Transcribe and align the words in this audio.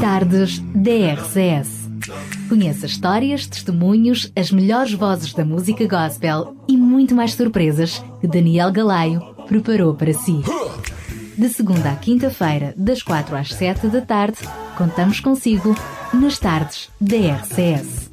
Tardes 0.00 0.58
DRCS. 0.74 1.90
Conheça 2.48 2.86
histórias, 2.86 3.46
testemunhos, 3.46 4.32
as 4.34 4.50
melhores 4.50 4.94
vozes 4.94 5.34
da 5.34 5.44
música 5.44 5.86
gospel 5.86 6.56
e 6.66 6.76
muito 6.76 7.14
mais 7.14 7.34
surpresas 7.34 8.02
que 8.20 8.26
Daniel 8.26 8.72
Galaio 8.72 9.20
preparou 9.46 9.94
para 9.94 10.14
si. 10.14 10.40
De 11.36 11.48
segunda 11.48 11.90
à 11.90 11.96
quinta-feira, 11.96 12.72
das 12.76 13.02
quatro 13.02 13.36
às 13.36 13.52
sete 13.52 13.86
da 13.88 14.00
tarde, 14.00 14.38
contamos 14.76 15.20
consigo 15.20 15.74
nas 16.12 16.38
tardes 16.38 16.90
DRCS. 17.00 18.10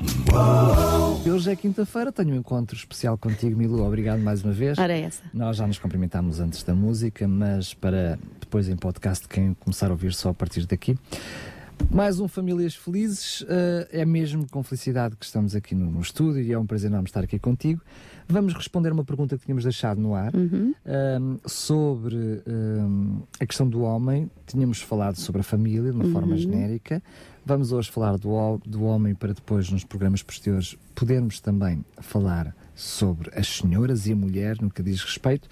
Hoje 1.25 1.51
é 1.51 1.55
quinta-feira, 1.55 2.11
tenho 2.11 2.35
um 2.35 2.37
encontro 2.37 2.75
especial 2.75 3.17
contigo, 3.17 3.57
Milu. 3.57 3.83
Obrigado 3.83 4.19
mais 4.19 4.43
uma 4.43 4.53
vez. 4.53 4.77
Ora, 4.77 4.93
é 4.93 5.01
essa. 5.01 5.23
Nós 5.33 5.57
já 5.57 5.65
nos 5.65 5.79
cumprimentámos 5.79 6.39
antes 6.39 6.63
da 6.63 6.75
música, 6.75 7.27
mas 7.27 7.73
para 7.73 8.19
depois 8.39 8.69
em 8.69 8.75
podcast, 8.75 9.27
quem 9.27 9.53
começar 9.55 9.87
a 9.87 9.91
ouvir 9.91 10.13
só 10.13 10.29
a 10.29 10.33
partir 10.33 10.65
daqui. 10.65 10.97
Mais 11.91 12.19
um 12.19 12.27
Famílias 12.27 12.75
Felizes, 12.75 13.41
uh, 13.41 13.45
é 13.91 14.03
mesmo 14.03 14.47
com 14.49 14.61
felicidade 14.63 15.15
que 15.15 15.25
estamos 15.25 15.55
aqui 15.55 15.73
no, 15.75 15.89
no, 15.91 16.01
estúdio 16.01 16.41
e 16.41 16.51
é 16.51 16.59
um 16.59 16.65
prazer 16.65 16.89
enorme 16.89 17.07
estar 17.07 17.23
aqui 17.23 17.39
contigo. 17.39 17.81
Vamos 18.27 18.53
responder 18.53 18.91
uma 18.91 19.05
pergunta 19.05 19.37
que 19.37 19.45
tínhamos 19.45 19.63
deixado 19.63 20.01
no 20.01 20.13
ar 20.13 20.35
uhum. 20.35 20.73
uh, 20.85 21.49
sobre 21.49 22.15
uh, 22.15 23.23
a 23.39 23.45
questão 23.45 23.67
do 23.69 23.81
homem. 23.81 24.29
Tínhamos 24.45 24.81
falado 24.81 25.17
sobre 25.17 25.41
a 25.41 25.43
família 25.43 25.91
de 25.91 25.95
uma 25.95 26.05
uhum. 26.05 26.11
forma 26.11 26.35
genérica. 26.35 27.01
Vamos 27.47 27.71
hoje 27.71 27.89
falar 27.89 28.17
do, 28.17 28.57
do 28.65 28.83
homem 28.83 29.15
para 29.15 29.31
depois, 29.31 29.69
nos 29.69 29.85
programas 29.85 30.21
posteriores, 30.21 30.77
podermos 30.93 31.39
também 31.39 31.85
falar 32.01 32.53
sobre 32.75 33.31
as 33.33 33.47
senhoras 33.47 34.05
e 34.05 34.11
a 34.11 34.15
mulher 34.17 34.61
no 34.61 34.69
que 34.69 34.83
diz 34.83 35.01
respeito. 35.01 35.47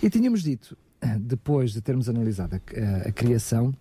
E 0.00 0.08
tínhamos 0.08 0.44
dito, 0.44 0.78
depois 1.18 1.72
de 1.72 1.80
termos 1.80 2.08
analisado 2.08 2.54
a, 2.54 2.58
a, 2.58 3.08
a 3.08 3.12
criação, 3.12 3.74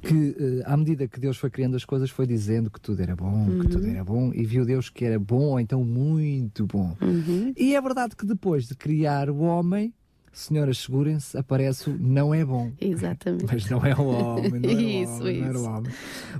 que 0.00 0.14
uh, 0.14 0.62
à 0.66 0.76
medida 0.76 1.08
que 1.08 1.18
Deus 1.18 1.36
foi 1.36 1.50
criando 1.50 1.74
as 1.74 1.84
coisas 1.84 2.10
foi 2.10 2.28
dizendo 2.28 2.70
que 2.70 2.80
tudo 2.80 3.02
era 3.02 3.16
bom, 3.16 3.48
uhum. 3.48 3.62
que 3.62 3.68
tudo 3.68 3.84
era 3.88 4.04
bom 4.04 4.30
e 4.32 4.44
viu 4.44 4.64
Deus 4.64 4.88
que 4.88 5.04
era 5.04 5.18
bom 5.18 5.46
ou 5.46 5.58
então 5.58 5.82
muito 5.82 6.64
bom. 6.64 6.96
Uhum. 7.02 7.52
E 7.56 7.74
é 7.74 7.80
verdade 7.80 8.14
que 8.14 8.24
depois 8.24 8.68
de 8.68 8.76
criar 8.76 9.28
o 9.28 9.38
homem, 9.38 9.92
senhoras, 10.38 10.78
segurem-se, 10.78 11.36
aparece 11.36 11.88
o 11.90 11.96
não 11.98 12.32
é 12.34 12.44
bom. 12.44 12.70
Exatamente. 12.80 13.46
Mas 13.46 13.68
não 13.70 13.84
é 13.84 13.94
o 13.94 14.06
homem, 14.06 14.50
não, 14.50 14.70
era 14.70 14.72
isso, 14.82 15.12
o, 15.12 15.20
homem, 15.20 15.34
isso. 15.40 15.42
não 15.42 15.48
era 15.48 15.58
o 15.58 15.64
homem. 15.64 15.92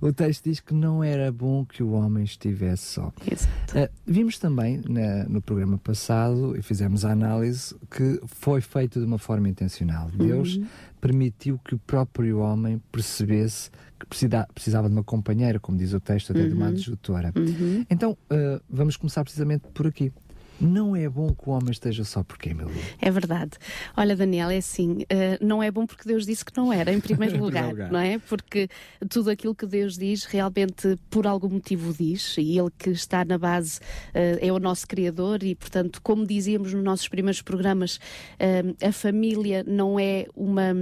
O 0.02 0.12
texto 0.12 0.44
diz 0.44 0.60
que 0.60 0.74
não 0.74 1.02
era 1.04 1.32
bom 1.32 1.64
que 1.64 1.82
o 1.82 1.92
homem 1.92 2.24
estivesse 2.24 2.84
só. 2.86 3.12
Exato. 3.30 3.78
Uh, 3.78 3.88
vimos 4.06 4.38
também 4.38 4.80
na, 4.88 5.24
no 5.24 5.40
programa 5.40 5.78
passado 5.78 6.56
e 6.56 6.62
fizemos 6.62 7.04
a 7.04 7.12
análise 7.12 7.74
que 7.90 8.20
foi 8.26 8.60
feito 8.60 8.98
de 9.00 9.06
uma 9.06 9.18
forma 9.18 9.48
intencional. 9.48 10.10
Deus 10.14 10.56
Uhum. 10.56 10.66
permitiu 11.00 11.58
que 11.64 11.74
o 11.74 11.78
próprio 11.78 12.38
homem 12.38 12.80
percebesse 12.92 13.70
que 13.98 14.04
precisa, 14.06 14.46
precisava 14.54 14.88
de 14.88 14.94
uma 14.94 15.02
companheira, 15.04 15.58
como 15.58 15.78
diz 15.78 15.94
o 15.94 16.00
texto, 16.00 16.30
até 16.32 16.46
de 16.46 16.52
uma 16.52 16.66
Uhum. 16.66 16.72
adjutora. 16.72 17.32
Uhum. 17.34 17.86
Então, 17.88 18.12
uh, 18.12 18.60
vamos 18.68 18.96
começar 18.96 19.22
precisamente 19.24 19.64
por 19.72 19.86
aqui. 19.86 20.12
Não 20.60 20.96
é 20.96 21.08
bom 21.08 21.34
que 21.34 21.48
o 21.48 21.52
homem 21.52 21.70
esteja 21.70 22.04
só 22.04 22.22
porque, 22.22 22.54
meu 22.54 22.66
Deus. 22.66 22.86
É 23.00 23.10
verdade. 23.10 23.52
Olha, 23.96 24.16
Daniel, 24.16 24.50
é 24.50 24.56
assim, 24.56 25.02
uh, 25.02 25.44
não 25.44 25.62
é 25.62 25.70
bom 25.70 25.86
porque 25.86 26.08
Deus 26.08 26.24
disse 26.24 26.44
que 26.44 26.56
não 26.56 26.72
era, 26.72 26.92
em 26.92 27.00
primeiro 27.00 27.36
Em 27.36 27.40
lugar, 27.40 27.66
primeiro 27.66 27.88
lugar. 27.88 27.92
não 27.92 27.98
é? 27.98 28.18
Porque 28.18 28.68
tudo 29.08 29.30
aquilo 29.30 29.54
que 29.54 29.66
Deus 29.66 29.98
diz, 29.98 30.24
realmente, 30.24 30.98
por 31.10 31.26
algum 31.26 31.48
motivo 31.50 31.92
diz, 31.92 32.36
e 32.38 32.58
Ele 32.58 32.70
que 32.78 32.90
está 32.90 33.24
na 33.24 33.36
base 33.36 33.78
uh, 33.78 34.38
é 34.40 34.50
o 34.52 34.58
nosso 34.58 34.86
Criador, 34.86 35.42
e, 35.42 35.54
portanto, 35.54 36.00
como 36.02 36.26
dizíamos 36.26 36.72
nos 36.72 36.82
nossos 36.82 37.08
primeiros 37.08 37.42
programas, 37.42 37.96
uh, 37.96 38.86
a 38.86 38.92
família 38.92 39.64
não 39.66 39.98
é, 40.00 40.26
uma, 40.34 40.72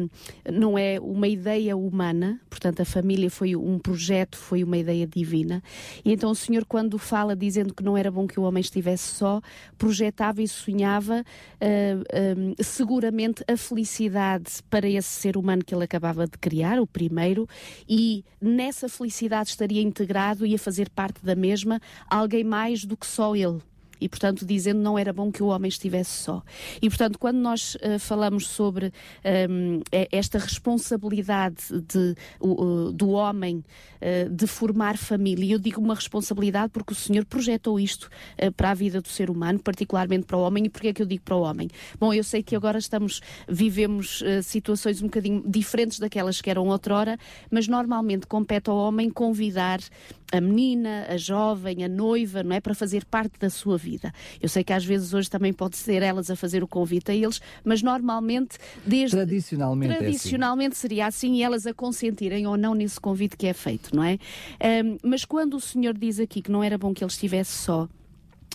não 0.50 0.78
é 0.78 1.00
uma 1.00 1.26
ideia 1.26 1.76
humana, 1.76 2.40
portanto, 2.48 2.80
a 2.80 2.84
família 2.84 3.30
foi 3.30 3.56
um 3.56 3.78
projeto, 3.78 4.36
foi 4.36 4.62
uma 4.62 4.76
ideia 4.76 5.06
divina, 5.06 5.62
e 6.04 6.12
então 6.12 6.30
o 6.30 6.34
Senhor, 6.34 6.64
quando 6.64 6.98
fala 6.98 7.34
dizendo 7.34 7.74
que 7.74 7.82
não 7.82 7.96
era 7.96 8.10
bom 8.10 8.26
que 8.26 8.38
o 8.38 8.44
homem 8.44 8.60
estivesse 8.60 9.14
só, 9.14 9.40
projetava 9.76 10.42
e 10.42 10.48
sonhava 10.48 11.22
uh, 11.22 12.38
um, 12.38 12.54
seguramente 12.62 13.44
a 13.48 13.56
felicidade 13.56 14.62
para 14.68 14.88
esse 14.88 15.08
ser 15.08 15.36
humano 15.36 15.64
que 15.64 15.74
ele 15.74 15.84
acabava 15.84 16.26
de 16.26 16.38
criar, 16.38 16.80
o 16.80 16.86
primeiro, 16.86 17.48
e 17.88 18.24
nessa 18.40 18.88
felicidade 18.88 19.50
estaria 19.50 19.82
integrado 19.82 20.46
e 20.46 20.54
a 20.54 20.58
fazer 20.58 20.88
parte 20.90 21.24
da 21.24 21.34
mesma 21.34 21.80
alguém 22.08 22.44
mais 22.44 22.84
do 22.84 22.96
que 22.96 23.06
só 23.06 23.34
ele. 23.34 23.60
E, 24.04 24.08
portanto, 24.08 24.44
dizendo 24.44 24.80
não 24.80 24.98
era 24.98 25.14
bom 25.14 25.32
que 25.32 25.42
o 25.42 25.46
homem 25.46 25.70
estivesse 25.70 26.10
só. 26.10 26.42
E, 26.82 26.90
portanto, 26.90 27.18
quando 27.18 27.38
nós 27.38 27.74
uh, 27.76 27.98
falamos 27.98 28.46
sobre 28.46 28.92
um, 29.48 29.80
esta 30.12 30.38
responsabilidade 30.38 31.64
de, 31.88 32.14
uh, 32.38 32.92
do 32.92 33.08
homem 33.08 33.64
uh, 34.02 34.28
de 34.28 34.46
formar 34.46 34.98
família, 34.98 35.46
e 35.46 35.52
eu 35.52 35.58
digo 35.58 35.80
uma 35.80 35.94
responsabilidade 35.94 36.70
porque 36.70 36.92
o 36.92 36.94
Senhor 36.94 37.24
projetou 37.24 37.80
isto 37.80 38.10
para 38.58 38.72
a 38.72 38.74
vida 38.74 39.00
do 39.00 39.08
ser 39.08 39.30
humano, 39.30 39.58
particularmente 39.58 40.26
para 40.26 40.36
o 40.36 40.42
homem. 40.42 40.66
E 40.66 40.68
porquê 40.68 40.88
é 40.88 40.92
que 40.92 41.00
eu 41.00 41.06
digo 41.06 41.22
para 41.22 41.36
o 41.36 41.40
homem? 41.40 41.70
Bom, 41.98 42.12
eu 42.12 42.22
sei 42.22 42.42
que 42.42 42.54
agora 42.54 42.78
estamos, 42.78 43.22
vivemos 43.48 44.22
situações 44.42 45.00
um 45.00 45.06
bocadinho 45.06 45.42
diferentes 45.46 45.98
daquelas 45.98 46.42
que 46.42 46.50
eram 46.50 46.68
outrora, 46.68 47.16
mas 47.50 47.66
normalmente 47.66 48.26
compete 48.26 48.68
ao 48.68 48.76
homem 48.76 49.08
convidar 49.08 49.80
a 50.34 50.40
menina, 50.40 51.06
a 51.08 51.16
jovem, 51.16 51.84
a 51.84 51.88
noiva, 51.88 52.42
não 52.42 52.56
é? 52.56 52.60
Para 52.60 52.74
fazer 52.74 53.04
parte 53.04 53.38
da 53.38 53.48
sua 53.48 53.78
vida. 53.78 54.12
Eu 54.40 54.48
sei 54.48 54.64
que 54.64 54.72
às 54.72 54.84
vezes 54.84 55.14
hoje 55.14 55.30
também 55.30 55.52
pode 55.52 55.76
ser 55.76 56.02
elas 56.02 56.28
a 56.28 56.34
fazer 56.34 56.62
o 56.64 56.66
convite 56.66 57.12
a 57.12 57.14
eles, 57.14 57.40
mas 57.62 57.82
normalmente, 57.82 58.58
desde. 58.84 59.16
Tradicionalmente. 59.16 59.96
Tradicionalmente 59.96 60.72
é 60.72 60.72
assim. 60.72 60.80
seria 60.80 61.06
assim 61.06 61.34
e 61.34 61.42
elas 61.42 61.68
a 61.68 61.72
consentirem 61.72 62.48
ou 62.48 62.56
não 62.56 62.74
nesse 62.74 62.98
convite 62.98 63.36
que 63.36 63.46
é 63.46 63.52
feito, 63.52 63.94
não 63.94 64.02
é? 64.02 64.18
Um, 64.84 64.98
mas 65.04 65.24
quando 65.24 65.54
o 65.54 65.60
Senhor 65.60 65.96
diz 65.96 66.18
aqui 66.18 66.42
que 66.42 66.50
não 66.50 66.64
era 66.64 66.76
bom 66.76 66.92
que 66.92 67.04
ele 67.04 67.10
estivesse 67.10 67.52
só, 67.52 67.88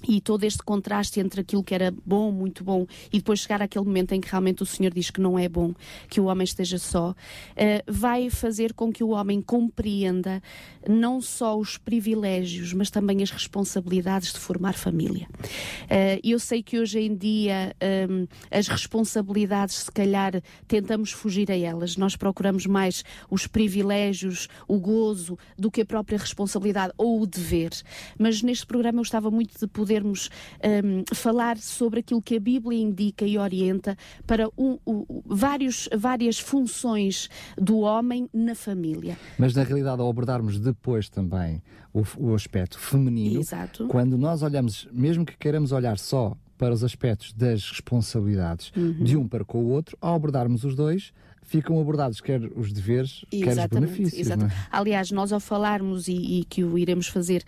e 0.08 0.22
todo 0.22 0.44
este 0.44 0.64
contraste 0.64 1.20
entre 1.20 1.42
aquilo 1.42 1.64
que 1.64 1.74
era 1.74 1.94
bom, 2.06 2.32
muito 2.32 2.64
bom, 2.64 2.86
e 3.12 3.18
depois 3.18 3.40
chegar 3.40 3.62
àquele 3.62 3.86
momento 3.86 4.14
em 4.14 4.22
que 4.22 4.30
realmente 4.30 4.64
o 4.64 4.66
Senhor 4.66 4.94
diz 4.94 5.10
que 5.10 5.22
não 5.22 5.38
é 5.38 5.50
bom 5.50 5.74
que 6.10 6.20
o 6.20 6.26
homem 6.26 6.44
esteja 6.44 6.78
só, 6.78 7.12
uh, 7.12 7.16
vai 7.88 8.30
fazer 8.30 8.74
com 8.74 8.92
que 8.92 9.04
o 9.04 9.10
homem 9.10 9.42
compreenda 9.42 10.42
não 10.88 11.22
só 11.22 11.58
os 11.58 11.78
privilégios, 11.78 12.74
mas 12.74 12.90
também 12.90 13.22
as 13.22 13.32
responsabilidades 13.32 14.34
de 14.34 14.40
formar 14.40 14.74
família. 14.74 15.28
Uh, 15.84 16.20
eu 16.24 16.40
sei 16.40 16.64
que 16.64 16.80
hoje 16.80 17.00
em 17.00 17.16
dia 17.16 17.76
um, 18.10 18.28
as 18.52 18.68
responsabilidades, 18.68 19.76
se 19.76 19.92
calhar, 19.92 20.42
tentamos 20.68 21.12
fugir 21.12 21.52
a 21.52 21.58
elas. 21.58 21.98
Nós 21.98 22.16
procuramos 22.16 22.66
mais 22.66 23.04
os 23.30 23.48
privilégios, 23.48 24.48
o 24.68 24.80
gozo, 24.80 25.38
do 25.58 25.70
que 25.70 25.82
a 25.82 25.86
própria 25.86 26.18
responsabilidade 26.18 26.94
ou 26.98 27.22
o 27.22 27.28
dever. 27.28 27.72
Mas 28.18 28.42
neste 28.42 28.66
programa 28.66 29.00
eu 29.00 29.04
estava 29.04 29.30
muito 29.30 29.60
de 29.60 29.68
poder 29.68 29.89
podermos 29.90 30.30
um, 30.64 31.16
falar 31.16 31.58
sobre 31.58 32.02
aquilo 32.02 32.22
que 32.22 32.36
a 32.36 32.40
Bíblia 32.40 32.80
indica 32.80 33.26
e 33.26 33.40
orienta 33.40 33.98
para 34.28 34.48
um, 34.56 34.78
um, 34.86 35.04
vários, 35.26 35.90
várias 35.98 36.38
funções 36.38 37.28
do 37.58 37.80
homem 37.80 38.30
na 38.32 38.54
família. 38.54 39.18
Mas 39.38 39.56
na 39.56 39.64
realidade, 39.64 40.00
ao 40.00 40.08
abordarmos 40.08 40.60
depois 40.60 41.10
também 41.10 41.64
o, 41.92 42.04
o 42.18 42.36
aspecto 42.36 42.78
feminino, 42.78 43.40
Exato. 43.40 43.88
quando 43.88 44.16
nós 44.16 44.44
olhamos, 44.44 44.88
mesmo 44.92 45.26
que 45.26 45.36
queiramos 45.36 45.72
olhar 45.72 45.98
só 45.98 46.38
para 46.56 46.74
os 46.74 46.84
aspectos 46.84 47.34
das 47.34 47.68
responsabilidades 47.68 48.72
uhum. 48.76 49.04
de 49.04 49.18
um 49.18 49.28
para 49.28 49.44
com 49.44 49.64
o 49.64 49.70
outro, 49.70 49.98
ao 50.00 50.16
abordarmos 50.16 50.64
os 50.64 50.76
dois, 50.76 51.12
ficam 51.50 51.80
abordados 51.80 52.22
quer 52.22 52.42
os 52.56 52.72
deveres, 52.72 53.26
exatamente, 53.32 53.44
quer 53.44 53.64
os 53.64 53.68
benefícios. 53.68 54.22
Exatamente. 54.28 54.56
É? 54.56 54.68
Aliás, 54.72 55.12
nós 55.12 55.34
ao 55.34 55.40
falarmos 55.40 56.08
e, 56.08 56.40
e 56.40 56.46
que 56.46 56.64
o 56.64 56.78
iremos 56.78 57.08
fazer 57.08 57.44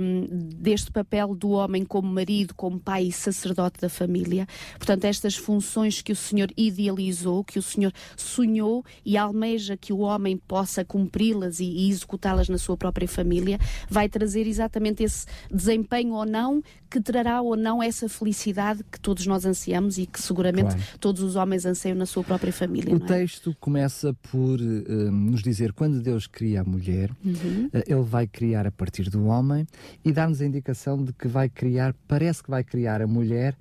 um, 0.00 0.26
deste 0.56 0.90
papel 0.90 1.34
do 1.34 1.50
homem 1.50 1.84
como 1.84 2.12
marido, 2.12 2.54
como 2.54 2.78
pai 2.78 3.04
e 3.04 3.12
sacerdote 3.12 3.80
da 3.80 3.88
família, 3.88 4.46
portanto, 4.76 5.04
estas 5.04 5.36
funções 5.36 6.02
que 6.02 6.12
o 6.12 6.16
Senhor 6.16 6.50
idealizou, 6.56 7.44
que 7.44 7.58
o 7.58 7.62
Senhor 7.62 7.92
sonhou 8.16 8.84
e 9.04 9.16
almeja 9.16 9.76
que 9.76 9.92
o 9.92 10.00
homem 10.00 10.36
possa 10.36 10.84
cumpri-las 10.84 11.60
e, 11.60 11.64
e 11.64 11.90
executá-las 11.90 12.48
na 12.48 12.58
sua 12.58 12.76
própria 12.76 13.08
família, 13.08 13.58
vai 13.88 14.08
trazer 14.08 14.46
exatamente 14.46 15.02
esse 15.02 15.26
desempenho 15.50 16.14
ou 16.14 16.26
não 16.26 16.62
que 16.90 17.00
trará 17.00 17.40
ou 17.42 17.54
não 17.56 17.82
essa 17.82 18.08
felicidade 18.08 18.82
que 18.90 18.98
todos 18.98 19.26
nós 19.26 19.44
ansiamos 19.44 19.98
e 19.98 20.06
que 20.06 20.20
seguramente 20.20 20.58
Claro. 20.68 20.98
todos 21.00 21.22
os 21.22 21.36
homens 21.36 21.64
anseiam 21.66 21.96
na 21.96 22.06
sua 22.06 22.24
própria 22.24 22.52
família. 22.52 22.94
O 22.94 22.98
não 22.98 23.06
é? 23.06 23.08
Texto 23.28 23.54
começa 23.60 24.14
por 24.32 24.58
eh, 24.58 25.10
nos 25.10 25.42
dizer 25.42 25.74
quando 25.74 26.00
Deus 26.00 26.26
cria 26.26 26.62
a 26.62 26.64
mulher, 26.64 27.10
Uhum. 27.22 27.68
eh, 27.74 27.84
ele 27.86 28.02
vai 28.02 28.26
criar 28.26 28.66
a 28.66 28.70
partir 28.72 29.10
do 29.10 29.26
homem 29.26 29.66
e 30.02 30.10
dá-nos 30.10 30.40
a 30.40 30.46
indicação 30.46 31.04
de 31.04 31.12
que 31.12 31.28
vai 31.28 31.48
criar, 31.50 31.94
parece 32.08 32.42
que 32.42 32.48
vai 32.50 32.64
criar 32.64 33.02
a 33.02 33.06
mulher 33.06 33.54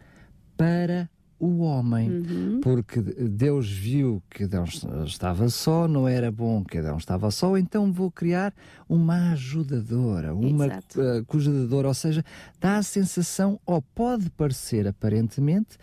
para 0.56 1.10
o 1.40 1.60
homem, 1.60 2.10
Uhum. 2.10 2.62
porque 2.64 3.00
Deus 3.00 3.70
viu 3.70 4.24
que 4.30 4.46
Adão 4.46 4.64
estava 5.06 5.50
só, 5.50 5.88
não 5.88 6.08
era 6.08 6.32
bom 6.32 6.64
que 6.64 6.80
Adão 6.80 6.98
estava 6.98 7.30
só, 7.30 7.56
então 7.58 7.92
vou 7.92 8.10
criar 8.10 8.52
uma 8.90 9.34
ajudadora, 9.34 10.34
uma 10.34 10.66
uh, 10.68 11.86
ou 11.88 11.94
seja, 11.94 12.24
dá 12.60 12.78
a 12.78 12.84
sensação, 12.84 13.60
ou 13.68 13.82
pode 13.84 14.32
parecer 14.32 14.88
aparentemente, 14.88 15.78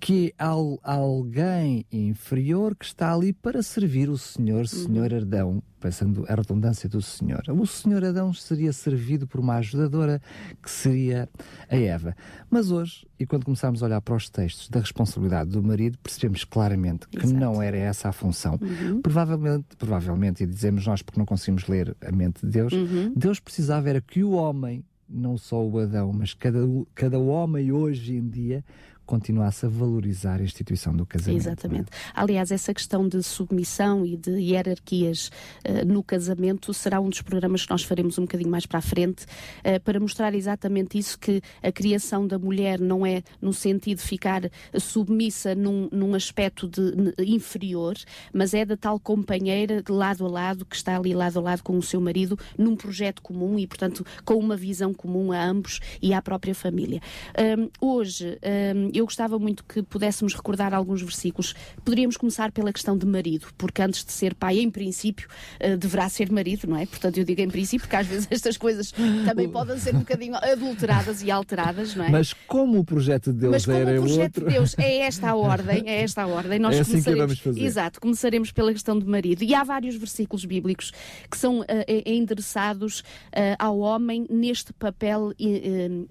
que 0.00 0.32
há 0.38 0.46
al- 0.46 0.78
alguém 0.82 1.84
inferior 1.90 2.74
que 2.76 2.84
está 2.84 3.12
ali 3.12 3.32
para 3.32 3.62
servir 3.62 4.08
o 4.08 4.16
Senhor, 4.16 4.66
Senhor 4.68 5.12
Adão, 5.12 5.62
pensando 5.80 6.24
a 6.28 6.34
redundância 6.34 6.88
do 6.88 7.02
Senhor. 7.02 7.42
O 7.48 7.66
Senhor 7.66 8.04
Adão 8.04 8.32
seria 8.32 8.72
servido 8.72 9.26
por 9.26 9.40
uma 9.40 9.56
ajudadora 9.56 10.20
que 10.62 10.70
seria 10.70 11.28
a 11.68 11.76
Eva. 11.76 12.16
Mas 12.50 12.70
hoje, 12.70 13.06
e 13.18 13.26
quando 13.26 13.44
começamos 13.44 13.82
a 13.82 13.86
olhar 13.86 14.00
para 14.00 14.14
os 14.16 14.28
textos 14.30 14.68
da 14.68 14.80
responsabilidade 14.80 15.50
do 15.50 15.62
marido, 15.62 15.98
percebemos 15.98 16.44
claramente 16.44 17.08
que 17.08 17.18
Exato. 17.18 17.34
não 17.34 17.60
era 17.60 17.76
essa 17.76 18.08
a 18.08 18.12
função. 18.12 18.58
Provavelmente, 19.02 19.66
provavelmente, 19.76 20.42
e 20.42 20.46
dizemos 20.46 20.86
nós 20.86 21.02
porque 21.02 21.18
não 21.18 21.26
conseguimos 21.26 21.66
ler 21.66 21.96
a 22.06 22.12
mente 22.12 22.44
de 22.46 22.52
Deus, 22.52 22.72
Deus 23.16 23.40
precisava 23.40 23.88
era 23.88 24.00
que 24.00 24.22
o 24.22 24.30
homem, 24.32 24.84
não 25.08 25.36
só 25.38 25.64
o 25.64 25.78
Adão, 25.78 26.12
mas 26.12 26.34
cada, 26.34 26.60
cada 26.94 27.18
homem 27.18 27.72
hoje 27.72 28.16
em 28.16 28.28
dia 28.28 28.64
continuasse 29.08 29.64
a 29.64 29.68
valorizar 29.70 30.38
a 30.38 30.42
instituição 30.42 30.94
do 30.94 31.06
casamento. 31.06 31.40
Exatamente. 31.40 31.90
Aliás, 32.14 32.50
essa 32.50 32.74
questão 32.74 33.08
de 33.08 33.22
submissão 33.22 34.04
e 34.04 34.18
de 34.18 34.32
hierarquias 34.32 35.30
eh, 35.64 35.82
no 35.82 36.02
casamento 36.02 36.74
será 36.74 37.00
um 37.00 37.08
dos 37.08 37.22
programas 37.22 37.64
que 37.64 37.70
nós 37.70 37.82
faremos 37.82 38.18
um 38.18 38.22
bocadinho 38.22 38.50
mais 38.50 38.66
para 38.66 38.80
a 38.80 38.82
frente, 38.82 39.24
eh, 39.64 39.78
para 39.78 39.98
mostrar 39.98 40.34
exatamente 40.34 40.98
isso, 40.98 41.18
que 41.18 41.40
a 41.62 41.72
criação 41.72 42.26
da 42.26 42.38
mulher 42.38 42.78
não 42.78 43.06
é 43.06 43.22
no 43.40 43.52
sentido 43.54 43.96
de 43.96 44.04
ficar 44.04 44.42
submissa 44.78 45.54
num, 45.54 45.88
num 45.90 46.14
aspecto 46.14 46.68
de, 46.68 47.14
inferior, 47.26 47.96
mas 48.30 48.52
é 48.52 48.66
da 48.66 48.76
tal 48.76 49.00
companheira 49.00 49.82
de 49.82 49.90
lado 49.90 50.26
a 50.26 50.28
lado, 50.28 50.66
que 50.66 50.76
está 50.76 50.98
ali 50.98 51.14
lado 51.14 51.38
a 51.38 51.42
lado 51.42 51.62
com 51.62 51.78
o 51.78 51.82
seu 51.82 52.00
marido, 52.00 52.38
num 52.58 52.76
projeto 52.76 53.22
comum 53.22 53.58
e, 53.58 53.66
portanto, 53.66 54.04
com 54.22 54.34
uma 54.34 54.56
visão 54.56 54.92
comum 54.92 55.32
a 55.32 55.42
ambos 55.42 55.80
e 56.02 56.12
à 56.12 56.20
própria 56.20 56.54
família. 56.54 57.00
Hum, 57.38 57.70
hoje, 57.80 58.38
hum, 58.76 58.97
eu 58.98 59.04
gostava 59.04 59.38
muito 59.38 59.64
que 59.64 59.82
pudéssemos 59.82 60.34
recordar 60.34 60.74
alguns 60.74 61.02
versículos. 61.02 61.54
Poderíamos 61.84 62.16
começar 62.16 62.52
pela 62.52 62.72
questão 62.72 62.96
de 62.96 63.06
marido, 63.06 63.46
porque 63.56 63.82
antes 63.82 64.04
de 64.04 64.12
ser 64.12 64.34
pai, 64.34 64.58
em 64.58 64.70
princípio, 64.70 65.28
eh, 65.60 65.76
deverá 65.76 66.08
ser 66.08 66.30
marido, 66.30 66.66
não 66.68 66.76
é? 66.76 66.86
Portanto, 66.86 67.18
eu 67.18 67.24
digo 67.24 67.40
em 67.40 67.48
princípio, 67.48 67.86
porque 67.86 67.96
às 67.96 68.06
vezes 68.06 68.28
estas 68.30 68.56
coisas 68.56 68.92
também 69.24 69.48
podem 69.48 69.78
ser 69.78 69.94
um 69.94 70.00
bocadinho 70.00 70.34
adulteradas 70.36 71.22
e 71.22 71.30
alteradas, 71.30 71.94
não 71.94 72.04
é? 72.04 72.10
Mas 72.10 72.32
como 72.46 72.78
o 72.78 72.84
projeto 72.84 73.32
de 73.32 73.40
Deus 73.40 73.52
Mas 73.52 73.64
como 73.64 73.76
era 73.76 74.00
o 74.00 74.02
projeto 74.02 74.38
outro. 74.38 74.46
de 74.46 74.52
Deus 74.52 74.74
é 74.78 74.98
esta 74.98 75.30
a 75.30 75.34
ordem, 75.36 75.82
é 75.86 76.02
esta 76.02 76.22
a 76.22 76.26
ordem, 76.26 76.58
nós 76.58 76.76
É 76.76 76.80
assim 76.80 76.92
que 76.92 77.04
começaremos, 77.04 77.26
vamos 77.26 77.38
fazer. 77.38 77.64
Exato, 77.64 78.00
começaremos 78.00 78.52
pela 78.52 78.72
questão 78.72 78.98
de 78.98 79.06
marido. 79.06 79.42
E 79.42 79.54
há 79.54 79.62
vários 79.62 79.94
versículos 79.96 80.44
bíblicos 80.44 80.92
que 81.30 81.36
são 81.36 81.64
eh, 81.68 82.02
endereçados 82.04 83.02
eh, 83.32 83.54
ao 83.58 83.78
homem 83.78 84.26
neste 84.28 84.72
papel 84.72 85.32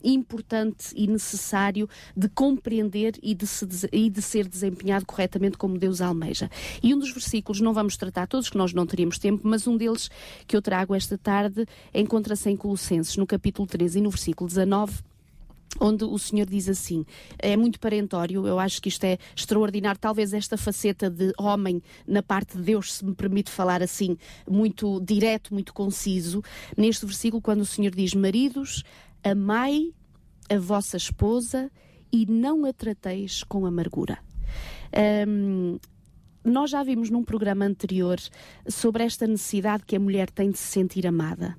importante 0.03 0.93
e 0.95 1.07
necessário 1.07 1.89
de 2.15 2.29
compreender 2.29 2.76
e 3.21 3.33
de, 3.33 3.47
se 3.47 3.67
e 3.91 4.09
de 4.09 4.21
ser 4.21 4.47
desempenhado 4.47 5.05
corretamente 5.05 5.57
como 5.57 5.77
Deus 5.77 6.01
almeja. 6.01 6.49
E 6.81 6.93
um 6.93 6.99
dos 6.99 7.11
versículos, 7.11 7.61
não 7.61 7.73
vamos 7.73 7.97
tratar 7.97 8.27
todos, 8.27 8.49
que 8.49 8.57
nós 8.57 8.73
não 8.73 8.85
teríamos 8.85 9.17
tempo, 9.17 9.41
mas 9.43 9.67
um 9.67 9.77
deles 9.77 10.09
que 10.45 10.55
eu 10.55 10.61
trago 10.61 10.95
esta 10.95 11.17
tarde 11.17 11.65
encontra-se 11.93 12.49
em 12.49 12.55
Colossenses, 12.55 13.17
no 13.17 13.25
capítulo 13.25 13.67
13 13.67 13.99
e 13.99 14.01
no 14.01 14.09
versículo 14.09 14.47
19 14.47 14.93
onde 15.79 16.03
o 16.03 16.17
Senhor 16.17 16.45
diz 16.45 16.69
assim, 16.69 17.05
é 17.37 17.55
muito 17.55 17.79
parentório, 17.79 18.47
eu 18.47 18.59
acho 18.59 18.81
que 18.81 18.89
isto 18.89 19.03
é 19.03 19.17
extraordinário, 19.35 19.99
talvez 19.99 20.33
esta 20.33 20.57
faceta 20.57 21.09
de 21.09 21.33
homem 21.37 21.83
na 22.07 22.23
parte 22.23 22.57
de 22.57 22.63
Deus, 22.63 22.93
se 22.93 23.05
me 23.05 23.13
permite 23.13 23.51
falar 23.51 23.83
assim, 23.83 24.17
muito 24.49 24.99
direto, 25.01 25.53
muito 25.53 25.73
conciso, 25.73 26.41
neste 26.75 27.05
versículo 27.05 27.41
quando 27.41 27.61
o 27.61 27.65
Senhor 27.65 27.93
diz, 27.93 28.13
maridos, 28.13 28.83
amai 29.23 29.91
a 30.49 30.57
vossa 30.57 30.97
esposa 30.97 31.69
e 32.11 32.25
não 32.25 32.65
a 32.65 32.73
trateis 32.73 33.43
com 33.43 33.65
amargura. 33.65 34.17
Hum, 35.27 35.77
nós 36.43 36.69
já 36.69 36.81
vimos 36.83 37.09
num 37.09 37.23
programa 37.23 37.65
anterior 37.65 38.17
sobre 38.67 39.03
esta 39.03 39.27
necessidade 39.27 39.83
que 39.85 39.95
a 39.95 39.99
mulher 39.99 40.29
tem 40.31 40.49
de 40.49 40.57
se 40.57 40.71
sentir 40.71 41.05
amada, 41.05 41.57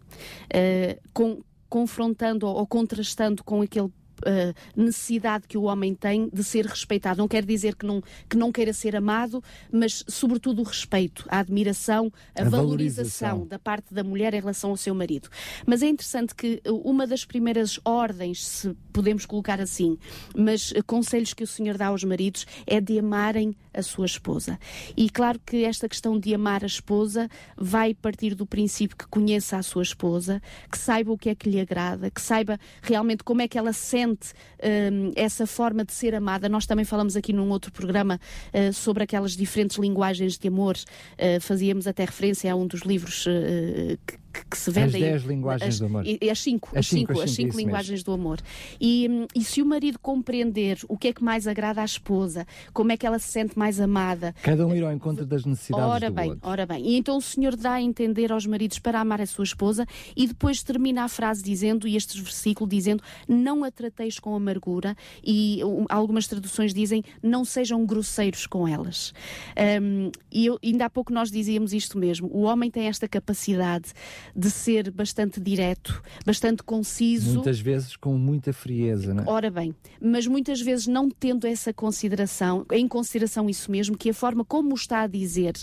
eh, 0.53 0.99
com- 1.13 1.43
confrontando 1.69 2.47
ou, 2.47 2.57
ou 2.57 2.67
contrastando 2.67 3.45
com 3.45 3.61
aquele 3.61 3.91
eh, 4.25 4.55
necessidade 4.77 5.47
que 5.47 5.57
o 5.57 5.63
homem 5.63 5.95
tem 5.95 6.29
de 6.33 6.43
ser 6.45 6.67
respeitado. 6.67 7.19
Não 7.19 7.29
quer 7.29 7.45
dizer 7.45 7.75
que 7.75 7.87
não, 7.87 8.03
que 8.29 8.37
não 8.37 8.53
queira 8.53 8.73
ser 8.73 8.97
amado, 8.97 9.43
mas 9.73 10.05
sobretudo 10.09 10.61
o 10.61 10.65
respeito, 10.65 11.25
a 11.29 11.39
admiração, 11.41 12.13
a, 12.35 12.43
A 12.43 12.45
valorização 12.45 13.29
valorização. 13.29 13.47
da 13.47 13.59
parte 13.59 13.95
da 13.95 14.03
mulher 14.05 14.35
em 14.35 14.41
relação 14.41 14.71
ao 14.71 14.77
seu 14.77 14.95
marido. 14.95 15.29
Mas 15.67 15.83
é 15.83 15.89
interessante 15.89 16.35
que 16.35 16.61
uh, 16.67 16.75
uma 16.89 17.07
das 17.07 17.25
primeiras 17.25 17.79
ordens, 17.85 18.47
se 18.47 18.75
podemos 18.93 19.27
colocar 19.27 19.61
assim, 19.61 19.99
mas 20.37 20.71
uh, 20.73 20.85
conselhos 20.87 21.35
que 21.35 21.45
o 21.45 21.47
Senhor 21.47 21.77
dá 21.77 21.87
aos 21.87 22.05
maridos 22.05 22.47
é 22.67 22.81
de 22.81 22.99
amarem 22.99 23.55
a 23.73 23.83
sua 23.83 24.07
esposa. 24.07 24.59
E 24.97 25.09
claro 25.11 25.39
que 25.45 25.65
esta 25.65 25.89
questão 25.89 26.19
de 26.19 26.35
amar 26.35 26.63
a 26.63 26.67
esposa 26.67 27.29
vai 27.57 27.95
partir 27.95 28.35
do 28.35 28.47
princípio 28.47 28.97
que 28.97 29.07
conheça 29.07 29.57
a 29.57 29.63
sua 29.63 29.83
esposa, 29.83 30.43
que 30.71 30.79
saiba 30.79 31.13
o 31.13 31.19
que 31.19 31.29
é 31.29 31.35
que 31.35 31.49
lhe 31.49 31.61
agrada, 31.61 32.11
que 32.11 32.21
saiba 32.21 32.59
realmente 32.83 33.23
como 33.23 33.43
é 33.43 33.49
que 33.49 33.59
ela 33.59 33.73
sente 33.73 34.08
hum, 34.13 35.13
essa 35.17 35.47
forma 35.47 35.85
de 35.85 35.93
ser 35.93 36.15
amada. 36.15 36.49
Nós 36.49 36.67
também 36.67 36.85
falamos 36.85 37.17
aqui 37.17 37.33
num 37.33 37.51
outro 37.51 37.73
programa 37.73 38.21
uh, 38.53 38.73
sobre 38.73 39.05
aquelas 39.05 39.37
diferentes 39.37 39.77
linguagens 39.77 40.39
de 40.39 40.49
amor. 40.49 40.77
Uh, 40.77 41.41
fazíamos 41.41 41.87
até 41.87 42.05
referência 42.05 42.53
a 42.53 42.57
um 42.57 42.67
dos 42.67 42.83
livros 42.83 43.27
uh, 43.27 43.99
que, 44.07 44.17
que- 44.41 44.47
que 44.51 44.59
se 44.59 44.71
vendem. 44.71 45.01
10 45.01 45.23
linguagens 45.25 45.75
as, 45.75 45.79
do 45.81 45.87
amor. 45.87 46.07
e- 46.07 46.31
As 46.31 46.41
cinco, 46.41 46.69
As 46.73 46.79
as 46.79 46.87
cinco, 46.89 47.13
cinco, 47.13 47.13
as 47.13 47.19
as 47.25 47.31
cinco, 47.31 47.37
cinco 47.37 47.49
isso 47.51 47.59
linguagens 47.59 48.03
do 48.03 48.13
amor. 48.13 48.39
E, 48.81 49.27
e 49.35 49.43
se 49.45 49.61
o 49.63 49.67
marido 49.67 49.99
compreender 49.99 50.79
o 50.89 50.97
que 50.97 51.09
é 51.09 51.13
que 51.13 51.23
mais 51.23 51.47
agrada 51.47 51.81
à 51.81 51.85
esposa, 51.85 52.47
como 52.73 52.93
é 52.93 52.97
que 52.97 53.07
ela 53.07 53.19
se 53.19 53.29
sente 53.29 53.59
mais 53.59 53.81
amada, 53.81 54.35
Cada 54.43 54.67
um 54.67 54.75
ir 54.75 54.83
ao 54.85 54.93
encontro 54.93 55.25
das 55.27 55.45
necessidades 55.45 55.87
Ora 55.89 56.11
do 56.11 56.15
bem, 56.15 56.31
outro. 56.31 56.49
ora 56.49 56.67
bem. 56.67 56.87
E 56.87 56.97
então 56.97 57.17
o 57.17 57.21
Senhor 57.23 57.57
dá 57.57 57.73
a 57.75 57.83
entender 57.83 58.33
aos 58.33 58.47
maridos 58.47 58.79
para 58.79 59.01
amar 59.01 59.21
a 59.21 59.27
sua 59.27 59.45
esposa 59.45 59.87
e 60.17 60.27
depois 60.27 60.63
termina 60.63 61.05
a 61.05 61.09
frase 61.09 61.43
dizendo, 61.43 61.87
e 61.89 61.97
este 61.97 62.21
versículo 62.21 62.69
dizendo, 62.69 63.03
não 63.29 63.65
a 63.65 63.71
trateis 63.71 64.19
com 64.19 64.35
amargura 64.35 64.97
e 65.25 65.63
um, 65.65 65.85
algumas 65.89 66.27
traduções 66.27 66.73
dizem, 66.75 67.03
não 67.23 67.45
sejam 67.45 67.85
grosseiros 67.87 68.47
com 68.47 68.67
elas. 68.67 69.13
Um, 69.83 70.11
e 70.31 70.47
eu, 70.47 70.59
ainda 70.65 70.87
há 70.87 70.91
pouco 70.91 71.13
nós 71.13 71.31
dizíamos 71.31 71.73
isto 71.73 71.99
mesmo, 71.99 72.29
o 72.33 72.43
homem 72.43 72.71
tem 72.71 72.87
esta 72.87 73.09
capacidade 73.09 73.93
de 74.35 74.51
ser 74.51 74.91
bastante 74.91 75.41
direto, 75.41 76.03
bastante 76.25 76.63
conciso. 76.63 77.35
Muitas 77.35 77.61
vezes 77.61 77.97
com 77.97 78.17
muita 78.17 78.53
frieza, 78.53 79.13
não 79.15 79.25
é? 79.25 79.27
Ora 79.29 79.51
bem, 79.51 79.75
mas 80.01 80.27
muitas 80.27 80.61
vezes 80.61 80.87
não 80.87 81.09
tendo 81.11 81.47
essa 81.47 81.73
consideração, 81.73 82.65
em 82.73 82.87
consideração 82.89 83.49
isso 83.49 83.71
mesmo, 83.71 83.97
que 83.97 84.11
a 84.11 84.15
forma 84.15 84.45
como 84.45 84.73
o 84.73 84.75
está 84.75 85.03
a 85.03 85.07
dizer, 85.07 85.55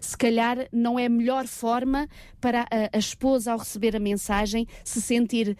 se 0.00 0.16
calhar 0.16 0.66
não 0.72 0.98
é 0.98 1.06
a 1.06 1.10
melhor 1.10 1.46
forma 1.46 2.08
para 2.40 2.62
a, 2.62 2.96
a 2.96 2.98
esposa, 2.98 3.52
ao 3.52 3.58
receber 3.58 3.94
a 3.96 4.00
mensagem, 4.00 4.66
se 4.84 5.00
sentir 5.00 5.56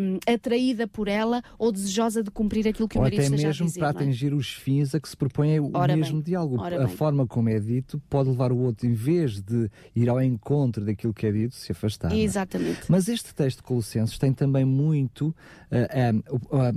hum, 0.00 0.18
atraída 0.26 0.86
por 0.88 1.08
ela 1.08 1.42
ou 1.58 1.70
desejosa 1.70 2.22
de 2.22 2.30
cumprir 2.30 2.66
aquilo 2.68 2.88
que 2.88 2.96
Ou 2.96 3.02
o 3.02 3.04
marido 3.04 3.20
até 3.20 3.26
esteja 3.26 3.46
mesmo 3.48 3.64
a 3.64 3.68
dizer. 3.68 3.80
para 3.80 3.92
não 3.92 4.00
é? 4.00 4.02
atingir 4.04 4.34
os 4.34 4.48
fins 4.52 4.94
a 4.94 5.00
que 5.00 5.08
se 5.08 5.16
propõe 5.16 5.60
o 5.60 5.70
Ora 5.74 5.96
mesmo 5.96 6.14
bem, 6.16 6.22
diálogo. 6.24 6.60
ora 6.60 6.82
A 6.82 6.86
bem. 6.86 6.96
forma 6.96 7.26
como 7.26 7.48
é 7.48 7.58
dito 7.60 8.00
pode 8.08 8.28
levar 8.30 8.52
o 8.52 8.58
outro, 8.58 8.86
em 8.86 8.92
vez 8.92 9.40
de 9.40 9.70
ir 9.94 10.08
ao 10.08 10.20
encontro 10.22 10.84
daquilo 10.84 11.12
que 11.14 11.26
é 11.26 11.32
dito, 11.32 11.54
se 11.54 11.72
afastar. 11.72 12.03
Não 12.08 12.16
é? 12.16 12.20
Exatamente. 12.20 12.80
Mas 12.88 13.08
este 13.08 13.34
texto 13.34 13.58
de 13.58 13.62
Colossenses 13.64 14.18
tem 14.18 14.32
também 14.32 14.64
muito. 14.64 15.34
ah, 15.70 16.32
o- 16.50 16.56
ah, 16.56 16.72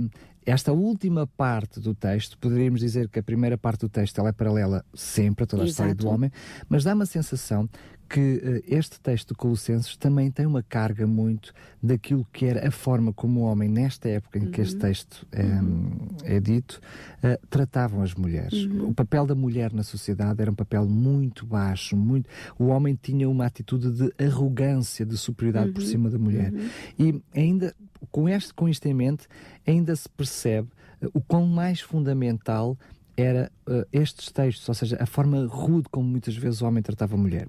esta 0.46 0.72
última 0.72 1.26
parte 1.26 1.78
do 1.78 1.94
texto, 1.94 2.38
poderíamos 2.38 2.80
dizer 2.80 3.08
que 3.10 3.18
a 3.18 3.22
primeira 3.22 3.58
parte 3.58 3.80
do 3.80 3.88
texto 3.90 4.18
ela 4.18 4.30
é 4.30 4.32
paralela 4.32 4.82
sempre 4.94 5.44
a 5.44 5.46
toda 5.46 5.62
a 5.62 5.66
história 5.66 5.94
do 5.94 6.00
Exato. 6.04 6.14
homem, 6.14 6.32
mas 6.70 6.84
dá-me 6.84 7.02
a 7.02 7.06
sensação 7.06 7.68
que 8.08 8.40
eh, 8.42 8.62
este 8.76 8.98
texto 9.00 9.28
de 9.28 9.34
Colossenses 9.34 9.96
também 9.96 10.30
tem 10.30 10.46
uma 10.46 10.62
carga 10.62 11.06
muito 11.06 11.52
daquilo 11.82 12.26
que 12.32 12.46
era 12.46 12.66
a 12.66 12.70
forma 12.70 13.12
como 13.12 13.40
o 13.40 13.42
homem, 13.44 13.68
nesta 13.68 14.08
época 14.08 14.38
em 14.38 14.50
que 14.50 14.60
este 14.60 14.76
texto 14.76 15.26
é, 15.30 16.36
é 16.36 16.40
dito, 16.40 16.80
eh, 17.22 17.38
tratavam 17.50 18.02
as 18.02 18.14
mulheres. 18.14 18.64
O 18.64 18.94
papel 18.94 19.26
da 19.26 19.34
mulher 19.34 19.72
na 19.72 19.82
sociedade 19.82 20.40
era 20.40 20.50
um 20.50 20.54
papel 20.54 20.86
muito 20.86 21.44
baixo, 21.44 21.96
muito. 21.96 22.28
O 22.58 22.66
homem 22.66 22.98
tinha 23.00 23.28
uma 23.28 23.46
atitude 23.46 23.90
de 23.92 24.24
arrogância, 24.24 25.04
de 25.04 25.16
superioridade 25.16 25.72
por 25.72 25.82
cima 25.82 26.08
da 26.08 26.18
mulher. 26.18 26.52
E 26.98 27.20
ainda 27.34 27.74
com 28.10 28.28
este, 28.28 28.54
com 28.54 28.68
isto 28.68 28.86
em 28.86 28.94
mente, 28.94 29.26
ainda 29.66 29.94
se 29.94 30.08
percebe 30.08 30.68
eh, 31.00 31.08
o 31.12 31.20
quão 31.20 31.46
mais 31.46 31.80
fundamental 31.80 32.76
era 33.20 33.50
uh, 33.66 33.84
estes 33.92 34.30
textos, 34.30 34.68
ou 34.68 34.74
seja, 34.74 34.96
a 35.00 35.06
forma 35.06 35.44
rude 35.46 35.88
como 35.90 36.08
muitas 36.08 36.36
vezes 36.36 36.62
o 36.62 36.66
homem 36.66 36.80
tratava 36.80 37.16
a 37.16 37.18
mulher. 37.18 37.48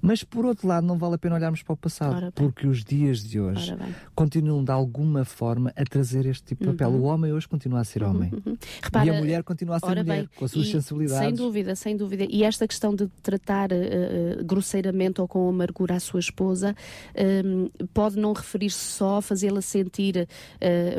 Mas 0.00 0.24
por 0.24 0.46
outro 0.46 0.66
lado, 0.66 0.86
não 0.86 0.96
vale 0.96 1.16
a 1.16 1.18
pena 1.18 1.34
olharmos 1.34 1.62
para 1.62 1.74
o 1.74 1.76
passado, 1.76 2.32
porque 2.32 2.66
os 2.66 2.82
dias 2.82 3.22
de 3.22 3.38
hoje 3.38 3.76
continuam 4.14 4.64
de 4.64 4.72
alguma 4.72 5.22
forma 5.24 5.72
a 5.76 5.84
trazer 5.84 6.24
este 6.24 6.42
tipo 6.44 6.64
de 6.64 6.70
papel. 6.70 6.88
Uhum. 6.88 7.00
O 7.00 7.02
homem 7.02 7.32
hoje 7.34 7.46
continua 7.46 7.80
a 7.80 7.84
ser 7.84 8.02
uhum, 8.02 8.10
homem. 8.10 8.32
Uhum. 8.32 8.56
Repara, 8.82 9.06
e 9.06 9.10
a 9.10 9.18
mulher 9.18 9.42
continua 9.42 9.76
a 9.76 9.80
ser 9.80 9.86
mulher, 9.88 10.04
bem, 10.04 10.28
com 10.34 10.44
as 10.46 10.50
suas 10.50 10.68
sensibilidades. 10.68 11.26
Sem 11.26 11.34
dúvida, 11.34 11.76
sem 11.76 11.96
dúvida. 11.96 12.26
E 12.30 12.42
esta 12.42 12.66
questão 12.66 12.94
de 12.94 13.06
tratar 13.22 13.70
uh, 13.72 14.42
grosseiramente 14.42 15.20
ou 15.20 15.28
com 15.28 15.50
amargura 15.50 15.96
a 15.96 16.00
sua 16.00 16.20
esposa 16.20 16.74
um, 17.44 17.68
pode 17.92 18.18
não 18.18 18.32
referir-se 18.32 18.78
só 18.78 19.18
a 19.18 19.22
fazê-la 19.22 19.60
sentir, 19.60 20.26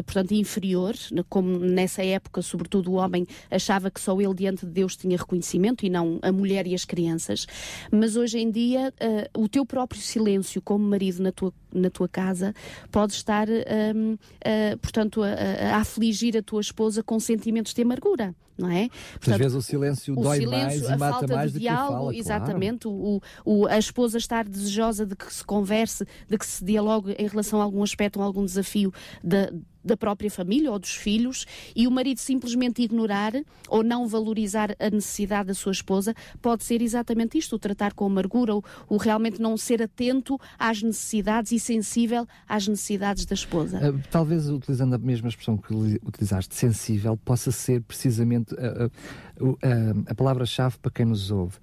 portanto, 0.06 0.32
inferior, 0.34 0.94
como 1.28 1.58
nessa 1.58 2.04
época, 2.04 2.42
sobretudo 2.42 2.92
o 2.92 2.94
homem 2.96 3.26
achava 3.50 3.90
que 3.90 4.00
só 4.00 4.11
ele 4.20 4.34
diante 4.34 4.66
de 4.66 4.72
Deus 4.72 4.96
tinha 4.96 5.18
reconhecimento 5.18 5.86
e 5.86 5.90
não 5.90 6.20
a 6.22 6.32
mulher 6.32 6.66
e 6.66 6.74
as 6.74 6.84
crianças. 6.84 7.46
Mas 7.92 8.16
hoje 8.16 8.40
em 8.40 8.50
dia, 8.50 8.92
uh, 9.36 9.44
o 9.44 9.48
teu 9.48 9.66
próprio 9.66 10.02
silêncio 10.02 10.62
como 10.62 10.84
marido 10.84 11.22
na 11.22 11.32
tua, 11.32 11.54
na 11.72 11.90
tua 11.90 12.08
casa 12.08 12.54
pode 12.92 13.14
estar, 13.14 13.48
uh, 13.48 14.78
portanto, 14.82 15.22
a, 15.22 15.76
a, 15.76 15.78
afligir 15.78 16.36
a 16.36 16.42
tua 16.42 16.62
esposa 16.62 17.04
com 17.04 17.20
sentimentos 17.20 17.74
de 17.74 17.82
amargura 17.82 18.36
não 18.58 18.70
é? 18.70 18.90
Portanto, 19.14 19.34
Às 19.34 19.38
vezes 19.38 19.54
o 19.56 19.62
silêncio 19.62 20.14
o 20.18 20.22
dói 20.22 20.40
silêncio, 20.40 20.84
mais 20.84 20.90
e 20.90 20.98
mata 20.98 21.28
mais 21.28 21.54
do 21.54 21.60
diálogo, 21.60 21.92
que 21.92 21.98
fala, 21.98 22.16
Exatamente, 22.16 22.84
claro. 22.84 22.98
o, 22.98 23.22
o, 23.46 23.68
a 23.68 23.78
esposa 23.78 24.18
estar 24.18 24.48
desejosa 24.48 25.06
de 25.06 25.16
que 25.16 25.34
se 25.34 25.44
converse, 25.44 26.06
de 26.28 26.38
que 26.38 26.46
se 26.46 26.64
dialogue 26.64 27.16
em 27.18 27.28
relação 27.28 27.60
a 27.60 27.64
algum 27.64 27.84
aspecto 27.84 28.20
ou 28.20 28.26
algum 28.26 28.46
desafio 28.46 28.94
da, 29.24 29.52
da 29.84 29.98
própria 29.98 30.30
família 30.30 30.72
ou 30.72 30.80
dos 30.80 30.96
filhos 30.96 31.46
e 31.76 31.88
o 31.88 31.92
marido 31.92 32.20
simplesmente 32.20 32.82
ignorar 32.82 33.34
ou 33.68 33.84
não 33.84 34.08
valorizar 34.08 34.76
a 34.80 34.90
necessidade 34.90 35.48
da 35.48 35.54
sua 35.54 35.72
esposa 35.72 36.14
pode 36.42 36.64
ser 36.64 36.82
exatamente 36.82 37.38
isto, 37.38 37.56
o 37.56 37.60
tratar 37.60 37.94
com 37.94 38.06
amargura, 38.06 38.56
o, 38.56 38.64
o 38.88 38.98
realmente 38.98 39.42
não 39.42 39.58
ser 39.58 39.82
atento 39.82 40.40
às 40.58 40.82
necessidades 40.82 41.52
e 41.52 41.60
sensível 41.60 42.28
às 42.48 42.68
necessidades 42.68 43.26
da 43.26 43.34
esposa. 43.34 43.78
Uh, 43.78 44.02
talvez 44.10 44.50
utilizando 44.50 44.94
a 44.94 44.98
mesma 44.98 45.30
expressão 45.30 45.58
que 45.58 45.74
utilizaste, 46.06 46.56
sensível, 46.56 47.18
possa 47.18 47.52
ser 47.52 47.82
precisamente 47.82 48.41
uh, 48.52 49.46
uh, 49.46 50.04
a 50.08 50.16
palavra-chave 50.16 50.78
para 50.80 50.92
quem 50.92 51.06
nos 51.06 51.32
ouve 51.32 51.58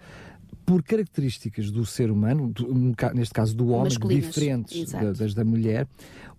por 0.69 0.83
características 0.83 1.71
do 1.71 1.87
ser 1.87 2.11
humano, 2.11 2.51
do, 2.51 2.95
neste 3.15 3.33
caso 3.33 3.57
do 3.57 3.69
homem, 3.69 3.91
diferentes 4.21 4.93
da, 4.93 5.13
das 5.13 5.33
da 5.33 5.43
mulher, 5.43 5.89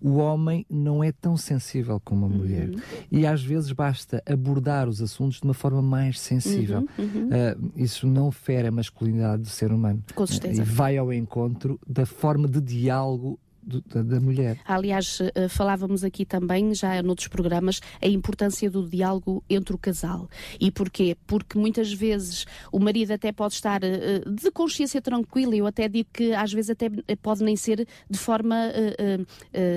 o 0.00 0.18
homem 0.18 0.64
não 0.70 1.02
é 1.02 1.10
tão 1.10 1.36
sensível 1.36 2.00
como 2.04 2.26
a 2.26 2.28
uhum. 2.28 2.36
mulher. 2.36 2.70
E 3.10 3.26
às 3.26 3.42
vezes 3.42 3.72
basta 3.72 4.22
abordar 4.24 4.88
os 4.88 5.02
assuntos 5.02 5.38
de 5.40 5.44
uma 5.44 5.52
forma 5.52 5.82
mais 5.82 6.20
sensível. 6.20 6.86
Uhum, 6.96 7.04
uhum. 7.04 7.28
Uh, 7.28 7.72
isso 7.74 8.06
não 8.06 8.30
fere 8.30 8.68
a 8.68 8.70
masculinidade 8.70 9.42
do 9.42 9.48
ser 9.48 9.72
humano. 9.72 10.00
Com 10.14 10.24
certeza. 10.24 10.62
E 10.62 10.64
vai 10.64 10.96
ao 10.96 11.12
encontro 11.12 11.80
da 11.84 12.06
forma 12.06 12.46
de 12.46 12.60
diálogo 12.60 13.36
da, 13.62 14.02
da, 14.02 14.20
mulher. 14.20 14.58
Aliás, 14.64 15.20
uh, 15.20 15.48
falávamos 15.48 16.02
aqui 16.02 16.24
também, 16.24 16.74
já 16.74 17.02
noutros 17.02 17.28
programas, 17.28 17.80
a 18.00 18.08
importância 18.08 18.70
do 18.70 18.88
diálogo 18.88 19.44
entre 19.48 19.74
o 19.74 19.78
casal. 19.78 20.28
E 20.58 20.70
porquê? 20.70 21.16
Porque 21.26 21.58
muitas 21.58 21.92
vezes 21.92 22.46
o 22.72 22.78
marido 22.78 23.12
até 23.12 23.32
pode 23.32 23.54
estar 23.54 23.82
uh, 23.82 24.30
de 24.30 24.50
consciência 24.50 25.00
tranquila, 25.00 25.54
eu 25.54 25.66
até 25.66 25.88
digo 25.88 26.08
que 26.12 26.32
às 26.32 26.52
vezes 26.52 26.70
até 26.70 26.88
pode 27.22 27.44
nem 27.44 27.56
ser 27.56 27.86
de 28.08 28.18
forma 28.18 28.56
uh, 28.56 29.26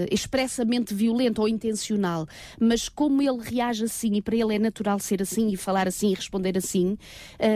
expressamente 0.10 0.94
violenta 0.94 1.42
ou 1.42 1.48
intencional, 1.48 2.28
mas 2.60 2.88
como 2.88 3.22
ele 3.22 3.42
reage 3.42 3.84
assim 3.84 4.13
e 4.16 4.22
para 4.22 4.36
ele 4.36 4.56
é 4.56 4.60
natural 4.60 5.00
ser 5.00 5.22
assim 5.22 5.50
e 5.50 5.58
falar 5.58 5.88
assim 5.88 6.12
e 6.12 6.13
responder 6.13 6.58
assim, 6.58 6.98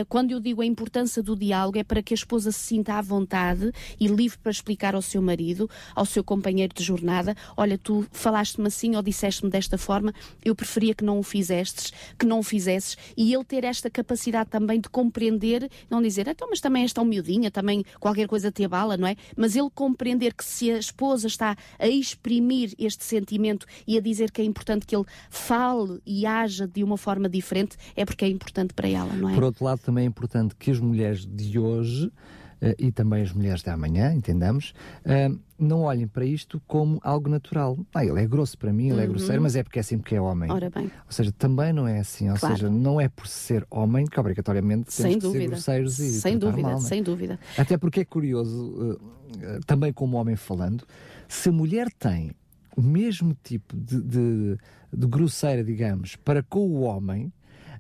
quando 0.09 0.31
eu 0.31 0.39
digo 0.39 0.61
a 0.61 0.65
importância 0.65 1.21
do 1.21 1.35
diálogo 1.35 1.77
é 1.77 1.83
para 1.83 2.01
que 2.01 2.13
a 2.13 2.15
esposa 2.15 2.51
se 2.51 2.59
sinta 2.59 2.95
à 2.95 3.01
vontade 3.01 3.71
e 3.99 4.07
livre 4.07 4.37
para 4.37 4.51
explicar 4.51 4.95
ao 4.95 5.01
seu 5.01 5.21
marido, 5.21 5.69
ao 5.95 6.05
seu 6.05 6.16
companheiro 6.23 6.73
de 6.75 6.83
jornada: 6.83 7.35
Olha, 7.55 7.77
tu 7.77 8.05
falaste-me 8.11 8.67
assim 8.67 8.95
ou 8.95 9.01
disseste-me 9.01 9.51
desta 9.51 9.77
forma, 9.77 10.13
eu 10.43 10.55
preferia 10.55 10.93
que 10.93 11.03
não 11.03 11.19
o 11.19 11.23
fizestes, 11.23 11.91
que 12.17 12.25
não 12.25 12.39
o 12.39 12.43
fizesses, 12.43 12.97
e 13.15 13.33
ele 13.33 13.43
ter 13.43 13.63
esta 13.63 13.89
capacidade 13.89 14.49
também 14.49 14.79
de 14.79 14.89
compreender, 14.89 15.69
não 15.89 16.01
dizer, 16.01 16.27
então, 16.27 16.47
mas 16.49 16.59
também 16.59 16.83
és 16.83 16.93
tão 16.93 17.05
miudinha, 17.05 17.51
também 17.51 17.83
qualquer 17.99 18.27
coisa 18.27 18.51
te 18.51 18.63
abala, 18.63 18.97
não 18.97 19.07
é? 19.07 19.15
Mas 19.35 19.55
ele 19.55 19.69
compreender 19.73 20.33
que 20.33 20.43
se 20.43 20.71
a 20.71 20.77
esposa 20.77 21.27
está 21.27 21.55
a 21.79 21.87
exprimir 21.87 22.73
este 22.77 23.03
sentimento 23.03 23.65
e 23.85 23.97
a 23.97 24.01
dizer 24.01 24.31
que 24.31 24.41
é 24.41 24.45
importante 24.45 24.85
que 24.85 24.95
ele 24.95 25.05
fale 25.29 25.99
e 26.05 26.25
haja 26.25 26.67
de 26.67 26.83
uma 26.83 26.97
forma 26.97 27.29
diferente, 27.29 27.77
é 27.95 28.05
porque 28.05 28.25
é 28.25 28.27
importante 28.27 28.73
para 28.73 28.87
ela, 28.87 29.13
não 29.13 29.29
é? 29.29 29.33
Por 29.33 29.43
outro 29.43 29.65
lado, 29.65 29.79
também 29.79 30.05
é 30.05 30.07
importante 30.07 30.55
que 30.55 30.71
as 30.71 30.79
mulheres 30.79 31.25
de 31.25 31.57
hoje 31.59 32.11
e 32.77 32.91
também 32.91 33.21
as 33.21 33.31
mulheres 33.31 33.61
de 33.61 33.69
amanhã, 33.69 34.13
entendamos, 34.13 34.73
uh, 35.05 35.39
não 35.59 35.81
olhem 35.81 36.07
para 36.07 36.25
isto 36.25 36.61
como 36.67 36.99
algo 37.03 37.29
natural. 37.29 37.77
Ah, 37.93 38.05
ele 38.05 38.21
é 38.21 38.27
grosso 38.27 38.57
para 38.57 38.71
mim, 38.71 38.89
ele 38.89 38.93
é 38.93 38.95
uhum. 38.95 39.03
é 39.03 39.07
grosseiro, 39.07 39.41
mas 39.41 39.55
é 39.55 39.63
porque 39.63 39.79
é 39.79 39.81
assim 39.81 39.97
porque 39.97 40.15
é 40.15 40.21
homem. 40.21 40.51
Ora 40.51 40.69
bem. 40.69 40.85
Ou 40.85 41.11
seja, 41.11 41.31
também 41.31 41.73
não 41.73 41.87
é 41.87 41.99
assim. 41.99 42.29
Ou 42.29 42.37
claro. 42.37 42.55
seja, 42.55 42.69
não 42.69 42.99
é 42.99 43.07
por 43.07 43.27
ser 43.27 43.65
homem 43.69 44.05
que 44.05 44.19
obrigatoriamente 44.19 44.95
temos 44.95 44.95
sem 44.95 45.13
que 45.13 45.19
dúvida. 45.19 45.43
ser 45.43 45.49
grosseiros 45.49 45.99
e 45.99 46.21
Sem 46.21 46.37
dúvida, 46.37 46.69
mal, 46.69 46.77
é? 46.77 46.81
sem 46.81 47.03
dúvida. 47.03 47.39
Até 47.57 47.77
porque 47.77 48.01
é 48.01 48.05
curioso, 48.05 48.99
uh, 48.99 49.59
também 49.65 49.93
como 49.93 50.17
homem 50.17 50.35
falando, 50.35 50.83
se 51.27 51.49
a 51.49 51.51
mulher 51.51 51.87
tem 51.97 52.31
o 52.75 52.81
mesmo 52.81 53.35
tipo 53.43 53.75
de, 53.75 54.01
de, 54.01 54.57
de 54.93 55.07
grosseira, 55.07 55.63
digamos, 55.63 56.15
para 56.15 56.43
com 56.43 56.59
o 56.59 56.81
homem, 56.81 57.31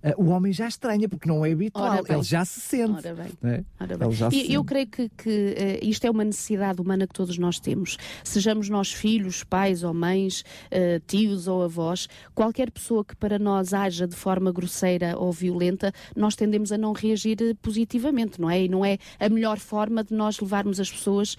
uh, 0.03 0.21
o 0.21 0.29
homem 0.29 0.51
já 0.51 0.67
estranha, 0.67 1.07
porque 1.07 1.27
não 1.27 1.45
é 1.45 1.51
habitual, 1.51 2.03
ele 2.07 2.23
já 2.23 2.43
se 2.45 2.59
sente. 2.59 3.07
Ora 3.07 3.13
bem. 3.13 3.31
É? 3.43 3.63
Ora 3.79 3.97
bem. 3.97 4.07
eu 4.07 4.13
sente. 4.13 4.63
creio 4.65 4.87
que, 4.87 5.09
que 5.09 5.29
uh, 5.29 5.85
isto 5.87 6.05
é 6.05 6.11
uma 6.11 6.23
necessidade 6.23 6.81
humana 6.81 7.07
que 7.07 7.13
todos 7.13 7.37
nós 7.37 7.59
temos. 7.59 7.97
Sejamos 8.23 8.69
nós 8.69 8.91
filhos, 8.91 9.43
pais 9.43 9.83
ou 9.83 9.93
mães, 9.93 10.41
uh, 10.41 10.99
tios 11.05 11.47
ou 11.47 11.63
avós, 11.63 12.07
qualquer 12.33 12.71
pessoa 12.71 13.03
que 13.03 13.15
para 13.15 13.39
nós 13.39 13.73
haja 13.73 14.07
de 14.07 14.15
forma 14.15 14.51
grosseira 14.51 15.17
ou 15.17 15.31
violenta, 15.31 15.91
nós 16.15 16.35
tendemos 16.35 16.71
a 16.71 16.77
não 16.77 16.93
reagir 16.93 17.37
positivamente, 17.61 18.39
não 18.39 18.49
é? 18.49 18.63
E 18.63 18.69
não 18.69 18.83
é 18.83 18.97
a 19.19 19.29
melhor 19.29 19.57
forma 19.59 20.03
de 20.03 20.13
nós 20.13 20.39
levarmos 20.39 20.79
as 20.79 20.91
pessoas 20.91 21.35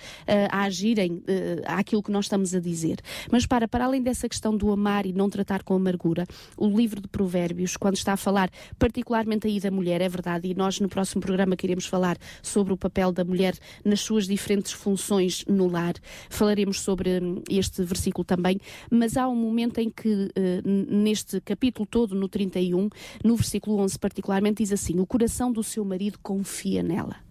a 0.50 0.62
agirem 0.62 1.23
àquilo 1.67 2.03
que 2.03 2.11
nós 2.11 2.27
estamos 2.27 2.55
a 2.55 2.61
dizer. 2.61 2.99
Mas 3.31 3.47
para, 3.47 3.67
para 3.67 3.85
além 3.85 4.03
dessa 4.03 4.29
questão 4.29 4.57
do 4.57 4.71
amar 4.71 5.07
e 5.07 5.12
não 5.12 5.29
tratar 5.29 5.62
com 5.62 5.75
amargura, 5.75 6.27
o 6.57 6.69
livro 6.69 7.00
de 7.00 7.09
Provérbios, 7.09 7.77
quando 7.77 7.97
está 7.97 8.12
a 8.12 8.17
falar 8.17 8.48
falar 8.49 8.78
particularmente 8.78 9.47
aí 9.47 9.61
da 9.61 9.71
mulher, 9.71 10.00
é 10.00 10.09
verdade, 10.09 10.49
e 10.49 10.55
nós 10.55 10.81
no 10.81 10.88
próximo 10.88 11.21
programa 11.21 11.57
queremos 11.57 11.87
falar 11.87 12.17
sobre 12.43 12.73
o 12.73 12.76
papel 12.76 13.12
da 13.12 13.25
mulher 13.25 13.55
nas 13.85 14.00
suas 14.00 14.26
diferentes 14.26 14.73
funções 14.73 15.45
no 15.47 15.69
lar. 15.69 15.95
Falaremos 16.28 16.81
sobre 16.81 17.21
hum, 17.21 17.43
este 17.49 17.83
versículo 17.83 18.25
também, 18.25 18.61
mas 18.90 19.17
há 19.17 19.28
um 19.28 19.37
momento 19.37 19.78
em 19.78 19.90
que, 19.90 20.09
uh, 20.09 20.31
neste 20.64 21.40
capítulo 21.40 21.87
todo, 21.87 22.14
no 22.14 22.28
31, 22.28 22.88
no 23.25 23.37
versículo 23.37 23.78
11 23.78 23.99
particularmente, 23.99 24.62
diz 24.62 24.73
assim: 24.73 24.99
O 24.99 25.07
coração 25.07 25.52
do 25.52 25.62
seu 25.62 25.85
marido 25.85 26.19
confia 26.23 26.83
nela. 26.83 27.27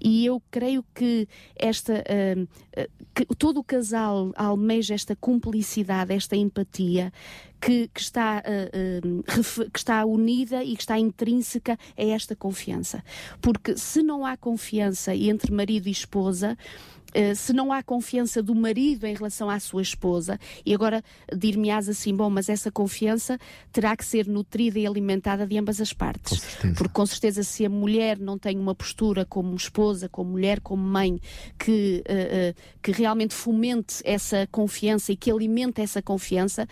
E 0.00 0.26
eu 0.26 0.42
creio 0.50 0.84
que 0.94 1.28
esta 1.56 1.94
uh, 1.94 2.42
uh, 2.42 2.98
que 3.14 3.26
todo 3.36 3.58
o 3.58 3.64
casal 3.64 4.32
almeja 4.36 4.94
esta 4.94 5.16
cumplicidade, 5.16 6.14
esta 6.14 6.36
empatia 6.36 7.12
que, 7.60 7.88
que 7.88 8.00
está, 8.00 8.42
uh, 8.46 9.70
que 9.72 9.78
está 9.78 10.04
unida 10.04 10.62
e 10.62 10.76
que 10.76 10.82
está 10.82 10.98
intrínseca 10.98 11.78
a 11.96 12.02
esta 12.02 12.36
confiança. 12.36 13.02
Porque 13.40 13.76
se 13.76 14.02
não 14.02 14.24
há 14.24 14.36
confiança 14.36 15.14
entre 15.14 15.52
marido 15.52 15.88
e 15.88 15.90
esposa, 15.90 16.56
eh, 16.56 16.97
se 17.34 17.52
não 17.52 17.72
há 17.72 17.82
confiança 17.82 18.42
do 18.42 18.54
marido 18.54 19.06
em 19.06 19.14
relação 19.14 19.48
à 19.48 19.58
sua 19.58 19.82
esposa, 19.82 20.38
e 20.64 20.74
agora 20.74 21.02
dir-me-ás 21.34 21.88
assim, 21.88 22.14
bom, 22.14 22.30
mas 22.30 22.48
essa 22.48 22.70
confiança 22.70 23.38
terá 23.72 23.96
que 23.96 24.04
ser 24.04 24.26
nutrida 24.26 24.78
e 24.78 24.86
alimentada 24.86 25.46
de 25.46 25.58
ambas 25.58 25.80
as 25.80 25.92
partes. 25.92 26.56
Com 26.56 26.74
Porque 26.74 26.92
com 26.92 27.06
certeza 27.06 27.42
se 27.42 27.64
a 27.64 27.68
mulher 27.68 28.18
não 28.18 28.38
tem 28.38 28.58
uma 28.58 28.74
postura 28.74 29.24
como 29.24 29.54
esposa, 29.54 30.08
como 30.08 30.32
mulher, 30.32 30.60
como 30.60 30.82
mãe, 30.82 31.20
que, 31.58 32.02
uh, 32.08 32.50
uh, 32.50 32.78
que 32.82 32.92
realmente 32.92 33.34
fomente 33.34 34.02
essa 34.04 34.46
confiança 34.50 35.12
e 35.12 35.16
que 35.16 35.30
alimente 35.30 35.80
essa 35.80 36.02
confiança, 36.02 36.66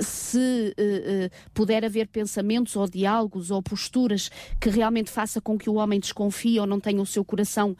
se 0.00 0.74
uh, 0.78 1.30
puder 1.52 1.84
haver 1.84 2.08
pensamentos 2.08 2.76
ou 2.76 2.88
diálogos 2.88 3.50
ou 3.50 3.62
posturas 3.62 4.30
que 4.60 4.70
realmente 4.70 5.10
faça 5.10 5.40
com 5.40 5.58
que 5.58 5.68
o 5.68 5.74
homem 5.74 6.00
desconfie 6.00 6.58
ou 6.58 6.66
não 6.66 6.80
tenha 6.80 7.00
o 7.00 7.06
seu 7.06 7.24
coração 7.24 7.76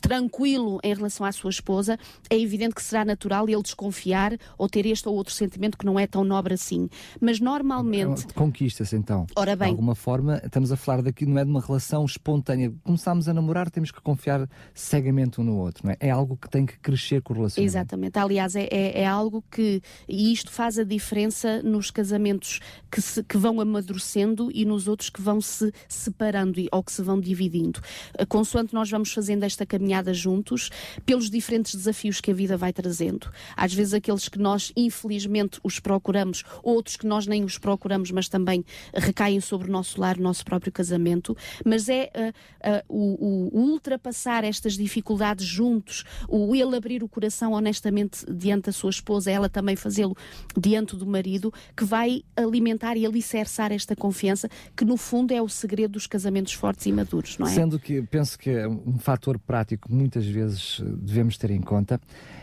tranquilo 0.00 0.78
em 0.82 0.94
relação 0.94 1.26
à 1.26 1.32
sua 1.34 1.50
esposa, 1.50 1.98
é 2.28 2.38
evidente 2.38 2.74
que 2.74 2.82
será 2.82 3.04
natural 3.04 3.48
ele 3.48 3.62
desconfiar 3.62 4.36
ou 4.58 4.68
ter 4.68 4.86
este 4.86 5.08
ou 5.08 5.14
outro 5.14 5.32
sentimento 5.32 5.76
que 5.76 5.86
não 5.86 5.98
é 5.98 6.06
tão 6.06 6.24
nobre 6.24 6.54
assim. 6.54 6.88
Mas 7.20 7.38
normalmente. 7.38 8.26
Conquista-se 8.34 8.96
então. 8.96 9.26
Ora 9.36 9.54
bem. 9.54 9.68
De 9.68 9.72
alguma 9.72 9.94
forma, 9.94 10.40
estamos 10.44 10.72
a 10.72 10.76
falar 10.76 11.02
daqui, 11.02 11.26
não 11.26 11.38
é 11.38 11.44
de 11.44 11.50
uma 11.50 11.60
relação 11.60 12.04
espontânea. 12.04 12.72
Começámos 12.82 13.28
a 13.28 13.34
namorar, 13.34 13.70
temos 13.70 13.90
que 13.90 14.00
confiar 14.00 14.48
cegamente 14.72 15.40
um 15.40 15.44
no 15.44 15.58
outro, 15.58 15.86
não 15.86 15.92
é? 15.92 15.96
É 16.00 16.10
algo 16.10 16.36
que 16.36 16.48
tem 16.48 16.64
que 16.66 16.78
crescer 16.78 17.22
com 17.22 17.32
o 17.34 17.36
relacionamento. 17.36 17.70
Exatamente. 17.70 18.18
Aliás, 18.18 18.56
é, 18.56 18.68
é, 18.70 19.02
é 19.02 19.06
algo 19.06 19.44
que. 19.50 19.80
E 20.08 20.32
isto 20.32 20.50
faz 20.50 20.78
a 20.78 20.84
diferença 20.84 21.62
no 21.62 21.74
nos 21.84 21.90
casamentos 21.90 22.60
que, 22.90 23.00
se, 23.00 23.22
que 23.22 23.36
vão 23.36 23.60
amadurecendo 23.60 24.50
e 24.52 24.64
nos 24.64 24.88
outros 24.88 25.10
que 25.10 25.20
vão 25.20 25.40
se 25.40 25.72
separando 25.88 26.60
ou 26.70 26.82
que 26.82 26.92
se 26.92 27.02
vão 27.02 27.20
dividindo. 27.20 27.80
Uh, 28.18 28.26
consoante 28.26 28.72
nós 28.72 28.90
vamos 28.90 29.12
fazendo 29.12 29.42
esta 29.42 29.66
caminhada 29.66 30.14
juntos, 30.14 30.70
pelos 31.04 31.23
diferentes 31.30 31.74
desafios 31.74 32.20
que 32.20 32.30
a 32.30 32.34
vida 32.34 32.56
vai 32.56 32.72
trazendo. 32.72 33.30
Às 33.56 33.72
vezes 33.72 33.94
aqueles 33.94 34.28
que 34.28 34.38
nós, 34.38 34.72
infelizmente, 34.76 35.58
os 35.62 35.80
procuramos, 35.80 36.44
outros 36.62 36.96
que 36.96 37.06
nós 37.06 37.26
nem 37.26 37.44
os 37.44 37.58
procuramos, 37.58 38.10
mas 38.10 38.28
também 38.28 38.64
recaem 38.94 39.40
sobre 39.40 39.68
o 39.68 39.72
nosso 39.72 40.00
lar, 40.00 40.18
o 40.18 40.22
nosso 40.22 40.44
próprio 40.44 40.72
casamento. 40.72 41.36
Mas 41.64 41.88
é 41.88 42.10
uh, 42.14 42.82
o, 42.88 43.50
o, 43.54 43.70
ultrapassar 43.70 44.44
estas 44.44 44.74
dificuldades 44.74 45.46
juntos, 45.46 46.04
o 46.28 46.54
ele 46.54 46.76
abrir 46.76 47.02
o 47.02 47.08
coração 47.08 47.52
honestamente 47.52 48.24
diante 48.30 48.66
da 48.66 48.72
sua 48.72 48.90
esposa, 48.90 49.30
ela 49.30 49.48
também 49.48 49.76
fazê-lo 49.76 50.16
diante 50.56 50.96
do 50.96 51.06
marido, 51.06 51.52
que 51.76 51.84
vai 51.84 52.22
alimentar 52.36 52.96
e 52.96 53.06
alicerçar 53.06 53.72
esta 53.72 53.94
confiança, 53.94 54.48
que 54.76 54.84
no 54.84 54.96
fundo 54.96 55.32
é 55.32 55.40
o 55.40 55.48
segredo 55.48 55.92
dos 55.92 56.06
casamentos 56.06 56.52
fortes 56.52 56.86
e 56.86 56.92
maduros, 56.92 57.38
não 57.38 57.46
é? 57.46 57.50
Sendo 57.50 57.78
que 57.78 58.02
penso 58.02 58.38
que 58.38 58.50
é 58.50 58.68
um 58.68 58.98
fator 58.98 59.38
prático 59.38 59.92
muitas 59.92 60.24
vezes 60.26 60.80
eh, 60.80 60.84
devemos 61.14 61.38
ter 61.38 61.50
em 61.50 61.60
conta, 61.60 62.00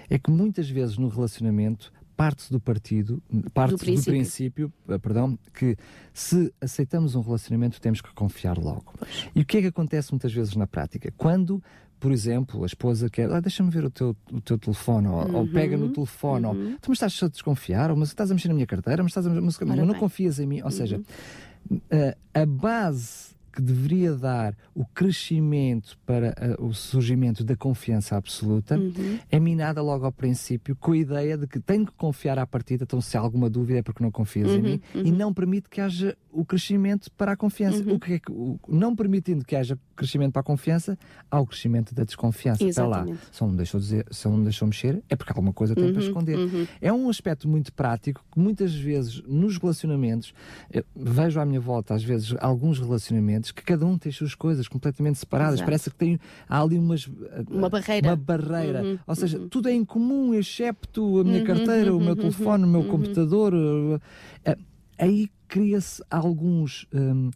é 0.09 0.17
que 0.17 0.31
muitas 0.31 0.69
vezes 0.69 0.97
no 0.97 1.09
relacionamento 1.09 1.91
parte 2.15 2.51
do 2.51 2.59
partido, 2.59 3.21
parte 3.53 3.71
do 3.71 3.77
princípio. 3.77 4.13
do 4.13 4.15
princípio, 4.15 4.73
eh, 4.89 4.97
perdão, 4.97 5.39
que 5.53 5.75
se 6.13 6.53
aceitamos 6.61 7.15
um 7.15 7.21
relacionamento 7.21 7.81
temos 7.81 7.99
que 7.99 8.13
confiar 8.13 8.57
logo. 8.57 8.93
E 9.33 9.41
o 9.41 9.45
que 9.45 9.57
é 9.57 9.61
que 9.61 9.67
acontece 9.67 10.11
muitas 10.11 10.31
vezes 10.31 10.55
na 10.55 10.67
prática? 10.67 11.11
Quando 11.17 11.61
por 11.99 12.11
exemplo, 12.11 12.63
a 12.63 12.65
esposa 12.65 13.07
quer, 13.11 13.31
ah, 13.31 13.39
deixa-me 13.39 13.69
ver 13.69 13.85
o 13.85 13.91
teu, 13.91 14.17
o 14.31 14.41
teu 14.41 14.57
telefone, 14.57 15.07
ou, 15.07 15.23
uhum, 15.23 15.35
ou 15.35 15.47
pega 15.47 15.77
no 15.77 15.89
telefone, 15.89 16.47
uhum. 16.47 16.71
ou 16.71 16.79
tu 16.81 16.89
me 16.89 16.93
estás 16.93 17.21
a 17.21 17.27
desconfiar, 17.27 17.91
ou 17.91 17.95
mas 17.95 18.09
estás 18.09 18.31
a 18.31 18.33
mexer 18.33 18.47
na 18.47 18.55
minha 18.55 18.65
carteira, 18.65 19.03
mas 19.03 19.11
estás 19.11 19.27
a 19.27 19.29
mas, 19.29 19.59
mas 19.59 19.77
não 19.77 19.93
confias 19.93 20.39
em 20.39 20.47
mim. 20.47 20.61
Ou 20.61 20.65
uhum. 20.65 20.71
seja, 20.71 20.99
a, 22.33 22.41
a 22.41 22.45
base 22.47 23.35
que 23.51 23.61
deveria 23.61 24.13
dar 24.13 24.55
o 24.73 24.85
crescimento 24.85 25.97
para 26.05 26.33
uh, 26.59 26.65
o 26.65 26.73
surgimento 26.73 27.43
da 27.43 27.55
confiança 27.55 28.15
absoluta 28.15 28.77
uhum. 28.77 29.19
é 29.29 29.39
minada 29.39 29.81
logo 29.81 30.05
ao 30.05 30.11
princípio 30.11 30.75
com 30.75 30.91
a 30.93 30.97
ideia 30.97 31.37
de 31.37 31.47
que 31.47 31.59
tenho 31.59 31.85
que 31.85 31.93
confiar 31.93 32.39
à 32.39 32.45
partida, 32.45 32.83
então 32.83 33.01
se 33.01 33.17
há 33.17 33.19
alguma 33.19 33.49
dúvida 33.49 33.79
é 33.79 33.81
porque 33.81 34.03
não 34.03 34.11
confias 34.11 34.49
uhum, 34.49 34.57
em 34.57 34.61
mim 34.61 34.81
uhum. 34.95 35.01
e 35.05 35.11
não 35.11 35.33
permite 35.33 35.69
que 35.69 35.81
haja 35.81 36.17
o 36.31 36.45
crescimento 36.45 37.11
para 37.11 37.33
a 37.33 37.35
confiança. 37.35 37.83
Uhum. 37.83 37.95
O 37.95 37.99
que 37.99 38.13
é 38.13 38.19
que, 38.19 38.31
o, 38.31 38.59
não 38.67 38.95
permitindo 38.95 39.43
que 39.43 39.55
haja 39.55 39.77
crescimento 39.95 40.31
para 40.31 40.41
a 40.41 40.43
confiança, 40.43 40.97
há 41.29 41.39
o 41.39 41.45
crescimento 41.45 41.93
da 41.93 42.03
desconfiança. 42.03 42.63
Está 42.63 42.87
lá. 42.87 43.05
Se 43.31 43.41
não 43.41 43.55
deixou 43.55 43.79
dizer, 43.79 44.05
se 44.09 44.27
não 44.27 44.43
deixou 44.43 44.67
mexer, 44.67 45.03
é 45.09 45.15
porque 45.15 45.31
alguma 45.31 45.53
coisa 45.53 45.75
tem 45.75 45.91
para 45.91 46.01
uhum, 46.01 46.07
esconder. 46.07 46.37
Uhum. 46.37 46.67
É 46.79 46.91
um 46.91 47.09
aspecto 47.09 47.47
muito 47.47 47.71
prático 47.73 48.23
que 48.31 48.39
muitas 48.39 48.73
vezes 48.73 49.21
nos 49.27 49.57
relacionamentos, 49.57 50.33
vejo 50.95 51.39
à 51.39 51.45
minha 51.45 51.59
volta 51.59 51.93
às 51.93 52.03
vezes 52.03 52.33
alguns 52.39 52.79
relacionamentos 52.79 53.40
que 53.49 53.63
cada 53.63 53.85
um 53.85 53.97
tem 53.97 54.09
as 54.09 54.15
suas 54.15 54.35
coisas 54.35 54.67
completamente 54.67 55.17
separadas. 55.17 55.55
Exato. 55.55 55.65
Parece 55.65 55.89
que 55.89 55.95
tem 55.95 56.19
há 56.47 56.61
ali 56.61 56.77
umas, 56.77 57.09
uma 57.49 57.69
barreira. 57.69 58.09
Uma 58.09 58.15
barreira. 58.15 58.83
Uhum, 58.83 58.99
Ou 59.07 59.15
seja, 59.15 59.39
tudo 59.49 59.69
é 59.69 59.73
em 59.73 59.83
comum, 59.83 60.33
excepto 60.33 61.19
a 61.19 61.23
minha 61.23 61.43
carteira, 61.43 61.95
o 61.95 61.99
meu 61.99 62.15
telefone, 62.15 62.65
o 62.65 62.67
meu 62.67 62.83
computador. 62.83 63.53
Uh, 63.53 63.99
aí 64.99 65.29
cria-se 65.47 66.03
alguns 66.11 66.85
um, 66.93 67.29
uh, 67.29 67.31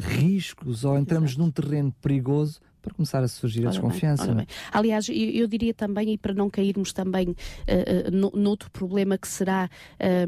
riscos 0.00 0.84
ou 0.84 0.98
entramos 0.98 1.30
Exato. 1.30 1.42
num 1.42 1.50
terreno 1.50 1.92
perigoso 2.00 2.60
para 2.82 2.92
começar 2.92 3.22
a 3.22 3.28
surgir 3.28 3.60
ora 3.60 3.68
a 3.68 3.70
desconfiança. 3.70 4.34
Bem. 4.34 4.46
Aliás, 4.72 5.08
eu, 5.08 5.14
eu, 5.14 5.46
diria 5.46 5.72
também, 5.72 6.12
e 6.12 6.18
para 6.18 6.34
não 6.34 6.50
cairmos 6.50 6.92
também 6.92 7.28
uh, 7.28 7.34
uh, 7.34 8.36
noutro 8.36 8.70
problema 8.70 9.16
que 9.16 9.28
será 9.28 9.70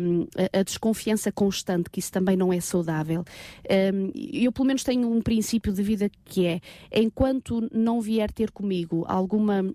um, 0.01 0.27
a, 0.37 0.61
a, 0.61 0.63
desconfiança 0.63 1.33
constante, 1.33 1.91
que 1.91 1.99
isso 1.99 2.13
também 2.13 2.37
não 2.37 2.53
é 2.53 2.61
saudável, 2.61 3.25
um, 3.95 4.13
eu 4.33 4.53
pelo 4.53 4.67
menos 4.67 4.85
tenho 4.85 5.11
um 5.11 5.21
princípio 5.21 5.73
de 5.73 5.83
vida 5.83 6.09
que 6.25 6.47
é, 6.47 6.61
enquanto 6.93 7.69
não 7.73 8.01
vier 8.01 8.31
ter 8.31 8.53
comigo 8.53 9.05
alguma 9.09 9.63
uh, 9.63 9.75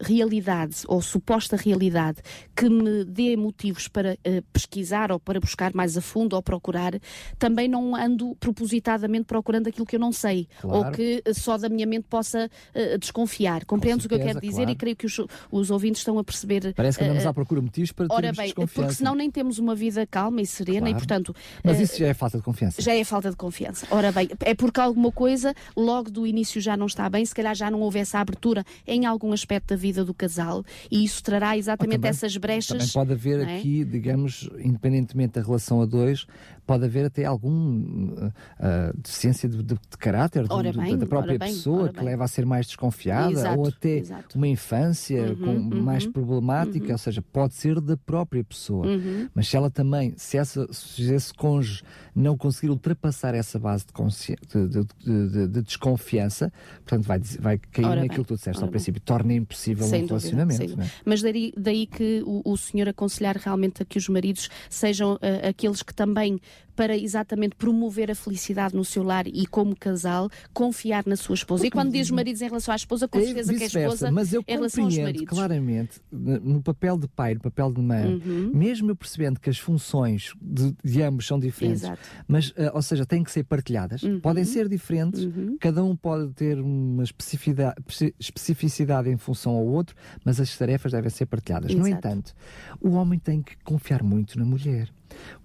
realidade 0.00 0.82
ou 0.86 1.00
suposta 1.00 1.56
realidade 1.56 2.20
que 2.54 2.68
me 2.68 3.04
dê 3.04 3.36
motivos 3.36 3.88
para 3.88 4.18
pesquisar 4.52 5.10
ou 5.10 5.18
para 5.18 5.40
buscar 5.40 5.72
mais 5.74 5.96
a 5.96 6.02
fundo 6.02 6.36
ou 6.36 6.42
procurar, 6.42 6.92
também 7.38 7.68
não 7.68 7.96
ando 7.96 8.36
propositadamente 8.36 9.24
procurando 9.24 9.68
aquilo 9.68 9.86
que 9.86 9.96
eu 9.96 10.00
não 10.00 10.12
sei, 10.12 10.46
claro. 10.60 10.86
ou 10.86 10.92
que 10.92 11.22
só 11.32 11.56
da 11.56 11.68
minha 11.68 11.86
mente 11.86 12.01
possa 12.08 12.50
uh, 12.74 12.98
desconfiar. 12.98 13.64
Compreendes 13.64 14.06
o 14.06 14.08
que 14.08 14.14
eu 14.14 14.20
quero 14.20 14.40
dizer 14.40 14.62
claro. 14.62 14.70
e 14.70 14.74
creio 14.76 14.96
que 14.96 15.06
os, 15.06 15.20
os, 15.50 15.70
ouvintes 15.70 16.00
estão 16.00 16.18
a 16.18 16.24
perceber. 16.24 16.72
Parece 16.74 16.98
que 16.98 17.04
andamos 17.04 17.24
uh, 17.24 17.28
à 17.28 17.34
procura 17.34 17.60
de 17.60 17.66
motivos 17.66 17.92
para 17.92 18.06
ora 18.10 18.32
bem, 18.32 18.52
porque 18.54 18.92
senão 18.92 19.14
nem 19.14 19.30
temos 19.30 19.58
uma 19.58 19.74
vida 19.74 20.06
calma 20.06 20.40
e 20.40 20.46
serena 20.46 20.80
claro. 20.80 20.92
e, 20.92 20.94
portanto. 20.94 21.34
Mas 21.62 21.80
isso 21.80 21.98
já 21.98 22.08
é 22.08 22.14
falta 22.14 22.38
de 22.38 22.44
confiança. 22.44 22.80
Já 22.80 22.94
é 22.94 23.04
falta 23.04 23.30
de 23.30 23.36
confiança. 23.36 23.86
Ora 23.90 24.12
bem, 24.12 24.28
é 24.40 24.54
porque 24.54 24.80
alguma 24.80 25.10
coisa 25.10 25.54
logo 25.76 26.10
do 26.10 26.26
início 26.26 26.60
já 26.60 26.76
não 26.76 26.86
está 26.86 27.08
bem, 27.08 27.24
se 27.24 27.34
calhar 27.34 27.54
já 27.54 27.70
não 27.70 27.80
houve 27.80 27.98
essa 27.98 28.18
abertura 28.18 28.64
em 28.86 29.06
algum 29.06 29.32
aspecto 29.32 29.68
da 29.68 29.76
vida 29.76 30.04
do 30.04 30.14
casal 30.14 30.64
e 30.90 31.04
isso 31.04 31.22
trará 31.22 31.56
exatamente 31.56 31.96
também, 31.96 32.10
essas 32.10 32.36
brechas. 32.36 32.76
Também 32.76 32.88
pode 32.92 33.12
haver 33.12 33.40
é? 33.40 33.56
aqui, 33.56 33.84
digamos, 33.84 34.48
independentemente 34.58 35.34
da 35.34 35.42
relação 35.42 35.80
a 35.80 35.86
dois, 35.86 36.26
pode 36.66 36.84
haver 36.84 37.06
até 37.06 37.24
alguma 37.24 38.28
uh, 38.28 38.96
deficiência 38.96 39.48
de, 39.48 39.58
de, 39.58 39.74
de 39.74 39.98
caráter 39.98 40.46
bem, 40.74 40.96
da 40.96 41.06
própria 41.06 41.38
pessoa 41.38 41.91
que 41.92 42.04
leva 42.04 42.24
a 42.24 42.28
ser 42.28 42.46
mais 42.46 42.66
desconfiada 42.66 43.32
exato, 43.32 43.60
ou 43.60 43.68
até 43.68 43.98
exato. 43.98 44.36
uma 44.38 44.48
infância 44.48 45.22
uhum, 45.22 45.36
com, 45.36 45.76
uhum, 45.76 45.82
mais 45.82 46.06
problemática, 46.06 46.86
uhum. 46.86 46.92
ou 46.92 46.98
seja, 46.98 47.22
pode 47.22 47.54
ser 47.54 47.80
da 47.80 47.96
própria 47.96 48.42
pessoa. 48.42 48.86
Uhum. 48.86 49.28
Mas 49.34 49.48
se 49.48 49.56
ela 49.56 49.70
também, 49.70 50.14
se, 50.16 50.36
essa, 50.36 50.66
se 50.72 51.12
esse 51.12 51.32
cônjuge 51.34 51.82
não 52.14 52.36
conseguir 52.36 52.70
ultrapassar 52.70 53.34
essa 53.34 53.58
base 53.58 53.84
de, 53.86 54.68
de, 54.68 55.48
de 55.48 55.62
desconfiança, 55.62 56.52
portanto 56.84 57.06
vai, 57.06 57.18
vai 57.38 57.58
cair 57.58 57.84
Ora 57.84 58.00
naquilo 58.00 58.08
bem, 58.08 58.24
que 58.24 58.28
tu 58.28 58.36
disseste 58.36 58.62
ao 58.62 58.68
bem. 58.68 58.72
princípio, 58.72 59.00
torna 59.00 59.34
impossível 59.34 59.86
sem 59.86 60.04
um 60.04 60.06
dúvida, 60.06 60.28
relacionamento. 60.28 60.76
Né? 60.76 60.90
Mas 61.04 61.22
daí, 61.22 61.52
daí 61.56 61.86
que 61.86 62.22
o, 62.24 62.42
o 62.44 62.56
senhor 62.56 62.88
aconselhar 62.88 63.36
realmente 63.36 63.82
a 63.82 63.84
que 63.84 63.98
os 63.98 64.08
maridos 64.08 64.48
sejam 64.68 65.14
uh, 65.14 65.48
aqueles 65.48 65.82
que 65.82 65.94
também 65.94 66.40
para 66.74 66.96
exatamente 66.96 67.54
promover 67.56 68.10
a 68.10 68.14
felicidade 68.14 68.74
no 68.74 68.84
seu 68.84 69.02
lar 69.02 69.26
e 69.26 69.46
como 69.46 69.76
casal, 69.76 70.30
confiar 70.52 71.04
na 71.06 71.16
sua 71.16 71.34
esposa. 71.34 71.66
E 71.66 71.70
quando 71.70 71.92
diz 71.92 72.10
maridos 72.10 72.42
em 72.42 72.46
relação 72.46 72.72
à 72.72 72.76
esposa, 72.76 73.06
com 73.08 73.18
é 73.18 73.24
certeza 73.24 73.54
que 73.54 73.62
é 73.62 73.66
esposa 73.66 74.10
mas 74.10 74.32
eu 74.32 74.42
em 74.46 74.52
relação 74.52 74.84
aos 74.84 74.98
maridos. 74.98 75.26
claramente, 75.26 76.00
no 76.10 76.62
papel 76.62 76.98
de 76.98 77.08
pai, 77.08 77.34
no 77.34 77.40
papel 77.40 77.72
de 77.72 77.80
mãe, 77.80 78.14
uhum. 78.14 78.50
mesmo 78.54 78.90
eu 78.90 78.96
percebendo 78.96 79.40
que 79.40 79.50
as 79.50 79.58
funções 79.58 80.32
de, 80.40 80.74
de 80.84 81.02
ambos 81.02 81.26
são 81.26 81.38
diferentes, 81.38 81.82
Exato. 81.82 82.00
mas, 82.26 82.50
uh, 82.50 82.70
ou 82.74 82.82
seja, 82.82 83.04
têm 83.04 83.22
que 83.22 83.30
ser 83.30 83.44
partilhadas, 83.44 84.02
uhum. 84.02 84.20
podem 84.20 84.44
ser 84.44 84.68
diferentes, 84.68 85.24
uhum. 85.24 85.56
cada 85.60 85.82
um 85.84 85.96
pode 85.96 86.32
ter 86.34 86.58
uma 86.58 87.02
especificidade, 87.02 87.76
especificidade 88.18 89.10
em 89.10 89.16
função 89.16 89.52
ao 89.52 89.66
outro, 89.66 89.94
mas 90.24 90.40
as 90.40 90.56
tarefas 90.56 90.92
devem 90.92 91.10
ser 91.10 91.26
partilhadas. 91.26 91.70
Exato. 91.70 91.80
No 91.80 91.88
entanto, 91.88 92.34
o 92.80 92.90
homem 92.90 93.18
tem 93.18 93.42
que 93.42 93.56
confiar 93.64 94.02
muito 94.02 94.38
na 94.38 94.44
mulher. 94.44 94.88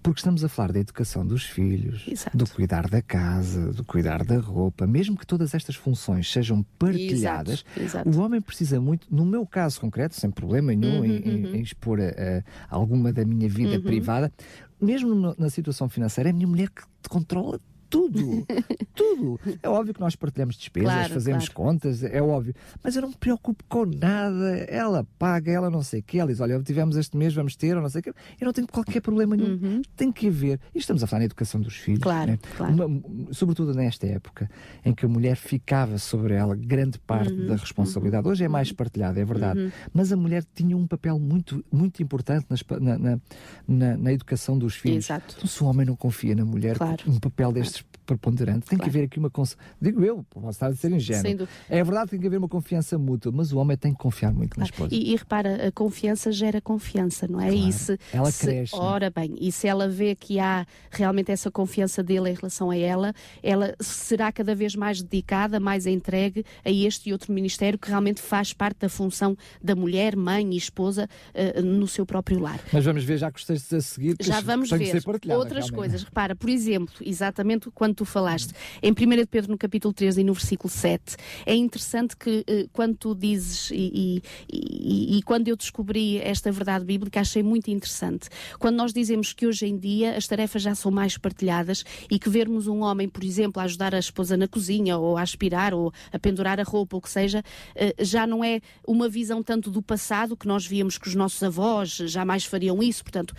Porque 0.02 0.20
estamos 0.20 0.44
a 0.44 0.48
falar 0.48 0.72
da 0.72 0.80
educação 0.80 1.26
dos 1.26 1.44
filhos, 1.44 2.06
Exato. 2.08 2.36
do 2.36 2.46
cuidar 2.48 2.88
da 2.88 3.02
casa, 3.02 3.72
do 3.72 3.84
cuidar 3.84 4.24
da 4.24 4.38
roupa, 4.38 4.86
mesmo 4.86 5.16
que 5.16 5.26
todas 5.26 5.54
estas 5.54 5.76
funções 5.76 6.30
sejam 6.30 6.64
partilhadas, 6.78 7.64
Exato. 7.76 8.08
O 8.08 8.20
homem 8.20 8.40
precisa 8.40 8.80
muito, 8.80 9.06
no 9.10 9.24
meu 9.24 9.46
caso 9.46 9.80
concreto, 9.80 10.14
sem 10.14 10.30
problema 10.30 10.74
nenhum 10.74 10.98
uhum, 10.98 11.04
em, 11.04 11.44
uhum. 11.44 11.54
em, 11.54 11.60
expor 11.60 12.00
a, 12.00 12.04
a, 12.04 12.42
alguma 12.68 13.12
da 13.12 13.24
minha 13.24 13.48
vida 13.48 13.76
uhum. 13.76 13.82
privada, 13.82 14.32
mesmo 14.80 15.34
na 15.36 15.50
situação 15.50 15.88
financeira, 15.88 16.30
é 16.30 16.32
a 16.32 16.34
minha 16.34 16.46
mulher 16.46 16.68
que 16.70 16.82
controla 17.08 17.60
tudo, 17.88 18.46
tudo. 18.94 19.40
É 19.62 19.68
óbvio 19.68 19.94
que 19.94 20.00
nós 20.00 20.14
partilhamos 20.16 20.56
despesas, 20.56 20.92
claro, 20.92 21.14
fazemos 21.14 21.48
claro. 21.48 21.70
contas, 21.70 22.02
é 22.02 22.22
óbvio, 22.22 22.54
mas 22.82 22.96
eu 22.96 23.02
não 23.02 23.08
me 23.08 23.16
preocupo 23.16 23.64
com 23.68 23.84
nada. 23.84 24.56
Ela 24.68 25.06
paga, 25.18 25.50
ela 25.50 25.70
não 25.70 25.82
sei 25.82 26.00
o 26.00 26.02
que, 26.02 26.18
ela 26.18 26.30
diz: 26.30 26.40
Olha, 26.40 26.60
tivemos 26.62 26.96
este 26.96 27.16
mês, 27.16 27.34
vamos 27.34 27.56
ter, 27.56 27.76
ou 27.76 27.82
não 27.82 27.88
sei 27.88 28.00
o 28.00 28.02
que. 28.02 28.10
Eu 28.10 28.44
não 28.44 28.52
tenho 28.52 28.66
qualquer 28.66 29.00
problema 29.00 29.36
nenhum. 29.36 29.58
Uhum. 29.62 29.82
Tem 29.96 30.12
que 30.12 30.28
haver. 30.28 30.60
E 30.74 30.78
estamos 30.78 31.02
a 31.02 31.06
falar 31.06 31.20
na 31.20 31.26
educação 31.26 31.60
dos 31.60 31.76
filhos, 31.76 32.02
claro, 32.02 32.32
né? 32.32 32.38
claro. 32.56 32.74
Uma, 32.74 33.32
sobretudo 33.32 33.74
nesta 33.74 34.06
época 34.06 34.50
em 34.84 34.94
que 34.94 35.04
a 35.04 35.08
mulher 35.08 35.36
ficava 35.36 35.98
sobre 35.98 36.34
ela 36.34 36.54
grande 36.54 36.98
parte 36.98 37.32
uhum. 37.32 37.46
da 37.46 37.56
responsabilidade. 37.56 38.28
Hoje 38.28 38.44
é 38.44 38.48
mais 38.48 38.72
partilhada, 38.72 39.20
é 39.20 39.24
verdade, 39.24 39.60
uhum. 39.60 39.70
mas 39.92 40.12
a 40.12 40.16
mulher 40.16 40.44
tinha 40.54 40.76
um 40.76 40.86
papel 40.86 41.18
muito, 41.18 41.64
muito 41.72 42.02
importante 42.02 42.46
nas, 42.48 42.62
na, 42.80 42.98
na, 42.98 43.20
na, 43.66 43.96
na, 43.96 44.12
educação 44.12 44.58
dos 44.58 44.74
filhos. 44.74 45.06
Exato. 45.06 45.34
Então, 45.36 45.48
se 45.48 45.62
o 45.62 45.66
homem 45.66 45.86
não 45.86 45.96
confia 45.96 46.34
na 46.34 46.44
mulher, 46.44 46.76
um 47.06 47.18
papel 47.18 47.52
destes 47.52 47.77
preponderante. 48.08 48.66
Tem 48.66 48.78
claro. 48.78 48.90
que 48.90 48.96
haver 48.96 49.06
aqui 49.06 49.18
uma 49.18 49.28
confiança. 49.28 49.58
Digo 49.80 50.02
eu, 50.02 50.24
posso 50.30 50.48
estar 50.48 50.68
a 50.68 50.74
ser 50.74 50.90
ingênuo. 50.90 51.46
É 51.68 51.84
verdade 51.84 52.06
que 52.06 52.10
tem 52.12 52.20
que 52.20 52.26
haver 52.26 52.38
uma 52.38 52.48
confiança 52.48 52.96
mútua, 52.96 53.30
mas 53.30 53.52
o 53.52 53.58
homem 53.58 53.76
tem 53.76 53.92
que 53.92 53.98
confiar 53.98 54.32
muito 54.32 54.54
claro. 54.54 54.60
na 54.60 54.74
esposa. 54.74 54.94
E, 54.94 55.12
e, 55.12 55.16
repara, 55.16 55.68
a 55.68 55.72
confiança 55.72 56.32
gera 56.32 56.60
confiança, 56.60 57.28
não 57.28 57.38
é? 57.38 57.50
Claro. 57.50 57.68
E 57.68 57.72
se, 57.72 57.98
ela 58.12 58.30
se, 58.30 58.46
cresce. 58.46 58.74
É? 58.74 58.78
Ora 58.78 59.10
bem, 59.10 59.36
e 59.38 59.52
se 59.52 59.68
ela 59.68 59.88
vê 59.88 60.14
que 60.14 60.40
há 60.40 60.66
realmente 60.90 61.30
essa 61.30 61.50
confiança 61.50 62.02
dele 62.02 62.30
em 62.30 62.34
relação 62.34 62.70
a 62.70 62.76
ela, 62.76 63.12
ela 63.42 63.74
será 63.78 64.32
cada 64.32 64.54
vez 64.54 64.74
mais 64.74 65.02
dedicada, 65.02 65.60
mais 65.60 65.86
entregue 65.86 66.44
a 66.64 66.70
este 66.70 67.10
e 67.10 67.12
outro 67.12 67.30
ministério 67.32 67.78
que 67.78 67.88
realmente 67.88 68.22
faz 68.22 68.54
parte 68.54 68.78
da 68.80 68.88
função 68.88 69.36
da 69.62 69.76
mulher, 69.76 70.16
mãe 70.16 70.54
e 70.54 70.56
esposa 70.56 71.08
uh, 71.34 71.62
no 71.62 71.86
seu 71.86 72.06
próprio 72.06 72.40
lar. 72.40 72.58
Mas 72.72 72.84
vamos 72.84 73.04
ver 73.04 73.18
já 73.18 73.30
que 73.30 73.38
os 73.38 73.44
textos 73.44 73.72
a 73.72 73.80
seguir. 73.82 74.16
Já 74.20 74.40
vamos 74.40 74.70
ver 74.70 74.96
outras 75.06 75.66
realmente. 75.66 75.72
coisas. 75.72 76.02
Repara, 76.04 76.34
por 76.34 76.48
exemplo, 76.48 76.94
exatamente 77.02 77.70
quando 77.74 77.97
tu 77.98 78.04
falaste, 78.04 78.52
em 78.80 78.92
1 78.92 79.26
Pedro 79.28 79.50
no 79.50 79.58
capítulo 79.58 79.92
3 79.92 80.18
e 80.18 80.24
no 80.24 80.32
versículo 80.32 80.70
7, 80.70 81.16
é 81.44 81.54
interessante 81.54 82.16
que 82.16 82.44
uh, 82.48 82.68
quando 82.72 82.96
tu 82.96 83.14
dizes 83.14 83.70
e, 83.72 83.74
e, 83.74 84.22
e, 84.52 85.18
e 85.18 85.22
quando 85.22 85.48
eu 85.48 85.56
descobri 85.56 86.18
esta 86.18 86.52
verdade 86.52 86.84
bíblica, 86.84 87.20
achei 87.20 87.42
muito 87.42 87.70
interessante. 87.70 88.28
Quando 88.58 88.76
nós 88.76 88.92
dizemos 88.92 89.32
que 89.32 89.46
hoje 89.46 89.66
em 89.66 89.76
dia 89.76 90.16
as 90.16 90.28
tarefas 90.28 90.62
já 90.62 90.74
são 90.76 90.92
mais 90.92 91.18
partilhadas 91.18 91.84
e 92.08 92.18
que 92.18 92.30
vermos 92.30 92.68
um 92.68 92.82
homem, 92.82 93.08
por 93.08 93.24
exemplo, 93.24 93.60
a 93.60 93.64
ajudar 93.64 93.94
a 93.94 93.98
esposa 93.98 94.36
na 94.36 94.46
cozinha 94.46 94.96
ou 94.96 95.16
a 95.16 95.22
aspirar 95.22 95.74
ou 95.74 95.92
a 96.12 96.18
pendurar 96.18 96.60
a 96.60 96.62
roupa, 96.62 96.94
ou 96.94 97.00
o 97.00 97.02
que 97.02 97.10
seja, 97.10 97.42
eh, 97.74 97.94
já 97.98 98.26
não 98.26 98.44
é 98.44 98.60
uma 98.86 99.08
visão 99.08 99.42
tanto 99.42 99.70
do 99.70 99.82
passado 99.82 100.36
que 100.36 100.46
nós 100.46 100.64
víamos 100.64 100.98
que 100.98 101.08
os 101.08 101.14
nossos 101.16 101.42
avós 101.42 101.90
jamais 101.90 102.44
fariam 102.44 102.80
isso, 102.80 103.02
portanto, 103.02 103.34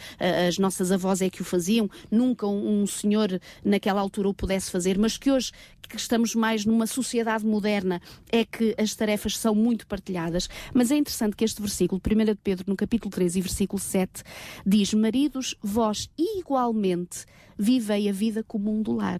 as 0.47 0.57
nossas 0.57 0.91
avós 0.91 1.21
é 1.21 1.29
que 1.29 1.41
o 1.41 1.45
faziam, 1.45 1.89
nunca 2.11 2.45
um 2.45 2.85
senhor 2.85 3.39
naquela 3.63 4.01
altura 4.01 4.27
o 4.27 4.33
pudesse 4.49 4.71
fazer, 4.71 4.97
mas 4.97 5.15
que 5.15 5.29
hoje 5.29 5.51
que 5.87 5.95
estamos 5.95 6.33
mais 6.33 6.65
numa 6.65 6.87
sociedade 6.87 7.45
moderna 7.45 8.01
é 8.31 8.43
que 8.43 8.75
as 8.79 8.95
tarefas 8.95 9.37
são 9.37 9.53
muito 9.53 9.85
partilhadas, 9.85 10.49
mas 10.73 10.89
é 10.89 10.97
interessante 10.97 11.35
que 11.35 11.45
este 11.45 11.61
versículo, 11.61 12.01
1 12.03 12.25
de 12.25 12.35
Pedro, 12.35 12.65
no 12.67 12.75
capítulo 12.75 13.11
3 13.11 13.35
e 13.35 13.41
versículo 13.41 13.79
7, 13.79 14.23
diz: 14.65 14.93
Maridos, 14.93 15.55
vós 15.61 16.09
igualmente 16.17 17.25
vivei 17.57 18.09
a 18.09 18.11
vida 18.11 18.43
comum 18.43 18.81
do 18.81 18.93
lar. 18.93 19.19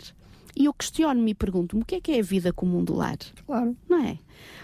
E 0.56 0.66
eu 0.66 0.74
questiono-me 0.74 1.32
e 1.32 1.36
pergunto-me 1.36 1.84
o 1.84 1.86
que 1.86 1.96
é 1.96 2.02
que 2.02 2.12
é 2.12 2.20
a 2.20 2.24
vida 2.24 2.52
comum 2.52 2.84
do 2.84 2.96
lar? 2.96 3.18
Claro. 3.46 3.78
Não 3.88 4.04
é? 4.04 4.18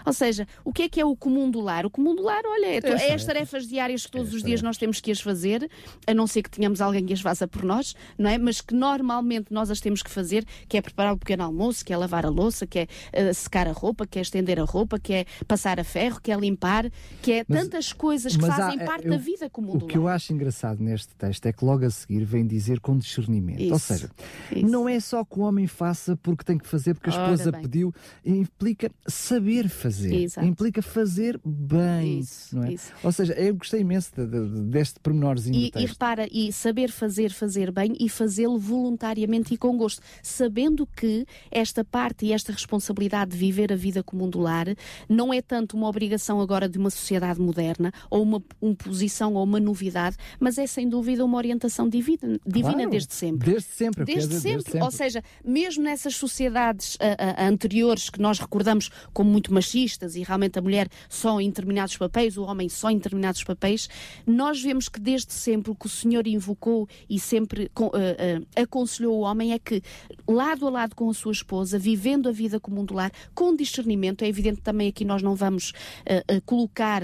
Ou 0.04 0.12
seja, 0.12 0.46
o 0.64 0.72
que 0.72 0.82
é 0.82 0.88
que 0.88 1.00
é 1.00 1.04
o 1.04 1.16
comum 1.16 1.50
do 1.50 1.60
lar? 1.60 1.86
O 1.86 1.90
comum 1.90 2.14
do 2.14 2.22
lar, 2.22 2.42
olha, 2.44 2.66
é, 2.66 2.80
é 3.08 3.14
as 3.14 3.24
tarefas 3.24 3.66
diárias 3.66 4.06
que 4.06 4.12
todos 4.12 4.32
é 4.32 4.36
os 4.36 4.42
dias 4.42 4.62
nós 4.62 4.76
temos 4.76 5.00
que 5.00 5.10
as 5.10 5.20
fazer, 5.20 5.68
a 6.06 6.14
não 6.14 6.26
ser 6.26 6.42
que 6.42 6.50
tenhamos 6.50 6.80
alguém 6.80 7.04
que 7.04 7.12
as 7.12 7.20
faça 7.20 7.46
por 7.46 7.64
nós, 7.64 7.94
não 8.18 8.30
é? 8.30 8.38
Mas 8.38 8.60
que 8.60 8.74
normalmente 8.74 9.52
nós 9.52 9.70
as 9.70 9.80
temos 9.80 10.02
que 10.02 10.10
fazer, 10.10 10.44
que 10.68 10.76
é 10.76 10.82
preparar 10.82 11.14
o 11.14 11.18
pequeno 11.18 11.44
almoço, 11.44 11.84
que 11.84 11.92
é 11.92 11.96
lavar 11.96 12.24
a 12.24 12.28
louça, 12.28 12.66
que 12.66 12.80
é 12.80 12.86
uh, 13.30 13.34
secar 13.34 13.66
a 13.66 13.72
roupa, 13.72 14.06
que 14.06 14.18
é 14.18 14.22
estender 14.22 14.60
a 14.60 14.64
roupa, 14.64 14.98
que 14.98 15.12
é 15.12 15.24
passar 15.46 15.80
a 15.80 15.84
ferro, 15.84 16.20
que 16.20 16.30
é 16.30 16.36
limpar, 16.36 16.90
que 17.22 17.32
é 17.32 17.44
mas, 17.48 17.62
tantas 17.62 17.92
coisas 17.92 18.36
que 18.36 18.46
fazem 18.46 18.80
há, 18.80 18.84
parte 18.84 19.06
eu, 19.06 19.12
da 19.12 19.18
vida 19.18 19.50
comum 19.50 19.70
o 19.70 19.78
do 19.78 19.78
lar. 19.78 19.84
O 19.84 19.88
que 19.88 19.98
eu 19.98 20.08
acho 20.08 20.32
engraçado 20.32 20.82
neste 20.82 21.14
texto 21.14 21.46
é 21.46 21.52
que 21.52 21.64
logo 21.64 21.84
a 21.84 21.90
seguir 21.90 22.24
vem 22.24 22.46
dizer 22.46 22.80
com 22.80 22.96
discernimento. 22.96 23.60
Isso, 23.60 23.72
Ou 23.72 23.78
seja, 23.78 24.10
isso. 24.52 24.66
não 24.66 24.88
é 24.88 25.00
só 25.00 25.24
que 25.24 25.38
o 25.38 25.42
homem 25.42 25.66
faça 25.66 26.16
porque 26.16 26.44
tem 26.44 26.58
que 26.58 26.66
fazer, 26.66 26.94
porque 26.94 27.10
a 27.10 27.12
esposa 27.12 27.52
pediu, 27.52 27.94
implica 28.24 28.90
saber 29.06 29.65
fazer. 29.68 30.14
Exato 30.14 30.46
implica 30.56 30.80
fazer 30.80 31.38
bem. 31.44 32.20
Isso, 32.20 32.62
é? 32.62 32.72
isso. 32.72 32.92
Ou 33.02 33.12
seja, 33.12 33.34
eu 33.34 33.54
gostei 33.54 33.80
imenso 33.80 34.10
de, 34.16 34.26
de, 34.26 34.62
deste 34.62 34.98
pormenorzinho 35.00 35.54
e, 35.56 35.72
e 35.76 35.86
repara, 35.86 36.26
e 36.30 36.52
saber 36.52 36.90
fazer, 36.90 37.30
fazer 37.30 37.70
bem 37.70 37.94
e 38.00 38.08
fazê-lo 38.08 38.58
voluntariamente 38.58 39.52
e 39.52 39.56
com 39.56 39.76
gosto, 39.76 40.00
sabendo 40.22 40.86
que 40.86 41.26
esta 41.50 41.84
parte 41.84 42.26
e 42.26 42.32
esta 42.32 42.52
responsabilidade 42.52 43.32
de 43.32 43.36
viver 43.36 43.72
a 43.72 43.76
vida 43.76 44.02
comum 44.02 44.30
do 44.30 44.40
lar 44.40 44.66
não 45.08 45.32
é 45.32 45.42
tanto 45.42 45.76
uma 45.76 45.88
obrigação 45.88 46.40
agora 46.40 46.68
de 46.68 46.78
uma 46.78 46.90
sociedade 46.90 47.40
moderna 47.40 47.92
ou 48.08 48.22
uma 48.22 48.42
imposição 48.62 49.34
ou 49.34 49.44
uma 49.44 49.60
novidade, 49.60 50.16
mas 50.40 50.56
é 50.56 50.66
sem 50.66 50.88
dúvida 50.88 51.24
uma 51.24 51.36
orientação 51.36 51.88
divina, 51.88 52.38
divina 52.46 52.74
claro, 52.74 52.90
desde 52.90 53.14
sempre. 53.14 53.50
Desde 53.50 53.68
sempre. 53.68 54.04
Desde, 54.04 54.34
sempre. 54.34 54.52
desde 54.52 54.70
sempre. 54.70 54.82
Ou 54.82 54.90
seja, 54.90 55.22
mesmo 55.44 55.82
nessas 55.82 56.16
sociedades 56.16 56.94
uh, 56.94 56.98
uh, 56.98 57.48
anteriores 57.48 58.08
que 58.08 58.20
nós 58.20 58.38
recordamos 58.38 58.90
como 59.12 59.30
muito 59.30 59.52
machistas 59.56 60.16
e 60.16 60.22
realmente 60.22 60.58
a 60.58 60.62
mulher 60.62 60.88
só 61.08 61.40
em 61.40 61.48
determinados 61.48 61.96
papéis, 61.96 62.36
o 62.36 62.42
homem 62.42 62.68
só 62.68 62.90
em 62.90 62.96
determinados 62.96 63.42
papéis, 63.42 63.88
nós 64.26 64.60
vemos 64.62 64.88
que 64.88 65.00
desde 65.00 65.32
sempre 65.32 65.70
o 65.70 65.74
que 65.74 65.86
o 65.86 65.88
Senhor 65.88 66.26
invocou 66.26 66.86
e 67.08 67.18
sempre 67.18 67.70
uh, 67.78 67.86
uh, 67.86 68.46
aconselhou 68.54 69.16
o 69.16 69.20
homem 69.20 69.52
é 69.52 69.58
que, 69.58 69.82
lado 70.28 70.66
a 70.66 70.70
lado 70.70 70.94
com 70.94 71.08
a 71.08 71.14
sua 71.14 71.32
esposa, 71.32 71.78
vivendo 71.78 72.28
a 72.28 72.32
vida 72.32 72.60
comum 72.60 72.84
do 72.84 72.94
lar, 72.94 73.10
com 73.34 73.56
discernimento, 73.56 74.22
é 74.22 74.28
evidente 74.28 74.60
também 74.60 74.88
aqui 74.88 75.04
nós 75.04 75.22
não 75.22 75.34
vamos 75.34 75.70
uh, 75.70 76.42
colocar 76.44 77.02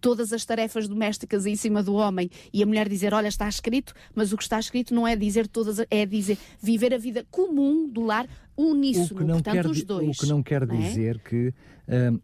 todas 0.00 0.32
as 0.32 0.42
tarefas 0.46 0.88
domésticas 0.88 1.44
em 1.44 1.54
cima 1.54 1.82
do 1.82 1.92
homem 1.92 2.30
e 2.50 2.62
a 2.62 2.66
mulher 2.66 2.88
dizer, 2.88 3.12
olha, 3.12 3.28
está 3.28 3.46
escrito, 3.46 3.92
mas 4.14 4.32
o 4.32 4.36
que 4.38 4.42
está 4.42 4.58
escrito 4.58 4.94
não 4.94 5.06
é 5.06 5.14
dizer 5.14 5.46
todas, 5.46 5.84
é 5.90 6.06
dizer 6.06 6.38
viver 6.62 6.94
a 6.94 6.98
vida 6.98 7.26
comum 7.30 7.86
do 7.86 8.00
lar 8.00 8.26
uníssono, 8.68 9.26
portanto, 9.26 9.52
quer, 9.52 9.66
os 9.66 9.82
dois. 9.82 10.16
O 10.16 10.20
que 10.20 10.26
não 10.26 10.42
quer 10.42 10.62
é? 10.62 10.66
dizer 10.66 11.18
que 11.20 11.52
um, 11.88 12.18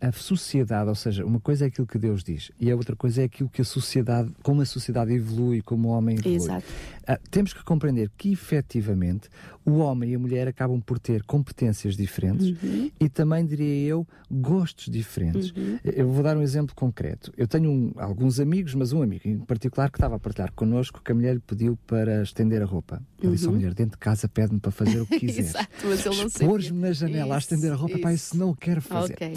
a, 0.00 0.08
a, 0.08 0.12
sociedade, 0.12 0.88
ou 0.88 0.94
seja, 0.94 1.24
uma 1.24 1.40
coisa 1.40 1.64
é 1.64 1.68
aquilo 1.68 1.86
que 1.86 1.98
Deus 1.98 2.22
diz 2.22 2.50
e 2.58 2.70
a 2.70 2.76
outra 2.76 2.96
coisa 2.96 3.22
é 3.22 3.24
aquilo 3.24 3.48
que 3.48 3.60
a 3.60 3.64
sociedade, 3.64 4.30
como 4.42 4.62
a 4.62 4.66
sociedade 4.66 5.12
evolui, 5.12 5.62
como 5.62 5.88
o 5.88 5.90
homem 5.92 6.16
evolui. 6.16 6.36
Exato. 6.36 6.66
Uh, 7.10 7.18
temos 7.30 7.52
que 7.52 7.64
compreender 7.64 8.10
que 8.16 8.32
efetivamente 8.32 9.28
o 9.64 9.78
homem 9.78 10.12
e 10.12 10.14
a 10.14 10.18
mulher 10.18 10.46
acabam 10.46 10.80
por 10.80 10.98
ter 10.98 11.22
competências 11.24 11.96
diferentes 11.96 12.50
uhum. 12.62 12.90
e 13.00 13.08
também, 13.08 13.44
diria 13.44 13.88
eu, 13.88 14.06
gostos 14.30 14.86
diferentes. 14.88 15.50
Uhum. 15.50 15.78
Eu 15.84 16.08
vou 16.08 16.22
dar 16.22 16.36
um 16.36 16.42
exemplo 16.42 16.74
concreto. 16.74 17.32
Eu 17.36 17.48
tenho 17.48 17.70
um, 17.70 17.92
alguns 17.96 18.38
amigos, 18.38 18.74
mas 18.74 18.92
um 18.92 19.02
amigo 19.02 19.22
em 19.26 19.38
particular 19.38 19.90
que 19.90 19.96
estava 19.96 20.16
a 20.16 20.18
partilhar 20.18 20.52
connosco 20.52 21.00
que 21.02 21.10
a 21.10 21.14
mulher 21.14 21.34
lhe 21.34 21.40
pediu 21.40 21.76
para 21.86 22.22
estender 22.22 22.62
a 22.62 22.64
roupa. 22.64 23.02
Ele 23.18 23.28
uhum. 23.28 23.34
disse 23.34 23.48
à 23.48 23.50
mulher, 23.50 23.74
dentro 23.74 23.92
de 23.92 23.98
casa 23.98 24.28
pede-me 24.28 24.60
para 24.60 24.70
fazer 24.70 25.00
o 25.00 25.06
que 25.06 25.18
quiser. 25.20 25.40
Exato, 25.40 25.68
mas 25.84 26.06
ele 26.06 26.16
não 26.16 26.26
Expor-me 26.26 26.72
na 26.72 26.92
janela 26.92 27.24
isso, 27.24 27.34
a 27.34 27.38
estender 27.38 27.72
a 27.72 27.76
roupa, 27.76 27.94
isso. 27.94 28.02
pá, 28.02 28.12
isso 28.12 28.36
não 28.36 28.54
quero 28.54 28.80
fazer. 28.80 29.14
Okay. 29.14 29.34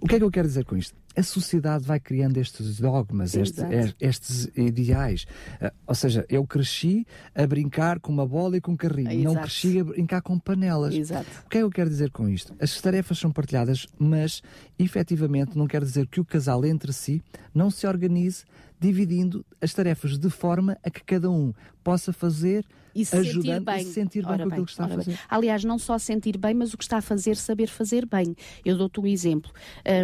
O 0.00 0.06
que 0.06 0.14
é 0.16 0.18
que 0.18 0.24
eu 0.24 0.30
quero 0.30 0.46
dizer 0.46 0.64
com 0.64 0.76
isto? 0.76 1.03
A 1.16 1.22
sociedade 1.22 1.84
vai 1.84 2.00
criando 2.00 2.36
estes 2.38 2.80
dogmas, 2.80 3.34
estes, 3.34 3.62
estes, 4.00 4.48
ideais. 4.56 5.26
Uh, 5.60 5.70
ou 5.86 5.94
seja, 5.94 6.26
eu 6.28 6.46
cresci 6.46 7.06
a 7.34 7.46
brincar 7.46 8.00
com 8.00 8.12
uma 8.12 8.26
bola 8.26 8.56
e 8.56 8.60
com 8.60 8.72
um 8.72 8.76
carrinho, 8.76 9.10
Exato. 9.10 9.34
não 9.34 9.42
cresci 9.42 9.78
a 9.78 9.84
brincar 9.84 10.22
com 10.22 10.38
panelas. 10.38 10.94
Exato. 10.94 11.26
O 11.46 11.48
que 11.48 11.58
é 11.58 11.60
que 11.60 11.64
eu 11.64 11.70
quero 11.70 11.88
dizer 11.88 12.10
com 12.10 12.28
isto? 12.28 12.54
As 12.60 12.80
tarefas 12.80 13.18
são 13.18 13.30
partilhadas, 13.30 13.86
mas 13.98 14.42
efetivamente 14.78 15.56
não 15.56 15.66
quer 15.66 15.82
dizer 15.82 16.06
que 16.06 16.20
o 16.20 16.24
casal 16.24 16.64
entre 16.64 16.92
si 16.92 17.22
não 17.54 17.70
se 17.70 17.86
organize 17.86 18.44
dividindo 18.80 19.44
as 19.60 19.72
tarefas 19.72 20.18
de 20.18 20.28
forma 20.28 20.76
a 20.82 20.90
que 20.90 21.02
cada 21.02 21.30
um 21.30 21.52
possa 21.82 22.12
fazer 22.12 22.66
e 22.94 23.04
se 23.04 23.16
ajudando 23.16 23.42
sentir 23.42 23.60
bem. 23.60 23.80
E 23.80 23.84
sentir 23.84 24.26
bem 24.26 24.36
com 24.38 24.48
aquilo 24.48 24.66
que 24.66 24.70
está 24.70 24.84
a 24.84 24.88
fazer. 24.88 25.10
Bem. 25.10 25.18
Aliás, 25.28 25.64
não 25.64 25.78
só 25.78 25.98
sentir 25.98 26.38
bem, 26.38 26.54
mas 26.54 26.72
o 26.72 26.78
que 26.78 26.84
está 26.84 26.98
a 26.98 27.02
fazer, 27.02 27.36
saber 27.36 27.68
fazer 27.68 28.06
bem. 28.06 28.34
Eu 28.64 28.76
dou-te 28.76 29.00
um 29.00 29.06
exemplo. 29.06 29.50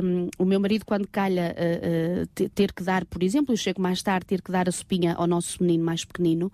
Um, 0.03 0.29
o 0.39 0.45
meu 0.45 0.61
marido, 0.61 0.85
quando 0.85 1.07
calha 1.07 1.55
uh, 1.57 2.23
uh, 2.23 2.49
ter 2.51 2.73
que 2.73 2.83
dar, 2.83 3.05
por 3.05 3.23
exemplo, 3.23 3.53
eu 3.53 3.57
chego 3.57 3.81
mais 3.81 4.03
tarde, 4.03 4.27
ter 4.27 4.43
que 4.43 4.51
dar 4.51 4.69
a 4.69 4.73
sopinha 4.73 5.15
ao 5.15 5.27
nosso 5.27 5.63
menino 5.63 5.85
mais 5.85 6.05
pequenino, 6.05 6.53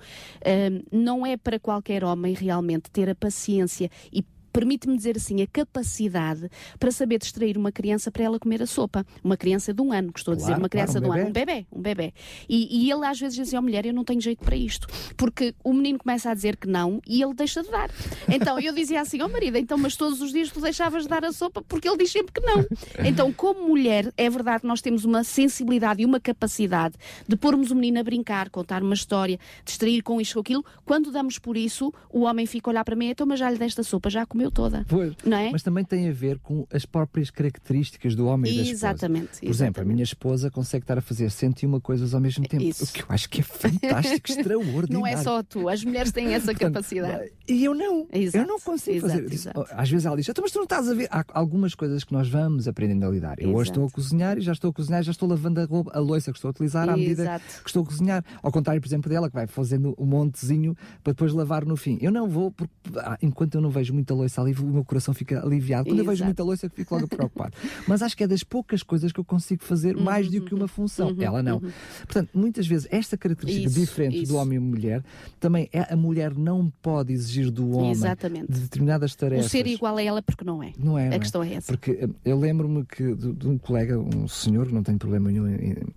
um, 0.93 0.99
não 0.99 1.27
é 1.27 1.37
para 1.37 1.59
qualquer 1.59 2.05
homem 2.05 2.35
realmente 2.35 2.91
ter 2.91 3.09
a 3.09 3.15
paciência 3.15 3.91
e 4.13 4.23
permite-me 4.57 4.97
dizer 4.97 5.19
assim, 5.19 5.43
a 5.43 5.47
capacidade 5.47 6.49
para 6.81 6.91
saber 6.91 7.19
distrair 7.19 7.59
uma 7.59 7.71
criança 7.71 8.11
para 8.11 8.25
ela 8.25 8.39
comer 8.39 8.63
a 8.63 8.67
sopa. 8.67 9.05
Uma 9.23 9.37
criança 9.37 9.75
de 9.75 9.83
um 9.83 9.93
ano, 9.93 10.11
que 10.11 10.19
estou 10.19 10.33
a 10.33 10.37
dizer, 10.37 10.57
uma 10.57 10.67
criança 10.71 10.99
claro, 10.99 11.07
um 11.07 11.11
de 11.11 11.19
um 11.19 11.21
ano, 11.21 11.29
um 11.29 11.33
bebê, 11.33 11.67
um 11.71 11.83
bebê. 11.83 12.15
E, 12.49 12.87
e, 12.87 12.91
ele 12.91 13.05
às 13.05 13.21
vezes 13.21 13.37
diz 13.37 13.49
assim, 13.49 13.59
oh, 13.59 13.63
mulher, 13.63 13.85
eu 13.85 13.93
não 13.93 14.03
tenho 14.03 14.19
jeito 14.19 14.43
para 14.43 14.57
isto. 14.57 14.87
Porque 15.15 15.55
o 15.63 15.75
menino 15.75 15.99
começa 15.99 16.31
a 16.31 16.35
dizer 16.35 16.57
que 16.57 16.67
não 16.67 17.03
e 17.07 17.23
ele 17.23 17.35
deixa 17.35 17.63
de 17.63 17.71
dar. 17.71 17.91
Então 18.31 18.59
eu 18.59 18.73
dizia 18.73 19.03
assim, 19.03 19.21
oh 19.21 19.29
marido, 19.29 19.59
então, 19.59 19.77
mas 19.77 19.95
todos 19.95 20.23
os 20.23 20.33
dias 20.33 20.51
tu 20.51 20.59
deixavas 20.59 21.03
de 21.03 21.11
dar 21.11 21.23
a 21.23 21.33
sopa 21.33 21.61
porque 21.61 21.87
ele 21.87 21.99
diz 21.99 22.11
sempre 22.11 22.33
que 22.33 22.41
não. 22.41 22.65
Então, 23.05 23.31
como 23.31 23.69
mulher, 23.69 24.11
é 24.17 24.31
verdade, 24.31 24.67
nós 24.67 24.81
temos 24.81 25.05
uma 25.05 25.23
sensibilidade 25.23 26.01
e 26.01 26.07
uma 26.07 26.19
capacidade 26.19 26.95
de 27.29 27.37
pormos 27.37 27.71
o 27.71 27.75
menino 27.75 28.01
a 28.01 28.03
brincar, 28.03 28.49
contar 28.49 28.83
uma 28.83 28.95
história, 28.95 29.39
distrair 29.67 30.01
com 30.01 30.19
isto 30.19 30.37
ou 30.37 30.41
aquilo. 30.41 30.65
Quando 30.83 31.11
damos 31.11 31.39
por 31.39 31.59
isso, 31.59 31.93
o 32.11 32.23
homem 32.23 32.47
fica 32.47 32.71
a 32.71 32.73
olhar 32.73 32.85
para 32.85 32.97
mim, 32.97 33.09
então, 33.09 33.27
mas 33.27 33.39
já 33.39 33.51
lhe 33.51 33.59
desta 33.59 33.83
sopa, 33.83 34.09
já 34.09 34.25
comeu 34.25 34.46
eu 34.47 34.51
toda. 34.51 34.85
Pois, 34.89 35.15
não 35.25 35.37
é? 35.37 35.51
Mas 35.51 35.63
também 35.63 35.85
tem 35.85 36.09
a 36.09 36.13
ver 36.13 36.39
com 36.39 36.67
as 36.73 36.87
próprias 36.87 37.31
características 37.31 38.15
do 38.15 38.27
homem 38.27 38.53
e 38.53 38.57
da 38.57 38.63
esposa. 38.63 38.87
Exatamente. 38.87 39.41
Por 39.41 39.49
exemplo, 39.49 39.83
a 39.83 39.85
minha 39.85 40.03
esposa 40.03 40.51
consegue 40.51 40.85
estar 40.85 40.99
a 40.99 41.01
fazer 41.01 41.31
101 41.31 41.81
coisas 41.81 42.15
ao 42.15 42.21
mesmo 42.21 42.47
tempo. 42.47 42.63
Isso. 42.63 42.85
O 42.85 42.89
que 42.89 43.03
eu 43.03 43.07
acho 43.09 43.29
que 43.29 43.41
é 43.41 43.45
fantástico, 43.45 44.31
extraordinário. 44.31 44.93
Não 44.93 45.07
é 45.07 45.17
só 45.17 45.43
tu, 45.43 45.69
as 45.69 45.85
mulheres 45.85 46.13
têm 46.13 46.33
essa 46.35 46.47
Portanto, 46.47 46.73
capacidade. 46.75 47.33
E 47.49 47.65
eu 47.65 47.75
não. 47.75 48.07
Exato, 48.13 48.39
eu 48.45 48.47
não 48.47 48.59
consigo 48.61 48.97
exato, 48.99 49.13
fazer. 49.13 49.29
Diz- 49.29 49.41
exato. 49.41 49.67
Às 49.71 49.89
vezes 49.91 50.07
ela 50.07 50.17
diz, 50.17 50.29
"Então, 50.29 50.43
mas 50.43 50.53
tu 50.53 50.57
não 50.57 50.65
estás 50.65 50.89
a 50.89 50.95
ver. 50.95 51.09
Há 51.11 51.25
algumas 51.33 51.75
coisas 51.75 52.03
que 52.05 52.13
nós 52.13 52.29
vamos 52.29 52.67
aprendendo 52.67 53.05
a 53.07 53.09
lidar. 53.11 53.41
Eu 53.41 53.55
hoje 53.55 53.71
estou 53.71 53.87
a 53.87 53.91
cozinhar 53.91 54.39
e 54.39 54.41
já 54.41 54.53
estou 54.53 54.71
a 54.71 54.73
cozinhar, 54.73 55.03
já 55.03 55.11
estou 55.13 55.29
lavando 55.29 55.61
a, 55.61 55.65
roupa, 55.65 55.91
a 55.95 55.99
louça 56.01 56.33
que 56.33 56.39
estou 56.39 56.49
a 56.49 56.51
utilizar 56.51 56.89
à 56.89 56.97
medida 56.97 57.41
que 57.63 57.69
estou 57.69 57.83
a 57.83 57.87
cozinhar. 57.87 58.25
Ao 58.43 58.51
contrário, 58.51 58.81
por 58.81 58.89
exemplo, 58.89 59.09
dela, 59.09 59.29
que 59.29 59.35
vai 59.35 59.47
fazendo 59.47 59.95
um 59.99 60.05
montezinho 60.07 60.75
para 61.05 61.13
depois 61.13 61.33
lavar 61.33 61.65
no 61.65 61.77
fim. 61.77 61.99
Eu 62.01 62.11
não 62.11 62.29
vou, 62.29 62.51
porque 62.51 62.73
ah, 62.97 63.17
enquanto 63.23 63.55
eu 63.55 63.61
não 63.61 63.71
vejo 63.71 63.93
muita 63.95 64.15
louça 64.15 64.41
ali, 64.41 64.53
o 64.53 64.67
meu 64.67 64.85
coração 64.85 65.15
fica 65.15 65.45
aliviado. 65.45 65.89
Quando 65.89 65.99
eu 66.01 66.05
vejo 66.05 66.25
muita 66.25 66.43
louça, 66.43 66.67
eu 66.67 66.71
fico 66.71 66.95
logo 66.95 67.07
preocupado. 67.09 67.55
Mas 67.87 68.03
acho 68.03 68.17
que 68.17 68.25
é 68.25 68.27
das 68.27 68.43
poucas 68.43 68.83
coisas 68.83 69.13
que 69.13 69.21
eu 69.21 69.25
consigo 69.25 69.63
fazer 69.65 69.97
mais 69.97 70.29
do 70.31 70.41
que 70.43 70.53
Uhum. 70.55 70.61
uma 70.61 70.69
função. 70.69 71.15
Ela 71.21 71.43
não. 71.43 71.61
Portanto, 71.61 72.31
muitas 72.35 72.67
vezes, 72.67 72.89
esta 72.91 73.17
característica 73.17 73.69
Isso, 73.69 73.79
diferente 73.79 74.23
isso. 74.23 74.33
do 74.33 74.39
homem 74.39 74.57
e 74.57 74.61
mulher, 74.61 75.05
também 75.39 75.69
é 75.73 75.93
a 75.93 75.97
mulher 75.97 76.35
não 76.35 76.73
pode 76.83 77.13
exigir 77.13 77.36
do 77.45 77.71
homem 77.73 77.91
Exatamente. 77.93 78.51
de 78.51 78.61
determinadas 78.61 79.13
O 79.13 79.19
tarefas. 79.19 79.51
ser 79.51 79.67
igual 79.67 79.97
a 79.97 80.03
ela 80.03 80.23
porque 80.23 80.45
não 80.45 80.63
é. 80.63 80.73
Não 80.79 80.99
é, 80.99 81.09
A 81.09 81.11
não 81.11 81.19
questão 81.19 81.43
é 81.43 81.55
essa. 81.55 81.73
Porque 81.73 81.93
eh, 82.01 82.09
eu 82.25 82.39
lembro-me 82.39 82.85
que 82.85 83.15
de, 83.15 83.33
de 83.33 83.49
um 83.49 83.59
colega, 83.59 83.99
um 83.99 84.27
senhor, 84.29 84.67
que 84.67 84.75
não 84.75 84.83
tenho 84.83 84.99
problema 84.99 85.31
nenhum 85.31 85.47
em, 85.49 85.55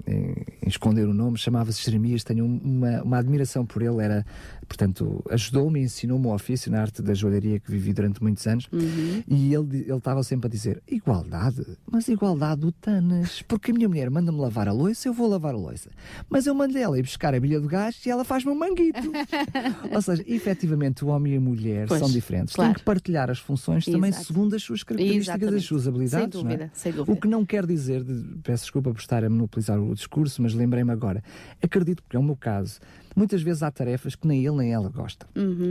em- 0.07 0.33
em 0.63 0.67
esconder 0.67 1.07
o 1.07 1.13
nome, 1.13 1.37
chamava-se 1.37 1.81
Jeremias, 1.83 2.23
tenho 2.23 2.45
um- 2.45 2.59
uma, 2.63 3.01
uma 3.03 3.17
admiração 3.17 3.65
por 3.65 3.81
ele, 3.81 4.03
era, 4.03 4.25
portanto, 4.69 5.21
ajudou-me 5.29 5.79
e 5.81 5.83
ensinou-me 5.83 6.27
o 6.27 6.33
ofício 6.33 6.71
na 6.71 6.79
arte 6.79 7.01
da 7.01 7.13
joalharia 7.13 7.59
que 7.59 7.69
vivi 7.69 7.91
durante 7.91 8.21
muitos 8.23 8.45
anos, 8.47 8.69
Uhum. 8.71 9.23
e 9.27 9.53
ele 9.53 9.91
estava 9.91 10.23
sempre 10.23 10.47
a 10.47 10.49
dizer, 10.49 10.81
igualdade, 10.87 11.65
mas 11.91 12.07
igualdade 12.07 12.61
do 12.61 12.71
Tanas, 12.71 13.41
porque 13.41 13.71
a 13.71 13.73
minha 13.73 13.89
mulher 13.89 14.09
manda-me 14.09 14.39
lavar 14.39 14.67
a 14.69 14.71
louça, 14.71 15.07
eu 15.09 15.13
vou 15.13 15.27
lavar 15.27 15.53
a 15.53 15.57
louça, 15.57 15.89
mas 16.29 16.45
eu 16.45 16.53
mando 16.53 16.77
ela 16.77 16.97
ir 16.97 17.01
buscar 17.01 17.33
a 17.33 17.39
bilha 17.39 17.59
do 17.59 17.67
gás 17.67 17.99
e 18.05 18.09
ela 18.09 18.23
faz-me 18.23 18.51
um 18.51 18.55
manguito. 18.55 18.99
Ou 19.93 20.01
seja, 20.01 20.23
efetivamente 20.27 21.03
o 21.03 21.07
homem 21.09 21.33
e 21.33 21.37
a 21.37 21.41
mulher 21.41 21.87
Pois, 21.87 21.99
são 21.99 22.09
diferentes, 22.09 22.55
claro. 22.55 22.69
têm 22.71 22.77
que 22.79 22.83
partilhar 22.85 23.29
as 23.29 23.39
funções 23.39 23.85
também 23.85 24.09
Exato. 24.09 24.25
segundo 24.27 24.55
as 24.55 24.61
suas 24.63 24.83
características, 24.83 25.27
Exatamente. 25.27 25.55
as 25.57 25.65
suas 25.65 25.87
habilidades. 25.87 26.09
Sem 26.19 26.23
é? 26.23 26.27
dúvida, 26.43 26.71
sem 26.73 26.91
dúvida. 26.91 27.11
O 27.11 27.19
que 27.19 27.27
não 27.27 27.45
quer 27.45 27.65
dizer, 27.65 28.03
de- 28.03 28.37
peço 28.43 28.63
desculpa 28.65 28.91
por 28.93 28.99
estar 28.99 29.23
a 29.23 29.29
monopolizar 29.29 29.79
o 29.79 29.93
discurso, 29.95 30.41
mas 30.41 30.53
lembrei-me 30.53 30.91
agora. 30.91 31.23
Acredito 31.61 32.03
que 32.07 32.15
é 32.15 32.19
o 32.19 32.23
meu 32.23 32.35
caso. 32.35 32.79
Muitas 33.19 33.41
vezes 33.41 33.61
há 33.63 33.69
tarefas 33.69 34.15
que 34.15 34.25
nem 34.25 34.45
ele 34.45 34.55
nem 34.55 34.71
ela 34.71 34.87
gosta. 34.89 35.27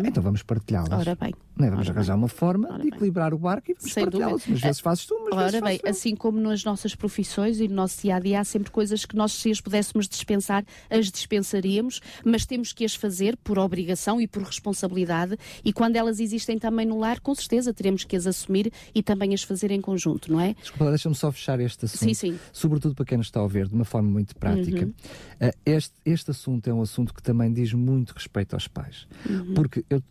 Então 0.07 0.23
vamos 0.23 0.43
partilhá-las. 0.43 0.91
Uhum. 0.93 0.99
Ora 0.99 1.17
bem. 1.19 1.33
Não 1.59 1.67
é? 1.67 1.71
Vamos 1.71 1.89
Ora 1.89 1.97
arranjar 1.97 2.15
uma 2.15 2.29
forma 2.29 2.69
Ora 2.69 2.79
de 2.79 2.85
bem. 2.85 2.95
equilibrar 2.95 3.35
o 3.35 3.39
barco 3.39 3.71
e 3.71 3.75
vamos 3.75 3.93
partilhá-las. 3.93 4.47
Umas 4.47 4.61
vezes 4.61 4.81
fazes 4.81 5.07
tu, 5.07 5.15
umas 5.15 5.35
vezes 5.35 5.55
Ora 5.55 5.65
bem, 5.65 5.81
eu. 5.83 5.91
assim 5.91 6.15
como 6.15 6.41
nas 6.41 6.63
nossas 6.65 6.95
profissões 6.95 7.61
e 7.61 7.67
no 7.67 7.75
nosso 7.75 8.01
dia 8.03 8.17
a 8.17 8.21
dia, 8.21 8.41
há 8.41 8.45
sempre 8.45 8.71
coisas 8.71 9.05
que 9.05 9.17
nós, 9.17 9.33
se 9.33 9.51
as 9.51 9.61
pudéssemos 9.61 10.09
dispensar, 10.09 10.65
as 10.89 11.11
dispensaríamos, 11.11 12.01
mas 12.25 12.47
temos 12.47 12.73
que 12.73 12.85
as 12.85 12.95
fazer 12.95 13.37
por 13.39 13.59
obrigação 13.59 14.21
e 14.21 14.29
por 14.29 14.43
responsabilidade. 14.43 15.37
E 15.65 15.73
quando 15.73 15.97
elas 15.97 16.21
existem 16.21 16.59
também 16.59 16.87
no 16.87 16.99
lar, 16.99 17.19
com 17.21 17.35
certeza 17.35 17.75
teremos 17.75 18.05
que 18.05 18.15
as 18.17 18.27
assumir 18.27 18.73
e 18.95 19.03
também 19.03 19.35
as 19.35 19.43
fazer 19.43 19.71
em 19.71 19.81
conjunto, 19.81 20.31
não 20.33 20.41
é? 20.41 20.55
Desculpa, 20.55 20.91
deixa-me 20.91 21.15
só 21.15 21.33
fechar 21.33 21.59
este 21.59 21.87
assunto. 21.87 22.01
Sim, 22.01 22.15
sim. 22.15 22.39
Sobretudo 22.53 22.95
para 22.95 23.05
quem 23.05 23.19
nos 23.19 23.27
está 23.27 23.41
a 23.41 23.43
ouvir, 23.43 23.67
de 23.67 23.75
uma 23.75 23.85
forma 23.85 24.09
muito 24.09 24.37
prática. 24.37 24.85
Uhum. 24.85 25.49
Uh, 25.49 25.53
este, 25.67 25.95
este 26.05 26.31
assunto 26.31 26.69
é 26.69 26.73
um 26.73 26.83
assunto 26.83 27.13
que 27.13 27.23
também 27.23 27.53
diz 27.53 27.73
muito 27.73 28.13
respeito 28.13 28.55
aos 28.55 28.69
pais. 28.69 29.07
Uhum. 29.29 29.55
Porque 29.55 29.85
eu. 29.91 30.03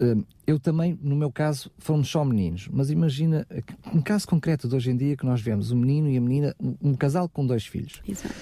Uh, 0.00 0.24
eu 0.46 0.58
também, 0.58 0.98
no 1.02 1.16
meu 1.16 1.30
caso, 1.30 1.70
fomos 1.78 2.08
só 2.08 2.24
meninos, 2.24 2.68
mas 2.72 2.90
imagina, 2.90 3.46
uh, 3.50 3.96
um 3.96 4.00
caso 4.02 4.26
concreto 4.28 4.68
de 4.68 4.74
hoje 4.74 4.90
em 4.90 4.96
dia 4.96 5.16
que 5.16 5.24
nós 5.26 5.40
vemos 5.40 5.70
um 5.70 5.76
menino 5.76 6.08
e 6.10 6.16
a 6.16 6.20
menina, 6.20 6.54
um, 6.60 6.76
um 6.90 6.94
casal 6.94 7.28
com 7.28 7.46
dois 7.46 7.66
filhos. 7.66 8.00
Exato. 8.06 8.34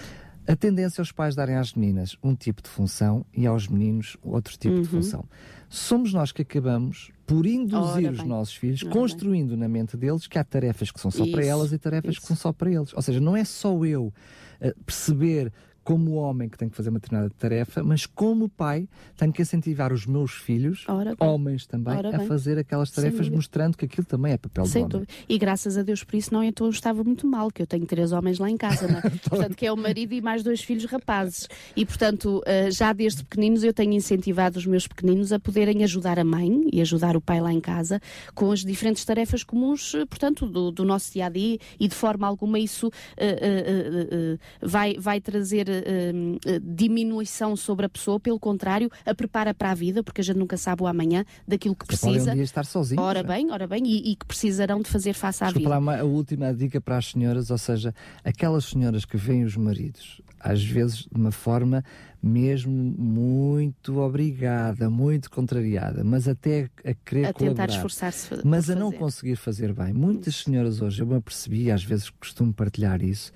A 0.47 0.57
tendência 0.57 1.01
é 1.01 1.03
os 1.03 1.13
pais 1.13 1.37
darem 1.37 1.55
às 1.55 1.73
meninas 1.73 2.17
um 2.21 2.35
tipo 2.35 2.61
de 2.63 2.69
função 2.69 3.25
e 3.33 3.47
aos 3.47 3.69
meninos 3.69 4.17
outro 4.23 4.57
tipo 4.59 4.75
Uhum. 4.75 4.83
de 4.83 4.89
função. 4.89 5.25
Somos 5.69 6.13
nós 6.13 6.33
que 6.33 6.43
acabamos 6.43 7.13
por 7.25 7.47
induzir 7.47 7.79
Ora 8.07 8.11
os 8.11 8.19
bem. 8.19 8.27
nossos 8.29 8.55
filhos, 8.57 8.83
Ora 8.83 8.93
construindo 8.93 9.57
na 9.57 9.69
mente 9.69 9.97
deles 9.97 10.27
que 10.27 10.37
há 10.39 10.43
tarefas 10.45 10.91
que 10.91 11.01
são 11.01 11.13
só 11.13 11.25
para 11.31 11.43
Isso, 11.43 11.51
elas 11.51 11.73
e 11.73 11.79
tarefas 11.79 12.17
que 12.17 12.25
isso. 12.25 12.27
são 12.27 12.37
só 12.37 12.53
para 12.53 12.71
eles. 12.73 12.93
Ou 12.93 13.01
seja, 13.01 13.21
não 13.21 13.37
é 13.37 13.45
só 13.45 13.85
eu 13.85 14.13
eh, 14.61 14.75
perceber 14.85 15.53
como 15.85 16.15
homem 16.15 16.49
que 16.49 16.57
tenho 16.57 16.71
que 16.71 16.77
fazer 16.77 16.91
uma 16.91 16.99
determinada 16.99 17.33
tarefa, 17.39 17.83
mas 17.83 18.07
como 18.07 18.49
pai 18.49 18.89
tenho 19.17 19.33
que 19.33 19.43
incentivar 19.43 19.93
os 19.93 20.07
meus 20.07 20.33
filhos, 20.33 20.85
Ora 20.89 21.15
homens 21.19 21.67
também, 21.67 21.97
Ora 21.97 22.17
a 22.17 22.21
fazer 22.21 22.59
aquelas 22.59 22.91
tarefas 22.91 23.29
mostrando 23.29 23.77
que 23.77 23.85
aquilo 23.85 24.07
também 24.07 24.33
é 24.33 24.39
papel 24.39 24.65
do 24.65 24.71
Sem 24.71 24.83
homem. 24.85 24.91
dúvida. 24.91 25.13
E 25.29 25.39
graças 25.39 25.77
a 25.77 25.83
Deus 25.83 26.05
por 26.05 26.17
isso, 26.17 26.33
não, 26.33 26.43
então 26.43 26.67
eu 26.67 26.71
estava 26.71 27.03
muito 27.03 27.27
mal, 27.27 27.51
que 27.51 27.63
eu 27.63 27.67
tenho 27.67 27.87
três 27.87 28.13
homens 28.13 28.39
lá 28.39 28.51
em 28.51 28.57
casa, 28.57 28.87
é? 28.87 29.01
portanto, 29.29 29.57
que 29.57 29.67
é 29.67 29.73
o 29.73 29.77
marido 29.77 30.13
e 30.15 30.21
mais 30.21 30.43
dois 30.43 30.61
filhos 30.63 30.85
rapazes. 30.85 31.49
E, 31.77 31.85
portanto, 31.85 32.43
eh, 32.47 32.71
já 32.71 32.93
desde 32.93 33.25
pequeninos 33.25 33.65
eu 33.65 33.73
tenho 33.73 33.93
incentivado 33.93 34.59
os 34.59 34.67
meus 34.67 34.87
pequeninos 34.87 35.33
a 35.33 35.39
poderem 35.39 35.83
ajudar 35.85 36.19
a 36.19 36.25
mãe 36.25 36.69
e 36.73 36.81
ajudar 36.81 37.17
o 37.17 37.21
pai 37.21 37.41
lá 37.41 37.53
em 37.53 37.61
casa 37.61 38.01
com 38.35 38.51
as 38.51 38.61
diferentes 38.61 39.05
tarefas 39.05 39.43
comuns, 39.43 39.95
eh, 39.95 40.05
portanto, 40.07 40.47
do, 40.47 40.71
do 40.71 40.85
nosso 40.85 41.13
dia 41.13 41.27
a 41.27 41.29
dia 41.29 41.59
e 41.79 41.89
de 41.89 41.95
forma 41.95 42.27
alguma 42.27 42.59
isso 42.59 42.91
eh, 43.17 43.39
eh, 43.41 44.09
eh, 44.11 44.39
vai, 44.61 44.97
vai 44.99 45.21
trazer 45.21 45.67
eh, 45.73 46.61
diminuição 46.63 47.57
sobre 47.57 47.87
a 47.87 47.89
pessoa, 47.89 48.19
pelo 48.21 48.39
contrário, 48.39 48.91
a 49.05 49.15
prepara 49.15 49.55
para 49.55 49.71
a 49.71 49.75
vida, 49.75 50.03
porque 50.03 50.21
a 50.21 50.25
gente 50.25 50.37
nunca 50.37 50.57
sabe 50.57 50.83
o 50.83 50.87
amanhã 50.87 51.25
daquilo 51.47 51.75
que 51.75 51.87
Porque 51.87 51.97
podem 51.97 52.15
precisa. 52.17 52.37
um 52.37 52.43
estar 52.43 52.65
sozinhos. 52.65 53.03
Ora 53.05 53.21
é? 53.21 53.23
bem, 53.23 53.51
ora 53.51 53.67
bem, 53.67 53.83
e, 53.87 54.13
e 54.13 54.17
que 54.17 54.27
precisarão 54.27 54.81
de 54.81 54.89
fazer 54.89 55.13
face 55.15 55.43
à 55.43 55.47
Desculpa 55.49 55.69
vida. 55.79 55.91
lá, 55.91 56.01
a 56.01 56.05
última 56.05 56.53
dica 56.55 56.81
para 56.81 56.97
as 56.99 57.07
senhoras, 57.07 57.51
ou 57.51 57.59
seja, 57.59 57.95
aquelas 58.25 58.65
senhoras 58.65 59.05
que 59.05 59.17
veem 59.17 59.45
os 59.45 59.57
maridos, 59.57 60.21
às 60.43 60.63
vezes 60.63 60.99
de 60.99 61.09
uma 61.15 61.31
forma 61.31 61.85
mesmo 62.25 62.73
muito 62.73 63.99
obrigada, 63.99 64.89
muito 64.89 65.29
contrariada, 65.29 66.05
mas 66.05 66.29
até 66.29 66.71
a 66.85 66.95
querer 66.95 67.27
A 67.27 67.33
tentar 67.33 67.69
esforçar-se 67.69 68.29
Mas 68.45 68.71
a 68.71 68.77
não 68.77 68.87
fazer. 68.93 68.99
conseguir 68.99 69.37
fazer 69.37 69.73
bem. 69.73 69.93
Muitas 69.93 70.37
senhoras 70.37 70.81
hoje, 70.81 71.03
eu 71.03 71.07
me 71.07 71.17
apercebi, 71.17 71.69
às 71.71 71.83
vezes 71.83 72.11
costumo 72.11 72.53
partilhar 72.55 73.03
isso, 73.03 73.33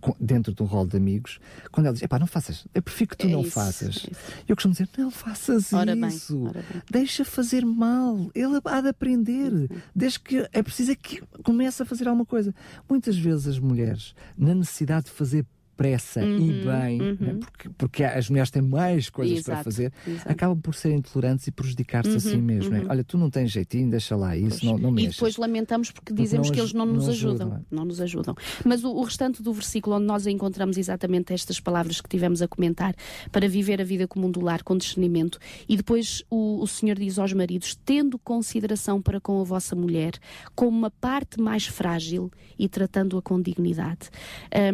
com- 0.00 0.14
dentro 0.20 0.52
de 0.54 0.62
um 0.62 0.66
rol 0.66 0.86
de 0.86 0.96
amigos, 0.98 1.38
quando 1.72 1.86
ela 1.86 1.94
diz, 1.94 2.02
epá, 2.02 2.18
não 2.18 2.26
faças, 2.26 2.66
eu 2.74 2.82
prefiro 2.82 3.10
que 3.10 3.16
tu 3.16 3.26
É 3.26 3.30
não 3.30 3.40
isso, 3.40 3.50
faças. 3.52 4.06
é. 4.06 4.42
Eu 4.46 4.54
costumo 4.56 4.72
dizer, 4.72 4.88
não 4.98 5.10
faças 5.10 5.72
Ora 5.72 5.96
isso. 5.96 6.44
bem. 6.50 6.82
Deixa 6.90 7.24
fazer 7.24 7.64
mal. 7.64 8.30
Ele 8.34 8.60
há 8.64 8.80
de 8.82 8.88
aprender. 8.88 9.52
Uhum. 9.52 9.68
Desde 9.96 10.20
que 10.20 10.46
é 10.52 10.62
preciso 10.62 10.92
é 10.92 10.94
que 10.96 11.22
comece 11.42 11.82
a 11.82 11.86
fazer 11.86 12.06
alguma 12.06 12.26
coisa. 12.26 12.54
Muitas 12.88 13.16
vezes 13.16 13.46
as 13.46 13.58
mulheres, 13.58 14.14
na 14.36 14.54
necessidade 14.54 15.06
de 15.06 15.12
fazer 15.12 15.46
pressa 15.78 16.20
Uhum, 16.20 16.38
e 16.38 16.52
bem, 16.64 16.98
né, 17.20 17.36
porque, 17.40 17.68
porque 17.78 18.04
as 18.04 18.28
mulheres 18.28 18.50
têm 18.50 18.60
mais 18.60 19.08
coisas 19.08 19.42
para 19.44 19.54
Exato, 19.54 19.64
fazer, 19.64 19.92
exato. 20.06 20.30
acabam 20.32 20.60
por 20.60 20.74
ser 20.74 20.92
intolerantes 20.92 21.46
e 21.46 21.52
prejudicar-se 21.52 22.16
a 22.16 22.20
si 22.20 22.36
mesmo. 22.36 22.70
né? 22.70 22.84
Olha, 22.88 23.04
tu 23.04 23.16
não 23.16 23.30
tens 23.30 23.52
jeitinho, 23.52 23.88
deixa 23.88 24.16
lá 24.16 24.36
isso, 24.36 24.66
não, 24.66 24.76
não 24.76 24.88
Uhum, 24.90 24.98
e 24.98 25.02
mexas. 25.02 25.14
depois 25.14 25.36
lamentamos 25.36 25.90
porque 25.92 26.12
Porque 26.12 26.22
dizemos 26.22 26.48
não 26.48 26.54
que 26.54 26.60
eles 26.60 26.72
não 26.72 26.84
nos 26.84 27.04
não 27.04 27.12
ajudam. 27.12 27.46
ajudam, 27.48 27.64
é. 27.70 27.74
Não 27.74 27.84
nos 27.84 28.00
ajudam. 28.00 28.34
Mas 28.64 28.82
o, 28.82 28.90
o 28.90 29.02
restante 29.04 29.40
do 29.42 29.52
versículo 29.52 29.94
onde 29.96 30.06
nós 30.06 30.26
encontramos 30.26 30.76
exatamente 30.76 31.32
estas 31.32 31.60
palavras 31.60 32.00
que 32.00 32.08
tivemos 32.08 32.42
a 32.42 32.48
comentar 32.48 32.94
para 33.30 33.48
viver 33.48 33.80
a 33.80 33.84
vida 33.84 34.08
comum 34.08 34.30
do 34.30 34.40
lar 34.40 34.64
com 34.64 34.76
discernimento. 34.76 35.38
E 35.68 35.76
depois 35.76 36.24
o, 36.28 36.60
o 36.60 36.66
Senhor 36.66 36.98
diz 36.98 37.18
aos 37.20 37.32
maridos: 37.32 37.78
tendo 37.84 38.18
consideração 38.18 39.00
para 39.00 39.20
com 39.20 39.40
a 39.40 39.44
vossa 39.44 39.76
mulher 39.76 40.12
como 40.56 40.76
uma 40.76 40.90
parte 40.90 41.40
mais 41.40 41.66
frágil 41.66 42.30
e 42.58 42.68
tratando-a 42.68 43.22
com 43.22 43.40
dignidade. 43.40 44.08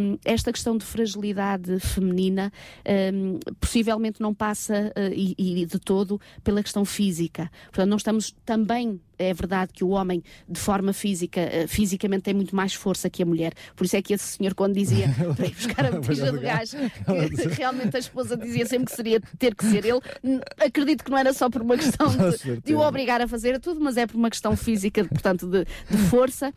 Hum, 0.00 0.16
esta 0.24 0.50
questão 0.52 0.78
de 0.78 0.84
fragilidade 0.94 1.80
feminina 1.80 2.52
hum, 3.12 3.40
possivelmente 3.58 4.20
não 4.20 4.32
passa 4.32 4.92
eh, 4.94 5.12
e, 5.12 5.62
e 5.62 5.66
de 5.66 5.78
todo 5.80 6.20
pela 6.44 6.62
questão 6.62 6.84
física. 6.84 7.50
Portanto, 7.66 7.88
não 7.88 7.96
estamos 7.96 8.32
também 8.46 9.00
é 9.18 9.32
verdade 9.32 9.72
que 9.72 9.84
o 9.84 9.90
homem, 9.90 10.22
de 10.48 10.58
forma 10.58 10.92
física, 10.92 11.40
eh, 11.40 11.66
fisicamente 11.66 12.22
tem 12.22 12.34
muito 12.34 12.54
mais 12.54 12.74
força 12.74 13.08
que 13.08 13.22
a 13.22 13.26
mulher. 13.26 13.52
Por 13.76 13.84
isso 13.84 13.96
é 13.96 14.02
que 14.02 14.12
esse 14.12 14.36
senhor, 14.36 14.54
quando 14.54 14.74
dizia 14.74 15.06
para 15.36 15.46
ir 15.46 15.54
buscar 15.54 15.86
a 15.86 15.92
botija 15.92 16.32
do 16.32 16.40
gás, 16.40 16.74
que 16.74 17.48
realmente 17.56 17.94
a 17.96 17.98
esposa 17.98 18.36
dizia 18.36 18.66
sempre 18.66 18.86
que 18.86 18.96
seria 18.96 19.20
ter 19.38 19.54
que 19.54 19.64
ser 19.66 19.84
ele, 19.84 20.00
acredito 20.58 21.04
que 21.04 21.10
não 21.10 21.18
era 21.18 21.32
só 21.32 21.48
por 21.48 21.62
uma 21.62 21.76
questão 21.76 22.08
de, 22.08 22.60
de 22.60 22.74
o 22.74 22.80
obrigar 22.80 23.20
a 23.20 23.28
fazer 23.28 23.60
tudo, 23.60 23.80
mas 23.80 23.96
é 23.96 24.06
por 24.06 24.16
uma 24.16 24.30
questão 24.30 24.56
física, 24.56 25.04
portanto, 25.04 25.46
de, 25.46 25.64
de 25.64 25.96
força. 26.08 26.52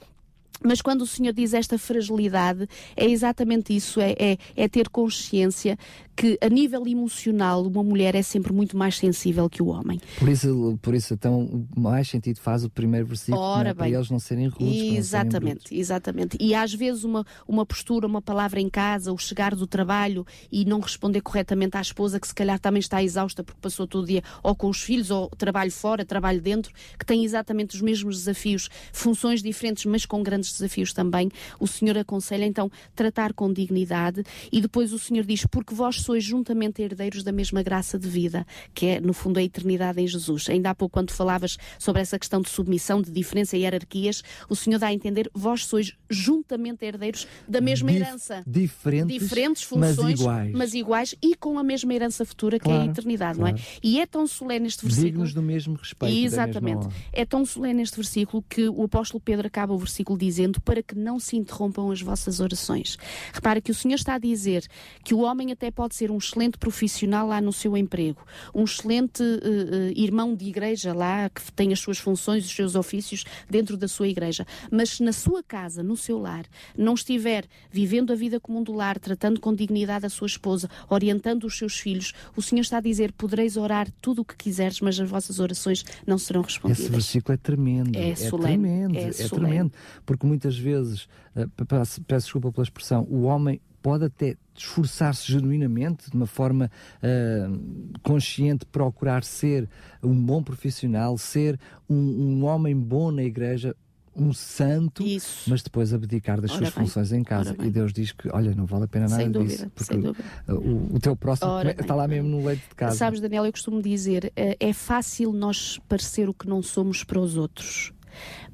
Mas 0.63 0.81
quando 0.81 1.01
o 1.01 1.07
Senhor 1.07 1.33
diz 1.33 1.53
esta 1.53 1.77
fragilidade, 1.77 2.67
é 2.95 3.05
exatamente 3.05 3.75
isso: 3.75 3.99
é, 3.99 4.15
é, 4.17 4.37
é, 4.55 4.67
ter 4.67 4.89
consciência 4.89 5.77
que, 6.15 6.37
a 6.41 6.49
nível 6.49 6.87
emocional, 6.87 7.63
uma 7.63 7.83
mulher 7.83 8.15
é 8.15 8.23
sempre 8.23 8.51
muito 8.51 8.75
mais 8.75 8.97
sensível 8.97 9.47
que 9.49 9.61
o 9.61 9.67
homem. 9.67 9.99
Por 10.17 10.27
isso, 10.29 10.79
por 10.81 10.95
isso 10.95 11.13
então, 11.13 11.67
mais 11.75 12.09
sentido 12.09 12.39
faz 12.39 12.63
o 12.63 12.69
primeiro 12.69 13.05
versículo 13.05 13.39
Ora, 13.39 13.69
né? 13.69 13.73
para 13.73 13.87
eles 13.87 14.09
não 14.09 14.19
serem 14.19 14.47
rudes. 14.47 14.97
Exatamente, 14.97 15.69
serem 15.69 15.79
exatamente. 15.79 16.37
E 16.39 16.55
às 16.55 16.73
vezes 16.73 17.03
uma, 17.03 17.25
uma 17.47 17.65
postura, 17.65 18.07
uma 18.07 18.21
palavra 18.21 18.59
em 18.59 18.69
casa, 18.69 19.13
o 19.13 19.17
chegar 19.17 19.53
do 19.53 19.67
trabalho 19.67 20.25
e 20.51 20.65
não 20.65 20.79
responder 20.79 21.21
corretamente 21.21 21.77
à 21.77 21.81
esposa, 21.81 22.19
que 22.19 22.27
se 22.27 22.33
calhar 22.33 22.59
também 22.59 22.79
está 22.79 23.01
exausta 23.03 23.43
porque 23.43 23.59
passou 23.61 23.85
todo 23.85 24.03
o 24.03 24.07
dia 24.07 24.23
ou 24.41 24.55
com 24.55 24.69
os 24.69 24.81
filhos, 24.81 25.11
ou 25.11 25.29
trabalho 25.29 25.71
fora, 25.71 26.03
trabalho 26.03 26.41
dentro, 26.41 26.73
que 26.97 27.05
tem 27.05 27.23
exatamente 27.23 27.75
os 27.75 27.81
mesmos 27.81 28.17
desafios, 28.17 28.69
funções 28.91 29.41
diferentes, 29.41 29.85
mas 29.85 30.05
com 30.05 30.23
grandes 30.23 30.46
desafios 30.53 30.93
também. 30.93 31.29
O 31.59 31.67
Senhor 31.67 31.97
aconselha 31.97 32.45
então 32.45 32.71
tratar 32.95 33.33
com 33.33 33.51
dignidade 33.51 34.23
e 34.51 34.61
depois 34.61 34.93
o 34.93 34.99
Senhor 34.99 35.25
diz: 35.25 35.45
Porque 35.45 35.73
vós 35.73 36.01
sois 36.01 36.23
juntamente 36.23 36.81
herdeiros 36.81 37.23
da 37.23 37.31
mesma 37.31 37.61
graça 37.63 37.97
de 37.97 38.07
vida, 38.07 38.45
que 38.73 38.85
é, 38.85 38.99
no 38.99 39.13
fundo, 39.13 39.39
a 39.39 39.43
eternidade 39.43 40.01
em 40.01 40.07
Jesus. 40.07 40.49
Ainda 40.49 40.69
há 40.69 40.75
pouco, 40.75 40.93
quando 40.93 41.11
falavas 41.11 41.57
sobre 41.77 42.01
essa 42.01 42.17
questão 42.17 42.41
de 42.41 42.49
submissão, 42.49 43.01
de 43.01 43.11
diferença 43.11 43.55
e 43.57 43.61
hierarquias, 43.61 44.23
o 44.49 44.55
Senhor 44.55 44.79
dá 44.79 44.87
a 44.87 44.93
entender, 44.93 45.29
vós 45.33 45.65
sois 45.65 45.93
juntamente 46.09 46.85
herdeiros 46.85 47.27
da 47.47 47.61
mesma 47.61 47.91
Dif 47.91 48.01
herança. 48.01 48.43
Diferentes, 48.45 49.19
diferentes 49.19 49.63
funções, 49.63 49.97
mas 49.97 50.19
iguais. 50.19 50.51
mas 50.53 50.73
iguais. 50.73 51.15
e 51.21 51.35
com 51.35 51.59
a 51.59 51.63
mesma 51.63 51.93
herança 51.93 52.25
futura, 52.25 52.57
que 52.57 52.65
claro, 52.65 52.83
é 52.83 52.87
a 52.87 52.91
eternidade, 52.91 53.37
claro. 53.37 53.55
não 53.55 53.61
é? 53.61 53.67
E 53.83 53.99
é 53.99 54.05
tão 54.05 54.25
solene 54.25 54.67
este 54.67 54.83
versículo. 54.83 55.11
Dignos 55.11 55.33
do 55.33 55.41
mesmo 55.41 55.75
respeito. 55.75 56.25
Exatamente. 56.25 56.87
É 57.11 57.25
tão 57.25 57.45
solene 57.45 57.81
este 57.81 57.95
versículo 57.95 58.43
que 58.49 58.67
o 58.69 58.83
apóstolo 58.83 59.21
Pedro 59.21 59.47
acaba 59.47 59.73
o 59.73 59.77
versículo 59.77 60.17
dizendo 60.17 60.36
para 60.61 60.83
que 60.83 60.95
não 60.95 61.19
se 61.19 61.35
interrompam 61.35 61.91
as 61.91 62.01
vossas 62.01 62.39
orações. 62.39 62.97
Repara 63.33 63.61
que 63.61 63.71
o 63.71 63.75
Senhor 63.75 63.95
está 63.95 64.15
a 64.15 64.19
dizer 64.19 64.65
que 65.03 65.13
o 65.13 65.19
homem 65.19 65.51
até 65.51 65.71
pode 65.71 65.95
ser 65.95 66.11
um 66.11 66.17
excelente 66.17 66.57
profissional 66.57 67.27
lá 67.27 67.41
no 67.41 67.53
seu 67.53 67.75
emprego, 67.75 68.21
um 68.53 68.63
excelente 68.63 69.21
uh, 69.21 69.25
uh, 69.25 69.91
irmão 69.95 70.35
de 70.35 70.45
igreja 70.45 70.93
lá 70.93 71.29
que 71.29 71.51
tem 71.51 71.73
as 71.73 71.79
suas 71.79 71.97
funções, 71.97 72.45
os 72.45 72.55
seus 72.55 72.75
ofícios 72.75 73.23
dentro 73.49 73.77
da 73.77 73.87
sua 73.87 74.07
igreja, 74.07 74.45
mas 74.71 74.91
se 74.91 75.03
na 75.03 75.11
sua 75.11 75.41
casa, 75.43 75.81
no 75.81 75.95
seu 75.95 76.17
lar, 76.19 76.45
não 76.77 76.93
estiver 76.93 77.45
vivendo 77.71 78.11
a 78.11 78.15
vida 78.15 78.39
comum 78.39 78.63
do 78.63 78.73
lar, 78.73 78.99
tratando 78.99 79.39
com 79.39 79.53
dignidade 79.53 80.05
a 80.05 80.09
sua 80.09 80.27
esposa, 80.27 80.69
orientando 80.89 81.45
os 81.45 81.57
seus 81.57 81.79
filhos, 81.79 82.13
o 82.35 82.41
Senhor 82.41 82.61
está 82.61 82.77
a 82.77 82.81
dizer: 82.81 83.11
podereis 83.11 83.57
orar 83.57 83.87
tudo 84.01 84.21
o 84.21 84.25
que 84.25 84.35
quiseres, 84.35 84.81
mas 84.81 84.99
as 84.99 85.09
vossas 85.09 85.39
orações 85.39 85.83
não 86.05 86.17
serão 86.17 86.41
respondidas. 86.41 86.83
Esse 86.83 86.91
versículo 86.91 87.33
é 87.33 87.37
tremendo. 87.37 87.97
É, 87.97 88.09
é 88.09 88.15
solene, 88.15 88.63
tremendo. 88.63 88.97
É, 88.97 89.09
é 89.09 89.29
tremendo. 89.29 89.71
Porque 90.05 90.26
muitas 90.27 90.57
vezes, 90.57 91.07
uh, 91.35 91.49
peço, 91.65 92.01
peço 92.03 92.25
desculpa 92.25 92.51
pela 92.51 92.63
expressão, 92.63 93.07
o 93.09 93.23
homem 93.23 93.59
pode 93.81 94.05
até 94.05 94.35
esforçar-se 94.55 95.31
genuinamente, 95.31 96.09
de 96.09 96.15
uma 96.17 96.25
forma 96.25 96.69
uh, 97.01 97.99
consciente, 98.03 98.65
procurar 98.65 99.23
ser 99.23 99.69
um 100.03 100.13
bom 100.13 100.43
profissional, 100.43 101.17
ser 101.17 101.59
um, 101.89 101.95
um 101.95 102.43
homem 102.45 102.75
bom 102.75 103.11
na 103.11 103.23
igreja, 103.23 103.75
um 104.13 104.33
santo, 104.33 105.03
Isso. 105.03 105.47
mas 105.47 105.61
depois 105.61 105.93
abdicar 105.93 106.41
das 106.41 106.49
Ora 106.51 106.59
suas 106.59 106.73
bem, 106.73 106.83
funções 106.85 107.11
em 107.13 107.23
casa. 107.23 107.55
ora. 107.57 107.67
E 107.67 107.69
Deus 107.69 107.93
diz 107.93 108.11
que, 108.11 108.27
olha, 108.33 108.53
não 108.55 108.65
vale 108.65 108.85
a 108.85 108.87
pena 108.87 109.07
nada 109.07 109.21
Sem 109.21 109.31
disso, 109.31 109.43
dúvida, 109.43 109.71
porque 109.75 109.93
sem 109.93 110.01
dúvida. 110.01 110.25
o, 110.49 110.95
o 110.95 110.99
teu 110.99 111.15
próximo 111.15 111.51
Ora 111.51 111.69
está 111.71 111.83
bem, 111.83 111.95
lá 111.95 112.07
mesmo 112.07 112.29
no 112.29 112.43
leito 112.43 112.67
de 112.67 112.75
casa. 112.75 112.97
Sabes, 112.97 113.21
Daniel, 113.21 113.45
eu 113.45 113.51
costumo 113.51 113.79
dizer, 113.81 114.33
eh, 114.35 114.57
é 114.59 114.73
fácil 114.73 115.31
nós 115.31 115.79
parecer 115.87 116.27
o 116.27 116.33
que 116.33 116.47
não 116.47 116.63
somos 116.63 117.03
para 117.03 117.19
os 117.19 117.37
outros. 117.37 117.93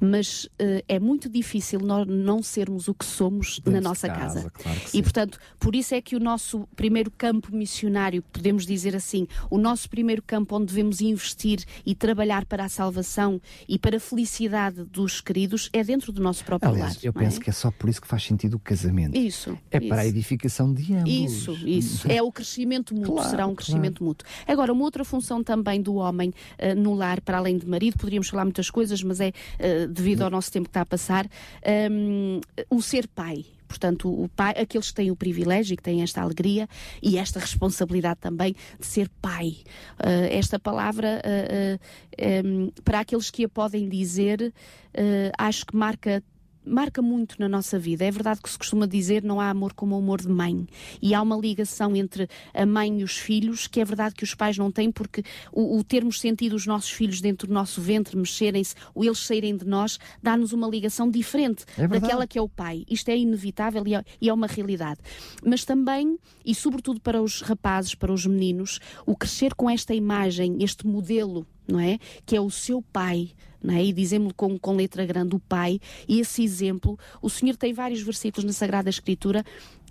Mas 0.00 0.48
eh, 0.58 0.84
é 0.88 0.98
muito 0.98 1.28
difícil 1.28 1.80
nós 1.80 2.06
não 2.06 2.42
sermos 2.42 2.88
o 2.88 2.94
que 2.94 3.04
somos 3.04 3.58
Dentro 3.58 3.72
na 3.72 3.80
nossa 3.80 4.08
casa, 4.08 4.34
casa. 4.34 4.50
claro 4.50 4.80
e 4.92 5.02
portanto, 5.02 5.38
por 5.58 5.74
isso 5.74 5.94
é 5.94 6.00
que 6.00 6.16
o 6.16 6.20
nosso 6.20 6.68
primeiro 6.76 7.10
campo 7.10 7.54
missionário, 7.54 8.22
podemos 8.32 8.66
dizer 8.66 8.94
assim, 8.94 9.26
o 9.50 9.58
nosso 9.58 9.88
primeiro 9.88 10.22
campo 10.22 10.56
onde 10.56 10.66
devemos 10.66 11.00
investir 11.00 11.64
e 11.84 11.94
trabalhar 11.94 12.44
para 12.44 12.64
a 12.64 12.68
salvação 12.68 13.40
e 13.68 13.78
para 13.78 13.96
a 13.96 14.00
felicidade 14.00 14.84
dos 14.84 15.20
queridos 15.20 15.68
é 15.72 15.82
dentro 15.82 16.12
do 16.12 16.22
nosso 16.22 16.44
próprio 16.44 16.70
Aliás, 16.70 16.94
lar. 16.96 17.04
eu 17.04 17.12
não 17.14 17.20
é? 17.22 17.24
penso 17.24 17.40
que 17.40 17.50
é 17.50 17.52
só 17.52 17.70
por 17.70 17.88
isso 17.88 18.00
que 18.00 18.06
faz 18.08 18.22
sentido 18.24 18.54
o 18.54 18.58
casamento. 18.58 19.16
Isso. 19.16 19.56
É 19.70 19.80
para 19.80 20.02
a 20.02 20.06
isso. 20.06 20.14
edificação 20.16 20.72
de 20.72 20.94
ambos. 20.94 21.10
Isso, 21.10 21.52
isso. 21.66 22.04
É 22.14 22.22
o 22.22 22.30
crescimento 22.30 22.94
mútuo, 22.94 23.14
Claro, 23.14 23.30
será 23.30 23.46
um 23.46 23.54
crescimento 23.54 24.04
mútuo. 24.04 24.26
Agora, 24.46 24.72
uma 24.72 24.84
outra 24.84 25.04
função 25.04 25.42
também 25.42 25.80
do 25.82 25.94
homem 25.96 26.32
eh, 26.58 26.74
no 26.74 26.94
lar, 26.94 27.20
para 27.20 27.38
além 27.38 27.56
de 27.58 27.66
marido, 27.66 27.96
poderíamos 27.98 28.28
falar 28.28 28.44
muitas 28.44 28.70
coisas, 28.70 29.02
mas 29.02 29.20
é 29.20 29.32
eh, 29.58 29.86
devido 29.86 30.22
ao 30.22 30.30
nosso 30.30 30.50
tempo 30.50 30.64
que 30.64 30.70
está 30.70 30.82
a 30.82 30.86
passar, 30.86 31.26
ehm, 31.62 32.40
o 32.70 32.80
ser 32.82 33.08
pai. 33.08 33.44
Portanto, 33.74 34.08
o 34.08 34.28
pai, 34.28 34.54
aqueles 34.56 34.88
que 34.88 34.94
têm 34.94 35.10
o 35.10 35.16
privilégio 35.16 35.76
que 35.76 35.82
têm 35.82 36.02
esta 36.02 36.22
alegria 36.22 36.68
e 37.02 37.18
esta 37.18 37.40
responsabilidade 37.40 38.20
também 38.20 38.54
de 38.78 38.86
ser 38.86 39.08
pai. 39.20 39.56
Eh, 39.98 40.38
esta 40.38 40.60
palavra, 40.60 41.20
eh, 41.24 41.78
eh, 42.16 42.40
em, 42.44 42.72
para 42.84 43.00
aqueles 43.00 43.30
que 43.30 43.44
a 43.44 43.48
podem 43.48 43.88
dizer, 43.88 44.54
acho 45.36 45.66
que 45.66 45.76
marca 45.76 46.22
marca 46.66 47.02
muito 47.02 47.36
na 47.38 47.48
nossa 47.48 47.78
vida. 47.78 48.04
É 48.04 48.10
verdade 48.10 48.40
que 48.42 48.50
se 48.50 48.58
costuma 48.58 48.86
dizer 48.86 49.22
não 49.22 49.40
há 49.40 49.50
amor 49.50 49.72
como 49.72 49.94
o 49.94 49.98
amor 49.98 50.20
de 50.20 50.28
mãe. 50.28 50.66
E 51.00 51.14
há 51.14 51.22
uma 51.22 51.36
ligação 51.36 51.94
entre 51.94 52.28
a 52.52 52.66
mãe 52.66 53.00
e 53.00 53.04
os 53.04 53.18
filhos 53.18 53.66
que 53.66 53.80
é 53.80 53.84
verdade 53.84 54.14
que 54.14 54.24
os 54.24 54.34
pais 54.34 54.56
não 54.56 54.70
têm, 54.70 54.90
porque 54.90 55.22
o, 55.52 55.78
o 55.78 55.84
termos 55.84 56.20
sentido 56.20 56.54
os 56.54 56.66
nossos 56.66 56.90
filhos 56.90 57.20
dentro 57.20 57.46
do 57.46 57.54
nosso 57.54 57.80
ventre 57.80 58.16
mexerem-se, 58.16 58.74
ou 58.94 59.04
eles 59.04 59.18
saírem 59.18 59.56
de 59.56 59.66
nós, 59.66 59.98
dá-nos 60.22 60.52
uma 60.52 60.68
ligação 60.68 61.10
diferente 61.10 61.64
É 61.76 61.86
daquela 61.86 62.26
que 62.26 62.38
é 62.38 62.42
o 62.42 62.48
pai. 62.48 62.84
Isto 62.88 63.10
é 63.10 63.16
inevitável 63.16 63.86
e 63.86 63.94
é, 63.94 64.04
e 64.20 64.28
é 64.28 64.32
uma 64.32 64.46
realidade. 64.46 65.00
Mas 65.44 65.64
também, 65.64 66.18
e 66.44 66.54
sobretudo 66.54 67.00
para 67.00 67.22
os 67.22 67.40
rapazes, 67.40 67.94
para 67.94 68.12
os 68.12 68.26
meninos, 68.26 68.80
o 69.06 69.16
crescer 69.16 69.54
com 69.54 69.68
esta 69.68 69.94
imagem, 69.94 70.56
este 70.60 70.86
modelo 70.86 71.46
não 71.66 71.80
é? 71.80 71.98
Que 72.24 72.36
é 72.36 72.40
o 72.40 72.50
seu 72.50 72.82
pai, 72.82 73.30
não 73.62 73.74
é? 73.74 73.84
E 73.84 73.92
dizemos 73.92 74.32
com, 74.36 74.58
com 74.58 74.76
letra 74.76 75.04
grande 75.06 75.34
o 75.34 75.40
pai, 75.40 75.80
e 76.08 76.20
esse 76.20 76.42
exemplo, 76.42 76.98
o 77.22 77.30
Senhor 77.30 77.56
tem 77.56 77.72
vários 77.72 78.02
versículos 78.02 78.44
na 78.44 78.52
Sagrada 78.52 78.90
Escritura 78.90 79.44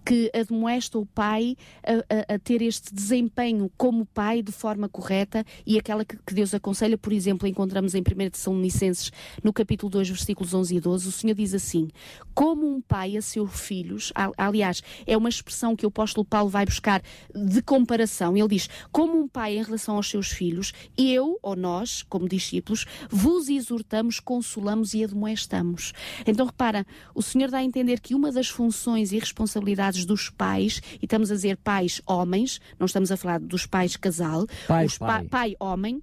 que 0.06 0.30
admoesta 0.34 0.98
o 1.00 1.06
pai 1.06 1.56
a, 1.86 2.34
a- 2.34 2.36
a 2.36 2.40
ter 2.40 2.62
este 2.62 2.94
desempenho 2.94 3.72
como 3.78 4.06
pai 4.06 4.42
de 4.42 4.52
forma 4.52 4.90
correta 4.90 5.46
e 5.66 5.78
aquela 5.78 6.04
que, 6.06 6.18
que 6.18 6.34
Deus 6.34 6.54
aconselha, 6.54 6.98
por 6.98 7.14
exemplo, 7.14 7.48
encontramos 7.48 7.96
em 7.96 8.02
1 8.02 8.30
de 8.30 8.38
São 8.38 8.62
Licenses, 8.62 9.12
no 9.44 9.54
capítulo 9.54 9.90
2, 9.90 10.10
versículos 10.10 10.54
11 10.54 10.76
e 10.76 10.80
12, 10.80 11.08
o 11.08 11.12
Senhor 11.12 11.34
diz 11.36 11.54
assim, 11.54 11.88
como 12.34 12.68
um 12.68 12.82
pai 12.82 13.16
a 13.18 13.22
seus 13.22 13.60
filhos, 13.60 14.12
aliás, 14.38 14.82
é 15.06 15.16
uma 15.16 15.30
expressão 15.30 15.76
que 15.76 15.86
o 15.86 15.90
apóstolo 15.90 16.26
Paulo 16.26 16.50
vai 16.50 16.66
buscar 16.66 17.02
de 17.34 17.62
comparação, 17.62 18.36
ele 18.36 18.48
diz, 18.50 18.70
como 18.92 19.18
um 19.20 19.28
pai 19.28 19.58
em 19.58 19.64
relação 19.64 19.96
aos 19.96 20.10
seus 20.10 20.30
filhos, 20.30 20.74
eu, 20.98 21.38
ou 21.42 21.56
nós, 21.56 22.04
como 22.04 22.28
discípulos, 22.28 22.86
vos 23.10 23.50
exortamos, 23.50 24.20
consolamos 24.20 24.94
e 24.94 25.04
admoestamos. 25.04 25.94
Então 26.26 26.46
repara, 26.46 26.86
o 27.14 27.22
Senhor 27.22 27.50
dá 27.50 27.60
a 27.60 27.64
entender 27.64 28.00
que 28.00 28.16
uma 28.16 28.32
das 28.32 28.48
funções 28.48 29.12
e 29.12 29.20
responsabilidades 29.20 29.93
dos 30.06 30.30
pais, 30.30 30.82
e 31.02 31.06
estamos 31.06 31.32
a 31.32 31.36
dizer 31.36 31.58
pais 31.58 32.02
homens, 32.06 32.60
não 32.80 32.86
estamos 32.86 33.12
a 33.12 33.18
falar 33.18 33.40
dos 33.40 33.66
pais 33.66 33.96
casal, 33.96 34.46
Pai, 34.68 34.86
os 34.86 34.98
pa- 34.98 35.08
pai. 35.08 35.24
pai 35.26 35.56
homem, 35.60 36.02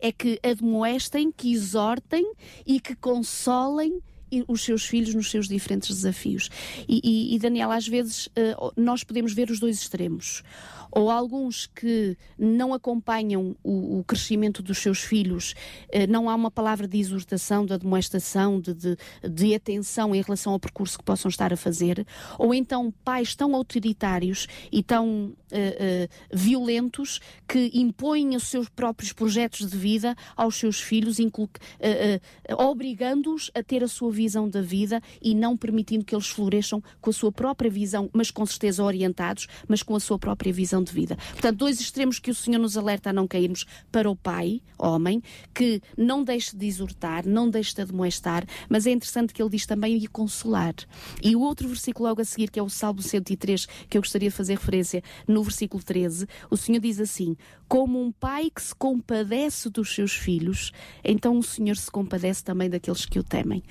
é 0.00 0.12
que 0.12 0.38
admoestem, 0.44 1.32
que 1.32 1.52
exortem 1.52 2.32
e 2.66 2.78
que 2.78 2.94
consolem 2.94 3.98
os 4.46 4.60
seus 4.62 4.84
filhos 4.84 5.14
nos 5.14 5.30
seus 5.30 5.48
diferentes 5.48 5.88
desafios. 5.88 6.50
E, 6.86 7.00
e, 7.02 7.34
e, 7.34 7.38
Daniela, 7.38 7.74
às 7.74 7.88
vezes 7.88 8.28
eh, 8.36 8.54
nós 8.76 9.02
podemos 9.02 9.32
ver 9.32 9.50
os 9.50 9.58
dois 9.58 9.80
extremos. 9.80 10.42
Ou 10.90 11.10
alguns 11.10 11.66
que 11.66 12.16
não 12.38 12.72
acompanham 12.72 13.56
o, 13.62 13.98
o 13.98 14.04
crescimento 14.04 14.62
dos 14.62 14.78
seus 14.78 15.00
filhos, 15.00 15.54
eh, 15.90 16.06
não 16.06 16.28
há 16.28 16.34
uma 16.34 16.50
palavra 16.50 16.86
de 16.86 16.98
exortação, 16.98 17.66
de 17.66 17.72
admoestação, 17.72 18.60
de, 18.60 18.74
de, 18.74 18.96
de 19.22 19.54
atenção 19.54 20.14
em 20.14 20.22
relação 20.22 20.52
ao 20.52 20.60
percurso 20.60 20.98
que 20.98 21.04
possam 21.04 21.28
estar 21.28 21.52
a 21.52 21.56
fazer. 21.56 22.06
Ou 22.38 22.54
então 22.54 22.92
pais 23.04 23.34
tão 23.34 23.54
autoritários 23.54 24.46
e 24.72 24.82
tão 24.82 25.32
eh, 25.50 25.76
eh, 25.78 26.08
violentos 26.32 27.20
que 27.46 27.70
impõem 27.74 28.36
os 28.36 28.44
seus 28.44 28.68
próprios 28.68 29.12
projetos 29.12 29.70
de 29.70 29.76
vida 29.76 30.14
aos 30.36 30.56
seus 30.56 30.80
filhos, 30.80 31.18
eh, 31.18 32.20
eh, 32.44 32.54
obrigando-os 32.54 33.50
a 33.54 33.62
ter 33.62 33.82
a 33.82 33.88
sua 33.88 34.10
visão 34.10 34.48
da 34.48 34.60
vida 34.60 35.00
e 35.22 35.34
não 35.34 35.56
permitindo 35.56 36.04
que 36.04 36.14
eles 36.14 36.28
floresçam 36.28 36.82
com 37.00 37.10
a 37.10 37.12
sua 37.12 37.32
própria 37.32 37.70
visão, 37.70 38.10
mas 38.12 38.30
com 38.30 38.44
certeza 38.44 38.84
orientados, 38.84 39.46
mas 39.66 39.82
com 39.82 39.94
a 39.94 40.00
sua 40.00 40.18
própria 40.18 40.52
visão 40.52 40.77
de 40.82 40.92
vida. 40.92 41.16
Portanto, 41.32 41.58
dois 41.58 41.80
extremos 41.80 42.18
que 42.18 42.30
o 42.30 42.34
Senhor 42.34 42.58
nos 42.58 42.76
alerta 42.76 43.10
a 43.10 43.12
não 43.12 43.26
cairmos 43.26 43.64
para 43.90 44.10
o 44.10 44.16
pai, 44.16 44.60
homem, 44.78 45.22
que 45.54 45.80
não 45.96 46.22
deixe 46.22 46.56
de 46.56 46.66
exortar, 46.66 47.26
não 47.26 47.48
deixe 47.48 47.74
de 47.74 47.82
admoestar, 47.82 48.46
mas 48.68 48.86
é 48.86 48.90
interessante 48.90 49.32
que 49.32 49.42
ele 49.42 49.50
diz 49.50 49.66
também 49.66 49.96
e 49.96 50.06
consolar. 50.06 50.74
E 51.22 51.34
o 51.34 51.40
outro 51.40 51.68
versículo 51.68 52.08
logo 52.08 52.20
a 52.20 52.24
seguir, 52.24 52.50
que 52.50 52.58
é 52.58 52.62
o 52.62 52.68
Salmo 52.68 53.02
103, 53.02 53.66
que 53.88 53.96
eu 53.96 54.02
gostaria 54.02 54.28
de 54.28 54.34
fazer 54.34 54.54
referência, 54.54 55.02
no 55.26 55.42
versículo 55.42 55.82
13, 55.82 56.26
o 56.50 56.56
Senhor 56.56 56.80
diz 56.80 57.00
assim: 57.00 57.36
Como 57.66 58.00
um 58.00 58.12
pai 58.12 58.50
que 58.50 58.62
se 58.62 58.74
compadece 58.74 59.70
dos 59.70 59.94
seus 59.94 60.12
filhos, 60.12 60.72
então 61.04 61.38
o 61.38 61.42
Senhor 61.42 61.76
se 61.76 61.90
compadece 61.90 62.44
também 62.44 62.70
daqueles 62.70 63.04
que 63.06 63.18
o 63.18 63.22
temem. 63.22 63.62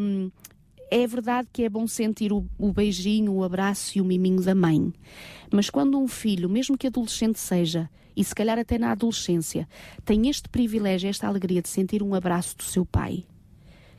Hum, 0.00 0.30
é 0.90 1.06
verdade 1.06 1.48
que 1.52 1.64
é 1.64 1.68
bom 1.68 1.86
sentir 1.86 2.32
o, 2.32 2.46
o, 2.58 2.72
beijinho, 2.72 3.32
o 3.32 3.44
abraço 3.44 3.98
e 3.98 4.00
o 4.00 4.04
miminho 4.04 4.42
da 4.42 4.54
mãe. 4.54 4.92
Mas 5.52 5.70
quando 5.70 5.98
um 5.98 6.08
filho, 6.08 6.48
mesmo 6.48 6.78
que 6.78 6.86
adolescente 6.86 7.38
seja, 7.38 7.90
e 8.16 8.24
se 8.24 8.34
calhar 8.34 8.58
até 8.58 8.78
na 8.78 8.92
adolescência, 8.92 9.68
tem 10.04 10.28
este 10.28 10.48
privilégio, 10.48 11.10
esta 11.10 11.26
alegria 11.26 11.60
de 11.60 11.68
sentir 11.68 12.02
um 12.02 12.14
abraço 12.14 12.56
do 12.56 12.62
seu 12.62 12.86
pai, 12.86 13.24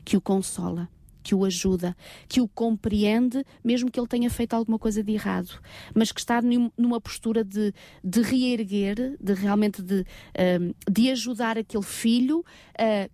que 0.04 0.16
o 0.16 0.20
consola, 0.20 0.88
que 1.22 1.34
o 1.34 1.44
ajuda, 1.44 1.94
que 2.26 2.40
o 2.40 2.48
compreende, 2.48 3.44
mesmo 3.62 3.90
que 3.90 4.00
ele 4.00 4.06
tenha 4.06 4.30
feito 4.30 4.54
alguma 4.54 4.78
coisa 4.78 5.02
de 5.02 5.12
errado, 5.12 5.60
mas 5.94 6.10
que 6.10 6.20
está 6.20 6.40
numa 6.76 7.00
postura 7.00 7.44
de, 7.44 7.72
de 8.02 8.22
reerguer, 8.22 9.16
de 9.20 9.34
realmente 9.34 9.82
de, 9.82 10.06
um, 10.60 10.72
de 10.90 11.10
ajudar 11.10 11.58
aquele 11.58 11.84
filho 11.84 12.42
a 12.78 13.10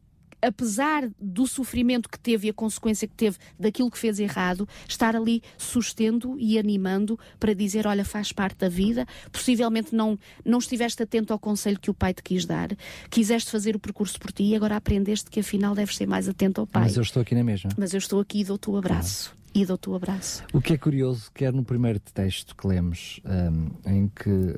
apesar 0.46 1.08
do 1.20 1.46
sofrimento 1.46 2.08
que 2.08 2.18
teve 2.18 2.46
e 2.46 2.50
a 2.50 2.54
consequência 2.54 3.08
que 3.08 3.14
teve 3.14 3.38
daquilo 3.58 3.90
que 3.90 3.98
fez 3.98 4.18
errado, 4.18 4.68
estar 4.88 5.16
ali 5.16 5.42
sustendo 5.56 6.36
e 6.38 6.58
animando 6.58 7.18
para 7.38 7.54
dizer: 7.54 7.86
olha, 7.86 8.04
faz 8.04 8.32
parte 8.32 8.58
da 8.58 8.68
vida. 8.68 9.06
Possivelmente 9.30 9.94
não, 9.94 10.18
não 10.44 10.58
estiveste 10.58 11.02
atento 11.02 11.32
ao 11.32 11.38
conselho 11.38 11.78
que 11.78 11.90
o 11.90 11.94
pai 11.94 12.14
te 12.14 12.22
quis 12.22 12.44
dar, 12.44 12.68
quiseste 13.10 13.50
fazer 13.50 13.76
o 13.76 13.78
percurso 13.78 14.18
por 14.18 14.32
ti 14.32 14.44
e 14.44 14.56
agora 14.56 14.76
aprendeste 14.76 15.30
que 15.30 15.40
afinal 15.40 15.74
deves 15.74 15.96
ser 15.96 16.06
mais 16.06 16.28
atento 16.28 16.60
ao 16.60 16.66
pai. 16.66 16.82
Mas 16.82 16.96
eu 16.96 17.02
estou 17.02 17.22
aqui 17.22 17.34
na 17.34 17.44
mesma. 17.44 17.70
Mas 17.76 17.94
eu 17.94 17.98
estou 17.98 18.20
aqui 18.20 18.40
e 18.40 18.44
dou-te 18.44 18.70
o 18.70 18.76
abraço 18.76 19.43
e 19.54 19.64
dou-te 19.64 19.88
o 19.88 19.94
abraço. 19.94 20.42
O 20.52 20.60
que 20.60 20.72
é 20.72 20.78
curioso, 20.78 21.30
quer 21.32 21.52
no 21.52 21.64
primeiro 21.64 22.00
texto 22.00 22.56
que 22.56 22.66
lemos, 22.66 23.20
um, 23.24 23.70
em 23.88 24.08
que 24.08 24.56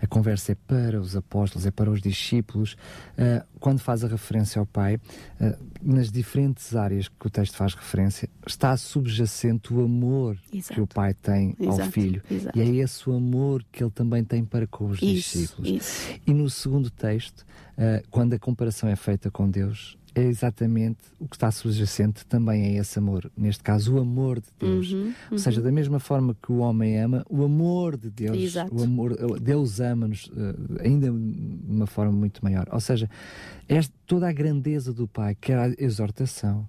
a 0.00 0.06
conversa 0.06 0.52
é 0.52 0.54
para 0.54 0.98
os 0.98 1.14
apóstolos, 1.14 1.66
é 1.66 1.70
para 1.70 1.90
os 1.90 2.00
discípulos, 2.00 2.72
uh, 3.18 3.46
quando 3.60 3.78
faz 3.78 4.02
a 4.04 4.08
referência 4.08 4.58
ao 4.58 4.64
Pai, 4.64 4.96
uh, 4.96 5.66
nas 5.82 6.10
diferentes 6.10 6.74
áreas 6.74 7.08
que 7.08 7.26
o 7.26 7.30
texto 7.30 7.56
faz 7.56 7.74
referência, 7.74 8.28
está 8.46 8.74
subjacente 8.76 9.74
o 9.74 9.84
amor 9.84 10.38
Exato. 10.50 10.74
que 10.74 10.80
o 10.80 10.86
Pai 10.86 11.12
tem 11.12 11.54
Exato. 11.60 11.82
ao 11.82 11.90
Filho. 11.90 12.22
Exato. 12.30 12.58
E 12.58 12.62
é 12.62 12.66
esse 12.76 13.10
o 13.10 13.14
amor 13.14 13.62
que 13.70 13.84
ele 13.84 13.90
também 13.90 14.24
tem 14.24 14.44
para 14.44 14.66
com 14.66 14.86
os 14.86 15.02
isso, 15.02 15.38
discípulos. 15.38 15.70
Isso. 15.70 16.20
E 16.26 16.32
no 16.32 16.48
segundo 16.48 16.90
texto, 16.90 17.40
uh, 17.76 18.02
quando 18.10 18.32
a 18.32 18.38
comparação 18.38 18.88
é 18.88 18.96
feita 18.96 19.30
com 19.30 19.50
Deus, 19.50 19.97
é 20.18 20.24
exatamente 20.24 20.98
o 21.18 21.28
que 21.28 21.36
está 21.36 21.50
subjacente 21.50 22.26
também 22.26 22.64
é 22.64 22.80
esse 22.80 22.98
amor. 22.98 23.30
Neste 23.36 23.62
caso, 23.62 23.94
o 23.94 24.00
amor 24.00 24.40
de 24.40 24.48
Deus. 24.58 24.92
Uhum, 24.92 25.00
uhum. 25.00 25.14
Ou 25.32 25.38
seja, 25.38 25.60
da 25.60 25.70
mesma 25.70 25.98
forma 25.98 26.36
que 26.40 26.50
o 26.52 26.58
homem 26.58 27.00
ama, 27.00 27.24
o 27.28 27.44
amor 27.44 27.96
de 27.96 28.10
Deus. 28.10 28.36
Exato. 28.36 28.74
O 28.74 28.82
amor, 28.82 29.16
Deus 29.40 29.80
ama-nos 29.80 30.26
uh, 30.26 30.80
ainda 30.80 31.10
de 31.10 31.66
uma 31.68 31.86
forma 31.86 32.12
muito 32.12 32.42
maior. 32.42 32.66
Ou 32.72 32.80
seja, 32.80 33.08
esta, 33.68 33.94
toda 34.06 34.28
a 34.28 34.32
grandeza 34.32 34.92
do 34.92 35.06
Pai, 35.06 35.36
quer 35.40 35.58
a 35.58 35.74
exortação, 35.78 36.68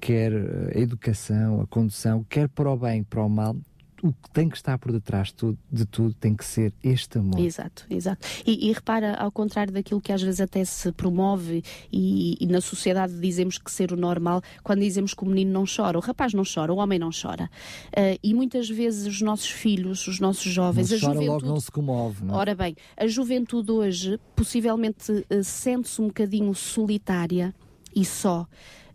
quer 0.00 0.32
a 0.74 0.78
educação, 0.78 1.60
a 1.60 1.66
condução, 1.66 2.24
quer 2.28 2.48
para 2.48 2.70
o 2.70 2.76
bem, 2.76 3.02
para 3.02 3.22
o 3.22 3.28
mal, 3.28 3.56
o 4.02 4.12
que 4.12 4.30
tem 4.32 4.48
que 4.48 4.56
estar 4.56 4.78
por 4.78 4.92
detrás 4.92 5.28
de 5.28 5.34
tudo, 5.34 5.58
de 5.70 5.84
tudo 5.84 6.14
tem 6.14 6.34
que 6.34 6.44
ser 6.44 6.72
este 6.82 7.18
amor. 7.18 7.38
Exato, 7.40 7.84
exato. 7.90 8.26
E, 8.46 8.68
e, 8.68 8.72
repara, 8.72 9.14
ao 9.14 9.30
contrário 9.30 9.72
daquilo 9.72 10.00
que 10.00 10.12
às 10.12 10.22
vezes 10.22 10.40
até 10.40 10.64
se 10.64 10.90
promove 10.92 11.62
e, 11.92 12.36
e, 12.40 12.46
na 12.46 12.60
sociedade 12.60 13.18
dizemos 13.20 13.58
que 13.58 13.70
ser 13.70 13.92
o 13.92 13.96
normal, 13.96 14.42
quando 14.62 14.80
dizemos 14.80 15.14
que 15.14 15.22
o 15.22 15.26
menino 15.26 15.52
não 15.52 15.64
chora, 15.64 15.98
o 15.98 16.00
rapaz 16.00 16.32
não 16.32 16.42
chora, 16.42 16.72
o 16.72 16.76
homem 16.76 16.98
não 16.98 17.10
chora. 17.10 17.50
Uh, 17.88 18.18
e 18.22 18.32
muitas 18.32 18.68
vezes 18.68 19.06
os 19.06 19.20
nossos 19.20 19.50
filhos, 19.50 20.06
os 20.06 20.18
nossos 20.18 20.50
jovens, 20.50 20.90
não 20.90 20.96
a 20.96 21.00
chora 21.00 21.12
juventude... 21.14 21.28
logo 21.28 21.46
não 21.46 21.60
se 21.60 21.70
comove, 21.70 22.24
não 22.24 22.34
é? 22.34 22.38
Ora 22.38 22.54
bem, 22.54 22.76
a 22.96 23.06
juventude 23.06 23.70
hoje 23.70 24.18
possivelmente 24.34 25.12
uh, 25.12 25.44
sente-se 25.44 26.00
um 26.00 26.06
bocadinho 26.06 26.54
solitária 26.54 27.54
e 27.94 28.04
só. 28.04 28.46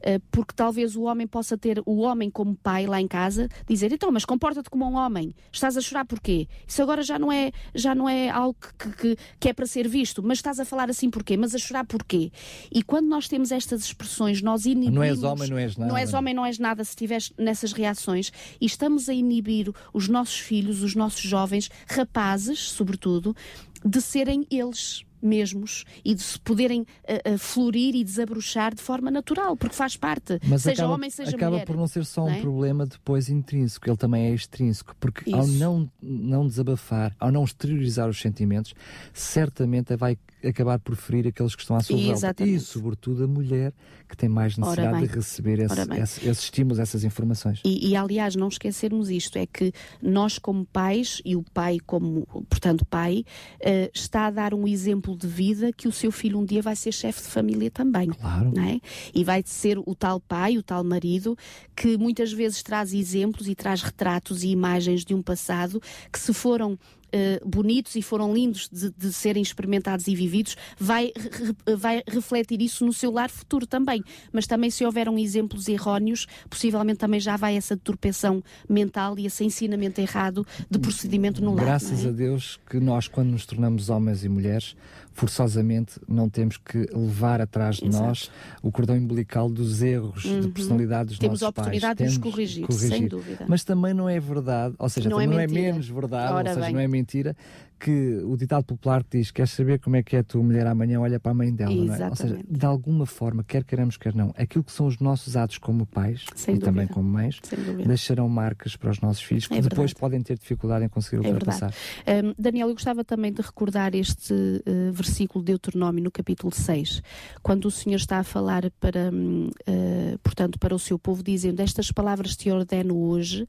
Eh, 0.01 0.19
porque 0.31 0.53
talvez 0.55 0.95
o 0.95 1.03
homem 1.03 1.27
possa 1.27 1.57
ter, 1.57 1.81
o 1.85 1.99
homem 1.99 2.29
como 2.29 2.55
pai 2.55 2.85
lá 2.85 2.99
em 2.99 3.07
casa, 3.07 3.47
dizer, 3.67 3.91
então, 3.91 4.11
mas 4.11 4.25
comporta-te 4.25 4.69
como 4.69 4.85
um 4.85 4.95
homem, 4.95 5.33
estás 5.51 5.77
a 5.77 5.81
chorar 5.81 6.05
porquê? 6.05 6.47
Isso 6.67 6.81
agora 6.81 7.01
já 7.03 7.17
não 7.17 7.31
é, 7.31 7.51
já 7.73 7.95
não 7.95 8.07
é 8.07 8.29
algo 8.29 8.55
que, 8.77 8.89
que, 8.89 9.17
que 9.39 9.49
é 9.49 9.53
para 9.53 9.65
ser 9.65 9.87
visto, 9.87 10.21
mas 10.23 10.37
estás 10.37 10.59
a 10.59 10.65
falar 10.65 10.89
assim 10.89 11.09
porquê? 11.09 11.37
Mas 11.37 11.55
a 11.55 11.57
chorar 11.57 11.85
porquê? 11.85 12.31
E 12.71 12.83
quando 12.83 13.07
nós 13.07 13.27
temos 13.27 13.51
estas 13.51 13.83
expressões, 13.85 14.41
nós 14.41 14.65
inibimos... 14.65 14.95
Não 14.95 15.03
és 15.03 15.23
homem, 15.23 15.49
não 15.49 15.57
és 15.57 15.77
nada. 15.77 15.91
Não 15.91 15.97
és 15.97 16.13
homem, 16.13 16.33
não 16.33 16.45
és 16.45 16.59
nada 16.59 16.83
se 16.83 16.91
estiveres 16.91 17.33
nessas 17.37 17.71
reações 17.71 18.31
e 18.59 18.65
estamos 18.65 19.09
a 19.09 19.13
inibir 19.13 19.71
os 19.93 20.07
nossos 20.07 20.39
filhos, 20.39 20.83
os 20.83 20.95
nossos 20.95 21.21
jovens, 21.21 21.69
rapazes, 21.87 22.59
sobretudo, 22.59 23.35
de 23.83 24.01
serem 24.01 24.45
eles 24.49 25.05
mesmos 25.25 25.85
e 26.03 26.13
de 26.13 26.21
se 26.21 26.39
poderem 26.39 26.81
uh, 26.81 27.33
uh, 27.33 27.37
florir 27.37 27.95
e 27.95 28.03
desabrochar 28.03 28.73
de 28.73 28.81
forma 28.81 29.09
natural, 29.09 29.55
porque 29.57 29.75
faz 29.75 29.97
parte, 29.97 30.39
Mas 30.47 30.63
seja 30.63 30.83
acaba, 30.83 30.93
homem, 30.93 31.09
seja 31.09 31.31
acaba 31.31 31.51
mulher. 31.51 31.63
Acaba 31.63 31.73
por 31.73 31.79
não 31.79 31.87
ser 31.87 32.05
só 32.05 32.21
não 32.21 32.27
um 32.27 32.35
é? 32.35 32.41
problema 32.41 32.85
depois 32.85 33.29
intrínseco, 33.29 33.89
ele 33.89 33.97
também 33.97 34.27
é 34.27 34.33
extrínseco, 34.33 34.95
porque 34.99 35.29
Isso. 35.29 35.37
ao 35.37 35.47
não, 35.47 35.91
não 36.01 36.47
desabafar, 36.47 37.15
ao 37.19 37.31
não 37.31 37.43
exteriorizar 37.43 38.09
os 38.09 38.19
sentimentos, 38.19 38.73
certamente 39.13 39.95
vai 39.95 40.17
acabar 40.47 40.79
por 40.79 40.95
ferir 40.95 41.27
aqueles 41.27 41.55
que 41.55 41.61
estão 41.61 41.75
à 41.75 41.81
sua 41.81 41.97
volta. 41.97 42.43
E, 42.45 42.59
sobretudo, 42.59 43.23
a 43.23 43.27
mulher 43.27 43.73
que 44.07 44.15
tem 44.15 44.29
mais 44.29 44.57
necessidade 44.57 45.07
de 45.07 45.13
receber 45.13 45.59
esse, 45.59 45.81
esse, 45.81 46.29
esses 46.29 46.43
estímulos, 46.43 46.79
essas 46.79 47.03
informações. 47.03 47.61
E, 47.63 47.89
e, 47.89 47.95
aliás, 47.95 48.35
não 48.35 48.47
esquecermos 48.47 49.09
isto, 49.09 49.37
é 49.37 49.45
que 49.45 49.71
nós 50.01 50.37
como 50.37 50.65
pais, 50.65 51.21
e 51.25 51.35
o 51.35 51.43
pai 51.53 51.77
como, 51.85 52.25
portanto, 52.49 52.85
pai, 52.85 53.25
uh, 53.61 53.89
está 53.93 54.27
a 54.27 54.31
dar 54.31 54.53
um 54.53 54.67
exemplo 54.67 55.15
de 55.17 55.27
vida 55.27 55.71
que 55.73 55.87
o 55.87 55.91
seu 55.91 56.11
filho 56.11 56.39
um 56.39 56.45
dia 56.45 56.61
vai 56.61 56.75
ser 56.75 56.91
chefe 56.91 57.21
de 57.21 57.27
família 57.27 57.71
também. 57.71 58.09
Claro. 58.09 58.53
É? 58.59 58.79
E 59.13 59.23
vai 59.23 59.41
ser 59.45 59.79
o 59.79 59.95
tal 59.95 60.19
pai, 60.19 60.57
o 60.57 60.63
tal 60.63 60.83
marido, 60.83 61.37
que 61.75 61.97
muitas 61.97 62.31
vezes 62.31 62.61
traz 62.61 62.93
exemplos 62.93 63.47
e 63.47 63.55
traz 63.55 63.81
retratos 63.81 64.43
e 64.43 64.49
imagens 64.49 65.03
de 65.03 65.13
um 65.13 65.21
passado 65.21 65.81
que 66.11 66.19
se 66.19 66.33
foram 66.33 66.77
uh, 67.15 67.47
bonitos 67.47 67.95
e 67.95 68.01
foram 68.01 68.33
lindos 68.33 68.69
de, 68.71 68.91
de, 68.91 69.13
serem 69.13 69.41
experimentados 69.41 70.07
e 70.07 70.15
vividos, 70.15 70.55
vai, 70.77 71.11
re, 71.15 71.75
vai 71.75 72.03
refletir 72.07 72.61
isso 72.61 72.85
no 72.85 72.91
seu 72.91 73.11
lar 73.11 73.29
futuro 73.29 73.65
também. 73.65 74.03
Mas 74.31 74.45
também, 74.45 74.69
se 74.69 74.85
houveram 74.85 75.17
exemplos 75.17 75.67
erróneos, 75.67 76.27
possivelmente 76.49 76.99
também 76.99 77.19
já 77.19 77.37
vai 77.37 77.55
essa 77.55 77.75
deturpação 77.75 78.43
mental 78.69 79.17
e 79.17 79.25
esse 79.25 79.43
ensinamento 79.43 80.01
errado 80.01 80.45
de 80.69 80.79
procedimento 80.79 81.43
no 81.43 81.53
lar. 81.55 81.65
Graças 81.65 82.05
é? 82.05 82.09
a 82.09 82.11
Deus 82.11 82.59
que 82.69 82.79
nós, 82.79 83.07
quando 83.07 83.29
nos 83.29 83.45
tornamos 83.45 83.89
homens 83.89 84.23
e 84.23 84.29
mulheres, 84.29 84.75
forçosamente 85.15 85.99
não 86.07 86.29
temos 86.29 86.57
que 86.57 86.89
levar 86.93 87.39
atrás 87.39 87.77
de 87.77 87.87
Exato. 87.87 88.05
nós 88.05 88.29
o 88.61 88.69
cordão 88.69 88.97
umbilical 88.97 89.49
dos 89.49 89.81
erros 89.81 90.25
uhum. 90.25 90.41
de 90.41 90.47
personalidade 90.49 91.09
dos 91.09 91.19
temos 91.19 91.39
nossos 91.39 91.53
pais. 91.53 91.65
Temos 91.67 91.83
a 91.83 91.91
oportunidade 91.91 92.03
de 92.03 92.09
os 92.09 92.17
corrigir, 92.17 92.67
corrigir, 92.67 92.89
sem 92.89 93.07
dúvida. 93.07 93.45
Mas 93.47 93.63
também 93.63 93.93
não 93.93 94.09
é 94.09 94.19
verdade, 94.19 94.75
ou 94.77 94.89
seja, 94.89 95.09
não, 95.09 95.21
é, 95.21 95.25
não 95.25 95.39
é, 95.39 95.47
menos 95.47 95.87
verdade, 95.87 96.33
Ora 96.33 96.49
ou 96.49 96.53
seja, 96.55 96.65
bem. 96.65 96.73
não 96.73 96.81
é 96.81 96.87
mentira 96.87 97.04
mentira 97.05 97.35
que 97.79 98.21
o 98.23 98.35
ditado 98.37 98.63
popular 98.63 99.03
que 99.03 99.17
diz: 99.17 99.31
Queres 99.31 99.51
saber 99.51 99.79
como 99.79 99.95
é 99.95 100.03
que 100.03 100.15
é 100.15 100.19
a 100.19 100.23
tua 100.23 100.41
mulher 100.41 100.65
amanhã? 100.65 100.99
Olha 100.99 101.19
para 101.19 101.31
a 101.31 101.35
mãe 101.35 101.53
dela, 101.53 101.73
é? 101.73 102.09
Ou 102.09 102.15
seja, 102.15 102.39
de 102.47 102.65
alguma 102.65 103.05
forma, 103.05 103.43
quer 103.43 103.63
queremos, 103.63 103.97
quer 103.97 104.13
não, 104.15 104.33
aquilo 104.37 104.63
que 104.63 104.71
são 104.71 104.87
os 104.87 104.99
nossos 104.99 105.35
atos 105.35 105.57
como 105.57 105.85
pais 105.85 106.25
Sem 106.35 106.55
e 106.55 106.57
dúvida. 106.57 106.71
também 106.71 106.87
como 106.87 107.07
mães 107.07 107.39
deixarão 107.85 108.27
marcas 108.29 108.75
para 108.75 108.91
os 108.91 108.99
nossos 109.01 109.21
filhos 109.21 109.47
que 109.47 109.55
é 109.55 109.61
depois 109.61 109.93
podem 109.93 110.21
ter 110.21 110.37
dificuldade 110.37 110.85
em 110.85 110.89
conseguir 110.89 111.25
é 111.25 111.29
ultrapassar. 111.29 111.73
Um, 112.07 112.33
Daniel, 112.37 112.69
eu 112.69 112.73
gostava 112.73 113.03
também 113.03 113.31
de 113.31 113.41
recordar 113.41 113.93
este 113.93 114.33
uh, 114.33 114.91
versículo 114.91 115.43
de 115.43 115.51
Deuteronômio 115.51 116.03
no 116.03 116.11
capítulo 116.11 116.53
6, 116.53 117.01
quando 117.43 117.65
o 117.65 117.71
Senhor 117.71 117.97
está 117.97 118.19
a 118.19 118.23
falar 118.23 118.69
para, 118.79 119.11
uh, 119.11 120.19
portanto, 120.23 120.57
para 120.57 120.73
o 120.73 120.79
seu 120.79 120.97
povo, 120.97 121.21
dizendo: 121.21 121.61
Estas 121.61 121.91
palavras 121.91 122.35
te 122.35 122.49
ordeno 122.49 122.97
hoje, 122.97 123.47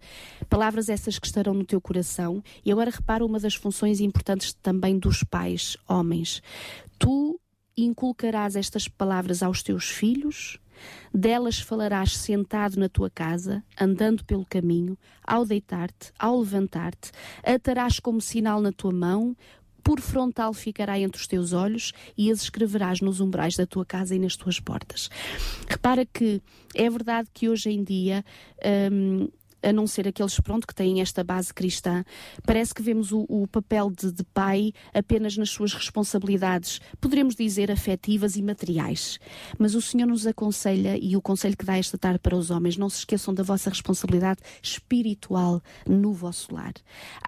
palavras 0.48 0.88
essas 0.88 1.18
que 1.18 1.26
estarão 1.26 1.54
no 1.54 1.64
teu 1.64 1.80
coração. 1.80 2.42
E 2.64 2.72
agora 2.72 2.90
repara 2.90 3.24
uma 3.24 3.38
das 3.38 3.54
funções 3.54 4.00
importantes 4.00 4.15
importantes 4.16 4.54
também 4.54 4.98
dos 4.98 5.22
pais, 5.22 5.76
homens. 5.86 6.42
Tu 6.98 7.38
inculcarás 7.76 8.56
estas 8.56 8.88
palavras 8.88 9.42
aos 9.42 9.62
teus 9.62 9.90
filhos, 9.90 10.58
delas 11.12 11.58
falarás 11.58 12.16
sentado 12.16 12.78
na 12.78 12.88
tua 12.88 13.10
casa, 13.10 13.62
andando 13.78 14.24
pelo 14.24 14.46
caminho, 14.46 14.96
ao 15.22 15.44
deitar-te, 15.44 16.12
ao 16.18 16.40
levantar-te, 16.40 17.12
atarás 17.44 18.00
como 18.00 18.20
sinal 18.20 18.60
na 18.60 18.72
tua 18.72 18.92
mão, 18.92 19.36
por 19.84 20.00
frontal 20.00 20.52
ficará 20.52 20.98
entre 20.98 21.20
os 21.20 21.28
teus 21.28 21.52
olhos 21.52 21.92
e 22.16 22.30
as 22.30 22.42
escreverás 22.42 23.00
nos 23.00 23.20
umbrais 23.20 23.54
da 23.54 23.66
tua 23.66 23.84
casa 23.84 24.16
e 24.16 24.18
nas 24.18 24.34
tuas 24.34 24.58
portas. 24.58 25.08
Repara 25.68 26.04
que 26.04 26.42
é 26.74 26.90
verdade 26.90 27.28
que 27.32 27.48
hoje 27.48 27.70
em 27.70 27.84
dia. 27.84 28.24
Hum, 28.90 29.28
a 29.66 29.72
não 29.72 29.86
ser 29.86 30.06
aqueles, 30.06 30.38
pronto, 30.38 30.66
que 30.66 30.74
têm 30.74 31.00
esta 31.00 31.24
base 31.24 31.52
cristã, 31.52 32.04
parece 32.46 32.72
que 32.72 32.82
vemos 32.82 33.10
o, 33.10 33.26
o 33.28 33.46
papel 33.48 33.90
de, 33.90 34.12
de, 34.12 34.24
pai 34.24 34.72
apenas 34.94 35.36
nas 35.36 35.50
suas 35.50 35.72
responsabilidades, 35.74 36.80
poderemos 37.00 37.34
dizer 37.34 37.70
afetivas 37.70 38.36
e 38.36 38.42
materiais. 38.42 39.18
Mas 39.58 39.74
o 39.74 39.82
Senhor 39.82 40.06
nos 40.06 40.26
aconselha, 40.26 40.96
e 40.96 41.16
o 41.16 41.22
conselho 41.22 41.56
que 41.56 41.64
dá 41.64 41.76
esta 41.76 41.98
tarde 41.98 42.20
para 42.20 42.36
os 42.36 42.50
homens, 42.50 42.76
não 42.76 42.88
se 42.88 42.98
esqueçam 42.98 43.34
da 43.34 43.42
vossa 43.42 43.68
responsabilidade 43.68 44.40
espiritual 44.62 45.60
no 45.86 46.12
vosso 46.12 46.54
lar. 46.54 46.74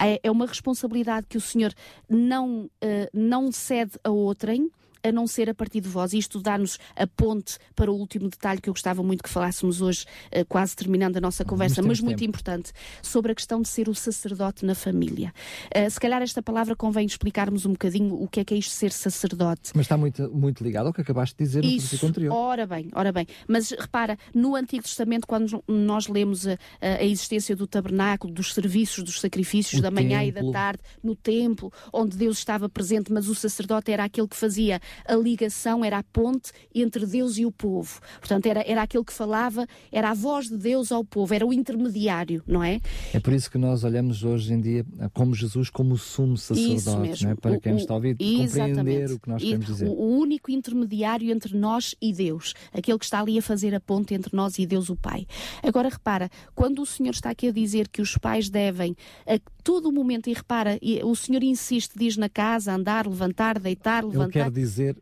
É, 0.01 0.21
é 0.23 0.31
uma 0.31 0.47
responsabilidade 0.47 1.27
que 1.29 1.37
o 1.37 1.41
Senhor 1.41 1.75
não, 2.09 2.65
uh, 2.65 2.71
não 3.13 3.51
cede 3.51 3.99
a 4.05 4.11
outrem, 4.11 4.71
a 5.03 5.13
não 5.13 5.27
ser 5.27 5.51
a 5.51 5.55
partir 5.55 5.81
de 5.81 5.89
vós. 5.89 6.13
Isto 6.13 6.41
dá-nos 6.41 6.79
a 6.97 7.07
ponte 7.07 7.59
para 7.75 7.91
o 7.91 7.95
último 7.95 8.29
detalhe 8.29 8.61
que 8.61 8.69
eu 8.69 8.75
gostava 8.75 9.03
muito 9.03 9.23
que 9.23 9.29
falássemos 9.29 9.81
hoje, 9.81 10.05
uh, 10.35 10.45
quase 10.47 10.75
terminando 10.77 11.17
a 11.17 11.21
nossa 11.21 11.45
conversa, 11.45 11.83
mas 11.83 12.01
muito 12.01 12.19
tempo. 12.19 12.31
importante, 12.31 12.73
sobre 13.03 13.33
a 13.33 13.35
questão 13.35 13.61
de 13.61 13.69
ser 13.69 13.89
o 13.89 13.95
sacerdote 13.95 14.65
na 14.65 14.75
família. 14.75 15.33
Uh, 15.75 15.91
se 15.91 15.99
calhar 15.99 16.23
esta 16.23 16.43
palavra 16.43 16.75
convém 16.77 17.07
explicarmos 17.07 17.67
um 17.67 17.73
bocadinho 17.73 18.15
o 18.15 18.29
que 18.29 18.41
é 18.41 18.45
que 18.45 18.55
é 18.55 18.57
isto 18.57 18.73
ser 18.73 18.93
sacerdote. 18.93 19.73
Mas 19.75 19.85
está 19.85 19.97
muito, 19.97 20.31
muito 20.35 20.63
ligado 20.63 20.87
ao 20.87 20.93
que 20.93 21.01
acabaste 21.01 21.37
de 21.37 21.45
dizer 21.45 21.63
no 21.63 21.69
Isso, 21.69 22.07
anterior. 22.07 22.35
Ora 22.35 22.67
bem, 22.67 22.91
ora 22.95 23.13
bem. 23.13 23.27
Mas 23.47 23.71
repara, 23.71 24.19
no 24.35 24.55
Antigo 24.55 24.83
Testamento, 24.83 25.27
quando 25.27 25.63
nós 25.67 26.09
lemos 26.09 26.47
a, 26.47 26.59
a 26.81 27.05
existência 27.05 27.55
do 27.55 27.67
tabernáculo, 27.67 28.33
dos 28.33 28.55
serviços, 28.55 29.05
dos 29.05 29.21
sacrifícios 29.21 29.81
o 29.81 29.83
da 29.83 29.91
manhã 29.91 30.21
templo. 30.21 30.41
e 30.41 30.45
da 30.45 30.53
tarde, 30.53 30.83
no 31.03 31.15
templo, 31.15 31.73
onde 31.93 32.17
Deus 32.17 32.39
estava 32.39 32.69
presente, 32.69 33.13
mas 33.13 33.29
o 33.29 33.35
sacerdote 33.35 33.91
era 33.91 34.05
aquele 34.05 34.29
que 34.29 34.37
fazia 34.37 34.81
a 35.07 35.15
ligação, 35.15 35.85
era 35.85 35.99
a 35.99 36.03
ponte 36.03 36.53
entre 36.75 37.07
Deus 37.07 37.39
e 37.39 37.47
o 37.47 37.53
povo. 37.53 38.01
Portanto, 38.19 38.47
era, 38.47 38.63
era 38.67 38.83
aquele 38.83 39.05
que 39.05 39.13
falava, 39.13 39.67
era 39.91 40.11
a 40.11 40.15
voz 40.15 40.49
de 40.49 40.57
Deus 40.57 40.93
ao 40.93 41.05
povo, 41.05 41.35
era 41.35 41.47
o 41.47 41.53
intermediário, 41.53 42.43
não 42.47 42.63
é? 42.63 42.81
É 43.13 43.21
por 43.21 43.33
isso 43.33 43.51
que 43.51 43.59
nós 43.59 43.85
olhamos 43.85 44.25
hoje 44.25 44.53
em 44.53 44.61
dia 44.61 44.87
como 45.13 45.35
Jesus 45.35 45.71
como 45.71 45.95
o 45.95 45.99
sumo 45.99 46.37
sacerdote, 46.37 47.27
é? 47.27 47.35
para 47.35 47.59
quem 47.59 47.73
nos 47.73 47.83
está 47.83 47.95
a 47.95 47.97
ouvir, 47.97 48.17
compreender 48.17 49.11
o 49.13 49.19
que 49.19 49.29
nós 49.29 49.43
queremos 49.43 49.67
dizer. 49.67 49.89
O 49.89 50.19
único 50.19 50.51
intermediário 50.51 51.31
entre 51.31 51.57
nós 51.57 51.95
e 52.01 52.13
Deus, 52.13 52.55
aquele 52.73 52.99
que 52.99 53.05
está 53.05 53.21
ali 53.21 53.39
a 53.39 53.43
fazer 53.43 53.75
a 53.75 53.81
ponte 53.81 54.15
entre 54.15 54.35
nós 54.37 54.59
e 54.59 54.67
Deus 54.67 54.89
o 54.91 54.97
Pai. 54.97 55.27
Agora 55.63 55.89
repara, 55.89 56.31
quando 56.55 56.83
o 56.83 56.87
Senhor 56.87 57.13
está 57.13 57.31
aqui 57.31 57.49
a 57.49 57.53
dizer 57.53 57.89
que 57.89 58.03
os 58.03 58.17
pais 58.17 58.49
devem 58.49 58.97
a 59.27 59.39
todo 59.63 59.93
momento, 59.93 60.31
e 60.31 60.33
repara, 60.33 60.79
o 61.05 61.15
Senhor 61.15 61.43
insiste, 61.43 61.93
diz 61.95 62.17
na 62.17 62.29
casa, 62.29 62.73
andar, 62.73 63.07
levantar, 63.07 63.59
deitar, 63.59 64.03
levantar. 64.03 64.25
Ele 64.25 64.33
quer 64.33 64.51
dizer 64.51 64.78
fazer 64.79 64.95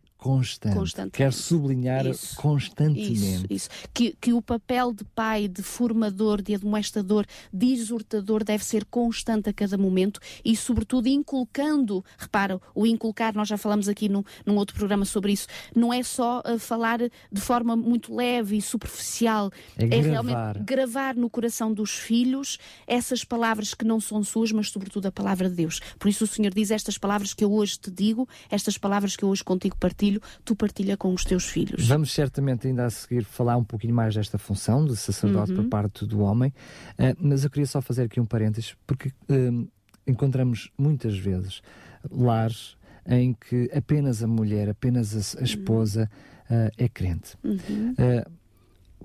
constante. 0.75 1.11
Quer 1.13 1.33
sublinhar 1.33 2.07
isso, 2.07 2.37
constantemente. 2.37 3.13
Isso, 3.13 3.47
isso. 3.49 3.69
Que, 3.93 4.17
que 4.21 4.33
o 4.33 4.43
papel 4.43 4.93
de 4.93 5.05
pai, 5.05 5.47
de 5.47 5.63
formador, 5.63 6.43
de 6.43 6.55
admoestador, 6.55 7.27
de 7.53 7.67
exortador 7.73 8.43
deve 8.43 8.65
ser 8.65 8.85
constante 8.87 9.49
a 9.49 9.53
cada 9.53 9.77
momento 9.79 10.19
e, 10.45 10.57
sobretudo, 10.57 11.09
inculcando. 11.09 12.05
Repara, 12.19 12.61
o 12.75 12.87
inculcar, 12.87 13.35
nós 13.35 13.49
já 13.49 13.57
falamos 13.57 13.89
aqui 13.89 14.09
num, 14.09 14.25
num 14.45 14.57
outro 14.57 14.77
programa 14.77 15.05
sobre 15.05 15.33
isso, 15.33 15.47
não 15.75 15.93
é 15.93 16.03
só 16.03 16.43
uh, 16.47 16.59
falar 16.59 16.99
de 16.99 17.41
forma 17.41 17.77
muito 17.77 18.15
leve 18.15 18.57
e 18.57 18.63
superficial. 18.63 19.51
É, 19.79 19.85
é 19.85 20.01
realmente 20.01 20.59
gravar 20.61 21.15
no 21.15 21.29
coração 21.29 21.73
dos 21.73 21.93
filhos 21.93 22.59
essas 22.87 23.23
palavras 23.23 23.75
que 23.75 23.85
não 23.85 24.01
são 24.01 24.25
suas, 24.25 24.51
mas, 24.51 24.71
sobretudo, 24.71 25.07
a 25.07 25.13
palavra 25.13 25.49
de 25.49 25.57
Deus. 25.57 25.81
Por 25.99 26.09
isso, 26.09 26.25
o 26.25 26.27
Senhor 26.27 26.53
diz 26.53 26.71
estas 26.71 26.99
palavras 26.99 27.35
que 27.35 27.45
eu 27.45 27.53
hoje 27.53 27.79
te 27.79 27.91
digo, 27.91 28.29
estas 28.51 28.79
palavras 28.79 29.15
que 29.15 29.23
eu 29.23 29.29
hoje 29.29 29.45
contigo 29.45 29.77
partilho 29.77 30.16
filho, 30.17 30.23
tu 30.45 30.57
partilha 30.57 30.97
com 30.97 31.13
os 31.13 31.25
teus 31.25 31.45
filhos. 31.45 31.87
Vamos 31.87 32.13
certamente 32.13 32.67
ainda 32.67 32.87
a 32.87 32.91
seguir 32.91 33.25
falar 33.25 33.57
um 33.57 33.65
pouquinho 33.65 33.95
mais 33.95 34.15
desta 34.15 34.39
função 34.39 34.85
de 34.85 34.97
sacerdote 34.97 35.53
uhum. 35.53 35.65
por 35.65 35.69
parte 35.69 36.07
do 36.07 36.21
homem, 36.21 36.53
uh, 36.99 37.17
mas 37.21 37.45
eu 37.45 37.51
queria 37.51 37.67
só 37.67 37.81
fazer 37.81 38.05
aqui 38.05 38.21
um 38.21 38.27
parênteses, 38.27 38.75
porque 38.87 39.09
uh, 39.09 39.69
encontramos 40.07 40.71
muitas 40.79 41.17
vezes 41.17 41.63
lares 42.11 42.77
em 43.07 43.35
que 43.35 43.71
apenas 43.75 44.23
a 44.23 44.27
mulher, 44.27 44.69
apenas 44.69 45.37
a, 45.37 45.41
a 45.41 45.45
esposa 45.45 46.11
uh, 46.51 46.71
é 46.77 46.89
crente. 46.89 47.37
Uhum 47.45 47.95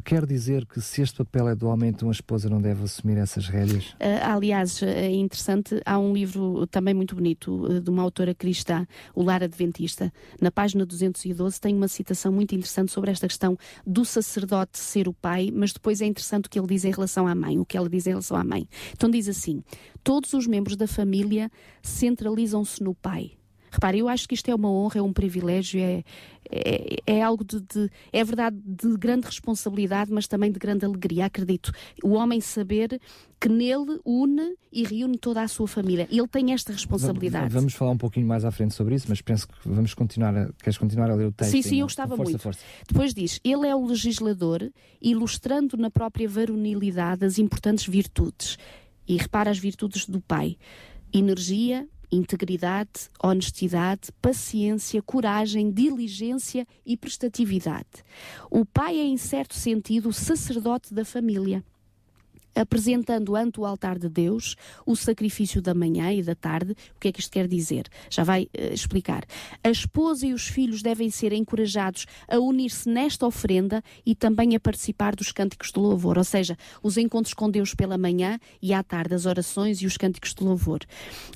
quer 0.02 0.26
dizer 0.26 0.66
que 0.66 0.82
se 0.82 1.02
este 1.02 1.18
papel 1.18 1.50
é 1.50 1.56
do 1.56 1.68
homem, 1.68 1.90
então 1.90 2.10
a 2.10 2.12
esposa 2.12 2.50
não 2.50 2.62
deve 2.62 2.84
assumir 2.84 3.18
essas 3.18 3.48
rédeas? 3.48 3.92
Uh, 3.92 4.24
aliás, 4.24 4.82
é 4.84 5.10
interessante, 5.10 5.82
há 5.86 5.98
um 6.00 6.14
livro 6.14 6.66
também 6.68 6.94
muito 6.94 7.16
bonito 7.16 7.66
uh, 7.66 7.82
de 7.82 7.90
uma 7.90 8.02
autora 8.02 8.34
cristã, 8.34 8.86
o 9.14 9.24
Lar 9.24 9.44
Adventista. 9.44 10.12
Na 10.40 10.52
página 10.52 10.86
212 10.86 11.60
tem 11.60 11.76
uma 11.76 11.88
citação 11.88 12.32
muito 12.32 12.56
interessante 12.56 12.92
sobre 12.92 13.12
esta 13.12 13.28
questão 13.28 13.58
do 13.86 14.04
sacerdote 14.04 14.80
ser 14.80 15.08
o 15.08 15.14
pai, 15.14 15.52
mas 15.54 15.74
depois 15.74 16.02
é 16.02 16.06
interessante 16.06 16.48
o 16.48 16.50
que 16.50 16.60
ele 16.60 16.68
diz 16.68 16.86
em 16.86 16.92
relação 16.92 17.28
à 17.28 17.36
mãe, 17.36 17.60
o 17.60 17.66
que 17.66 17.78
ela 17.78 17.90
diz 17.90 18.08
em 18.08 18.12
relação 18.12 18.38
à 18.38 18.44
mãe. 18.44 18.68
Então 18.94 19.10
diz 19.10 19.28
assim: 19.28 19.64
todos 20.04 20.34
os 20.34 20.48
membros 20.48 20.76
da 20.76 20.88
família 20.88 21.52
centralizam-se 21.82 22.84
no 22.84 22.94
pai 22.94 23.32
Repare, 23.72 24.00
eu 24.00 24.10
acho 24.10 24.28
que 24.28 24.36
isto 24.36 24.52
é 24.52 24.54
uma 24.56 24.70
honra, 24.70 25.00
é 25.00 25.02
um 25.02 25.14
privilégio, 25.14 25.80
é, 25.80 26.04
é, 26.52 26.98
é 27.08 27.22
algo 27.22 27.44
de, 27.46 27.62
de, 27.62 27.90
É 28.12 28.22
verdade, 28.24 28.58
de 28.66 28.98
grande 28.98 29.26
responsabilidade, 29.26 30.12
mas 30.12 30.28
também 30.28 30.52
de 30.52 30.60
grande 30.60 30.86
alegria, 30.86 31.26
acredito. 31.26 31.72
O 32.04 32.10
homem 32.10 32.42
saber 32.42 33.00
que 33.40 33.48
nele 33.48 34.00
une 34.06 34.56
e 34.72 34.84
reúne 34.84 35.18
toda 35.18 35.42
a 35.42 35.48
sua 35.48 35.68
família. 35.68 36.08
Ele 36.12 36.28
tem 36.28 36.54
esta 36.54 36.74
responsabilidade. 36.74 37.52
Vamos 37.52 37.74
falar 37.74 37.92
um 37.92 37.98
pouquinho 37.98 38.28
mais 38.28 38.44
à 38.44 38.52
frente 38.52 38.74
sobre 38.74 38.94
isso, 38.94 39.08
mas 39.10 39.22
penso 39.22 39.48
que 39.48 39.54
vamos 39.66 39.94
continuar 39.94 40.36
a, 40.36 40.52
queres 40.62 40.78
continuar 40.78 41.10
a 41.10 41.16
ler 41.16 41.28
o 41.28 41.32
texto? 41.32 41.52
Sim, 41.52 41.62
sim, 41.62 41.80
eu 41.80 41.86
gostava 41.86 42.16
força, 42.18 42.32
muito. 42.32 42.42
Força. 42.42 42.60
Depois 42.88 43.14
diz, 43.14 43.40
ele 43.44 43.66
é 43.66 43.76
o 43.76 43.86
legislador, 43.86 44.70
ilustrando 45.02 45.78
na 45.78 45.90
própria 45.90 46.28
varonilidade 46.28 47.26
as 47.26 47.40
importantes 47.40 47.88
virtudes. 47.88 48.58
E 49.08 49.18
repara 49.18 49.50
as 49.50 49.58
virtudes 49.58 50.06
do 50.06 50.22
pai. 50.22 50.58
Energia, 51.12 51.88
integridade, 52.12 53.10
honestidade, 53.24 54.10
paciência, 54.22 55.02
coragem, 55.02 55.72
diligência 55.72 56.68
e 56.86 56.98
prestatividade. 56.98 58.04
O 58.50 58.66
pai 58.66 59.00
é, 59.00 59.04
em 59.04 59.18
certo 59.18 59.56
sentido, 59.56 60.10
o 60.10 60.14
sacerdote 60.14 60.94
da 60.94 61.06
família 61.06 61.64
apresentando 62.56 63.36
ante 63.36 63.60
o 63.60 63.66
altar 63.66 63.98
de 63.98 64.10
Deus 64.10 64.56
o 64.86 64.96
sacrifício 64.96 65.62
da 65.62 65.74
manhã 65.74 66.12
e 66.12 66.22
da 66.22 66.36
tarde. 66.36 66.74
O 66.96 67.00
que 67.00 67.08
é 67.08 67.12
que 67.12 67.20
isto 67.20 67.32
quer 67.32 67.48
dizer? 67.48 67.88
Já 68.10 68.24
vai 68.24 68.44
uh, 68.44 68.74
explicar. 68.74 69.24
A 69.64 69.70
esposa 69.70 70.26
e 70.26 70.34
os 70.34 70.48
filhos 70.48 70.82
devem 70.82 71.10
ser 71.10 71.34
encorajados 71.34 72.06
a 72.28 72.38
unir-se 72.40 72.90
nesta 72.90 73.26
oferenda 73.26 73.84
e 74.06 74.16
também 74.16 74.56
a 74.56 74.60
participar 74.60 75.16
dos 75.16 75.32
cânticos 75.32 75.72
de 75.72 75.80
louvor, 75.80 76.18
ou 76.18 76.24
seja, 76.24 76.58
os 76.84 76.98
encontros 76.98 77.34
com 77.34 77.50
Deus 77.50 77.74
pela 77.74 77.98
manhã 77.98 78.40
e 78.62 78.74
à 78.74 78.84
tarde, 78.84 79.16
as 79.16 79.26
orações 79.26 79.82
e 79.82 79.86
os 79.86 79.98
cânticos 79.98 80.34
de 80.34 80.44
louvor. 80.44 80.82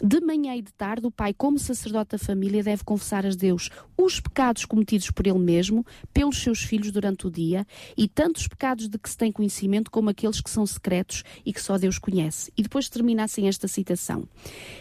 De 0.01 0.20
manhã 0.20 0.55
e 0.55 0.61
de 0.61 0.72
tarde, 0.74 1.07
o 1.07 1.11
pai, 1.11 1.34
como 1.34 1.57
sacerdote 1.57 2.11
da 2.11 2.18
família, 2.18 2.63
deve 2.63 2.84
confessar 2.84 3.26
a 3.26 3.30
Deus 3.30 3.70
os 3.97 4.20
pecados 4.20 4.66
cometidos 4.66 5.09
por 5.11 5.26
ele 5.26 5.39
mesmo, 5.39 5.86
pelos 6.13 6.41
seus 6.41 6.63
filhos 6.63 6.91
durante 6.91 7.28
o 7.28 7.32
dia, 7.32 7.66
e 7.97 8.07
tanto 8.07 8.38
os 8.38 8.47
pecados 8.47 8.88
de 8.88 8.97
que 8.97 9.09
se 9.09 9.18
tem 9.18 9.32
conhecimento 9.32 9.89
como 9.89 10.09
aqueles 10.09 10.41
que 10.41 10.49
são 10.49 10.66
secretos 10.66 11.05
secretos 11.06 11.24
e 11.45 11.53
que 11.53 11.62
só 11.62 11.78
Deus 11.78 11.97
conhece. 11.97 12.51
E 12.58 12.64
depois 12.64 12.89
termina 12.89 13.24
assim 13.24 13.47
esta 13.47 13.68
citação. 13.68 14.28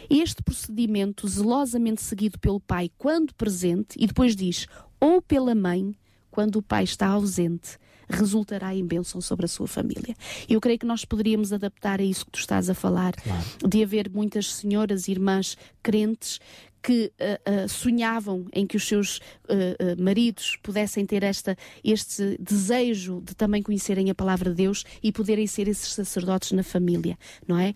Este 0.09 0.43
procedimento, 0.43 1.29
zelosamente 1.29 2.03
seguido 2.03 2.39
pelo 2.39 2.61
pai 2.61 2.91
quando 2.97 3.35
presente, 3.35 3.97
e 3.99 4.07
depois 4.07 4.35
diz, 4.35 4.67
ou 4.99 5.21
pela 5.21 5.55
mãe, 5.55 5.95
quando 6.31 6.57
o 6.57 6.63
pai 6.63 6.85
está 6.85 7.09
ausente, 7.09 7.79
resultará 8.09 8.75
em 8.75 8.85
bênção 8.85 9.21
sobre 9.21 9.47
a 9.47 9.49
sua 9.49 9.67
família. 9.67 10.15
Eu 10.49 10.61
creio 10.61 10.79
que 10.79 10.87
nós 10.87 11.05
poderíamos 11.05 11.53
adaptar 11.53 12.01
a 12.01 12.05
isso 12.05 12.27
que 12.27 12.33
tu 12.33 12.41
estás 12.41 12.69
a 12.69 12.75
falar, 12.75 13.15
claro. 13.15 13.45
de 13.69 13.83
haver 13.83 14.11
muitas 14.11 14.53
senhoras, 14.53 15.09
irmãs 15.09 15.57
crentes 15.83 16.39
que 16.85 17.11
uh, 17.19 17.65
uh, 17.65 17.69
sonhavam 17.69 18.45
em 18.53 18.67
que 18.67 18.77
os 18.77 18.87
seus 18.87 19.17
uh, 19.17 20.03
maridos 20.03 20.59
pudessem 20.63 21.07
ter 21.07 21.23
esta, 21.23 21.57
este 21.83 22.37
desejo 22.39 23.23
de 23.23 23.35
também 23.35 23.63
conhecerem 23.63 24.11
a 24.11 24.15
palavra 24.15 24.51
de 24.51 24.57
Deus 24.57 24.85
e 25.03 25.11
poderem 25.11 25.47
ser 25.47 25.67
esses 25.67 25.95
sacerdotes 25.95 26.53
na 26.53 26.63
família, 26.63 27.17
não 27.49 27.59
é? 27.59 27.73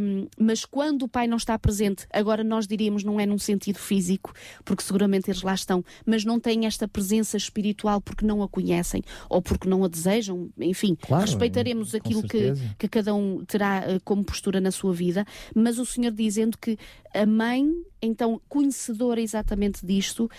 Um, 0.00 0.28
mas 0.38 0.64
quando 0.64 1.02
o 1.02 1.08
pai 1.08 1.26
não 1.26 1.36
está 1.36 1.58
presente, 1.58 2.06
agora 2.12 2.44
nós 2.44 2.68
diríamos 2.68 3.02
não 3.02 3.18
é 3.18 3.26
num 3.26 3.36
sentido 3.36 3.80
físico, 3.80 4.32
porque 4.64 4.84
seguramente 4.84 5.28
eles 5.28 5.42
lá 5.42 5.54
estão, 5.54 5.84
mas 6.06 6.24
não 6.24 6.38
têm 6.38 6.66
esta 6.66 6.86
presença 6.86 7.36
espiritual 7.36 8.00
porque 8.00 8.24
não 8.24 8.44
a 8.44 8.48
conhecem 8.48 9.02
ou 9.28 9.42
porque 9.42 9.68
não 9.68 9.82
a 9.82 9.88
desejam, 9.88 10.48
enfim, 10.56 10.96
claro, 11.00 11.24
respeitaremos 11.24 11.96
aquilo 11.96 12.22
que, 12.22 12.52
que 12.78 12.86
cada 12.86 13.12
um 13.12 13.44
terá 13.44 13.82
como 14.04 14.22
postura 14.22 14.60
na 14.60 14.70
sua 14.70 14.92
vida, 14.92 15.26
mas 15.52 15.80
o 15.80 15.84
Senhor 15.84 16.12
dizendo 16.12 16.56
que 16.56 16.78
a 17.12 17.26
mãe 17.26 17.74
então 18.00 18.40
conhecedora 18.48 19.20
exatamente 19.20 19.84
disto, 19.84 20.30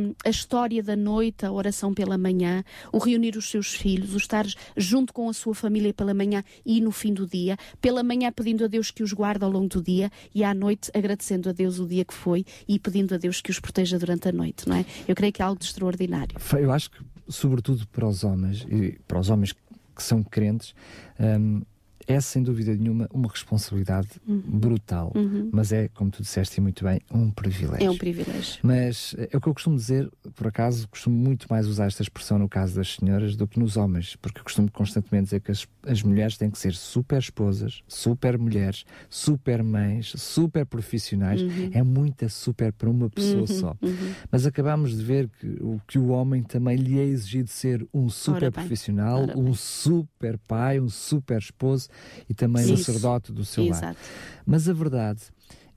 um, 0.00 0.14
a 0.24 0.28
história 0.28 0.82
da 0.82 0.96
noite, 0.96 1.44
a 1.46 1.52
oração 1.52 1.94
pela 1.94 2.18
manhã, 2.18 2.64
o 2.92 2.98
reunir 2.98 3.36
os 3.36 3.50
seus 3.50 3.74
filhos, 3.74 4.14
o 4.14 4.16
estar 4.16 4.46
junto 4.76 5.12
com 5.12 5.28
a 5.28 5.32
sua 5.32 5.54
família 5.54 5.92
pela 5.92 6.14
manhã 6.14 6.42
e 6.64 6.80
no 6.80 6.90
fim 6.90 7.12
do 7.12 7.26
dia, 7.26 7.56
pela 7.80 8.02
manhã 8.02 8.32
pedindo 8.32 8.64
a 8.64 8.68
Deus 8.68 8.90
que 8.90 9.02
os 9.02 9.12
guarde 9.12 9.44
ao 9.44 9.50
longo 9.50 9.68
do 9.68 9.82
dia 9.82 10.10
e 10.34 10.44
à 10.44 10.54
noite 10.54 10.90
agradecendo 10.94 11.48
a 11.48 11.52
Deus 11.52 11.78
o 11.78 11.86
dia 11.86 12.04
que 12.04 12.14
foi 12.14 12.44
e 12.66 12.78
pedindo 12.78 13.14
a 13.14 13.18
Deus 13.18 13.40
que 13.40 13.50
os 13.50 13.60
proteja 13.60 13.98
durante 13.98 14.28
a 14.28 14.32
noite, 14.32 14.68
não 14.68 14.76
é? 14.76 14.84
Eu 15.06 15.14
creio 15.14 15.32
que 15.32 15.42
é 15.42 15.44
algo 15.44 15.58
de 15.58 15.66
extraordinário. 15.66 16.36
Eu 16.58 16.72
acho 16.72 16.90
que, 16.90 16.98
sobretudo 17.28 17.86
para 17.88 18.06
os 18.06 18.24
homens, 18.24 18.66
e 18.70 18.98
para 19.06 19.18
os 19.18 19.30
homens 19.30 19.52
que 19.52 20.02
são 20.02 20.22
crentes, 20.22 20.74
um, 21.18 21.62
é 22.08 22.20
sem 22.20 22.42
dúvida 22.42 22.74
nenhuma 22.74 23.06
uma 23.12 23.28
responsabilidade 23.28 24.08
uhum. 24.26 24.40
brutal, 24.46 25.12
uhum. 25.14 25.50
mas 25.52 25.72
é, 25.72 25.88
como 25.88 26.10
tu 26.10 26.22
disseste 26.22 26.58
muito 26.58 26.82
bem, 26.82 27.00
um 27.12 27.30
privilégio. 27.30 27.86
É 27.86 27.90
um 27.90 27.98
privilégio. 27.98 28.58
Mas 28.62 29.14
é 29.18 29.36
o 29.36 29.40
que 29.40 29.46
eu 29.46 29.52
costumo 29.52 29.76
dizer, 29.76 30.10
por 30.34 30.46
acaso, 30.46 30.88
costumo 30.88 31.14
muito 31.14 31.46
mais 31.50 31.66
usar 31.66 31.86
esta 31.86 32.02
expressão 32.02 32.38
no 32.38 32.48
caso 32.48 32.76
das 32.76 32.94
senhoras 32.94 33.36
do 33.36 33.46
que 33.46 33.60
nos 33.60 33.76
homens, 33.76 34.16
porque 34.16 34.40
costumo 34.40 34.70
constantemente 34.72 35.24
dizer 35.24 35.40
que 35.40 35.50
as, 35.50 35.68
as 35.86 36.02
mulheres 36.02 36.38
têm 36.38 36.50
que 36.50 36.58
ser 36.58 36.72
super 36.72 37.18
esposas, 37.18 37.82
super 37.86 38.38
mulheres, 38.38 38.84
super 39.10 39.62
mães, 39.62 40.14
super 40.16 40.64
profissionais. 40.64 41.42
Uhum. 41.42 41.70
É 41.74 41.82
muita 41.82 42.30
super 42.30 42.72
para 42.72 42.88
uma 42.88 43.10
pessoa 43.10 43.40
uhum, 43.40 43.46
só. 43.46 43.76
Uhum. 43.82 44.12
Mas 44.32 44.46
acabamos 44.46 44.96
de 44.96 45.04
ver 45.04 45.28
que 45.38 45.46
o 45.60 45.78
que 45.86 45.98
o 45.98 46.08
homem 46.08 46.42
também 46.42 46.76
lhe 46.76 46.98
é 46.98 47.04
exigido 47.04 47.50
ser 47.50 47.86
um 47.92 48.08
super 48.08 48.50
profissional, 48.50 49.26
um 49.36 49.52
super 49.52 50.38
pai, 50.38 50.80
um 50.80 50.88
super 50.88 51.38
esposo 51.38 51.88
e 52.28 52.34
também 52.34 52.64
Isso. 52.64 52.84
sacerdote 52.84 53.32
do 53.32 53.44
seu 53.44 53.64
Exato. 53.64 53.84
lar. 53.84 53.96
Mas 54.46 54.68
a 54.68 54.72
verdade 54.72 55.22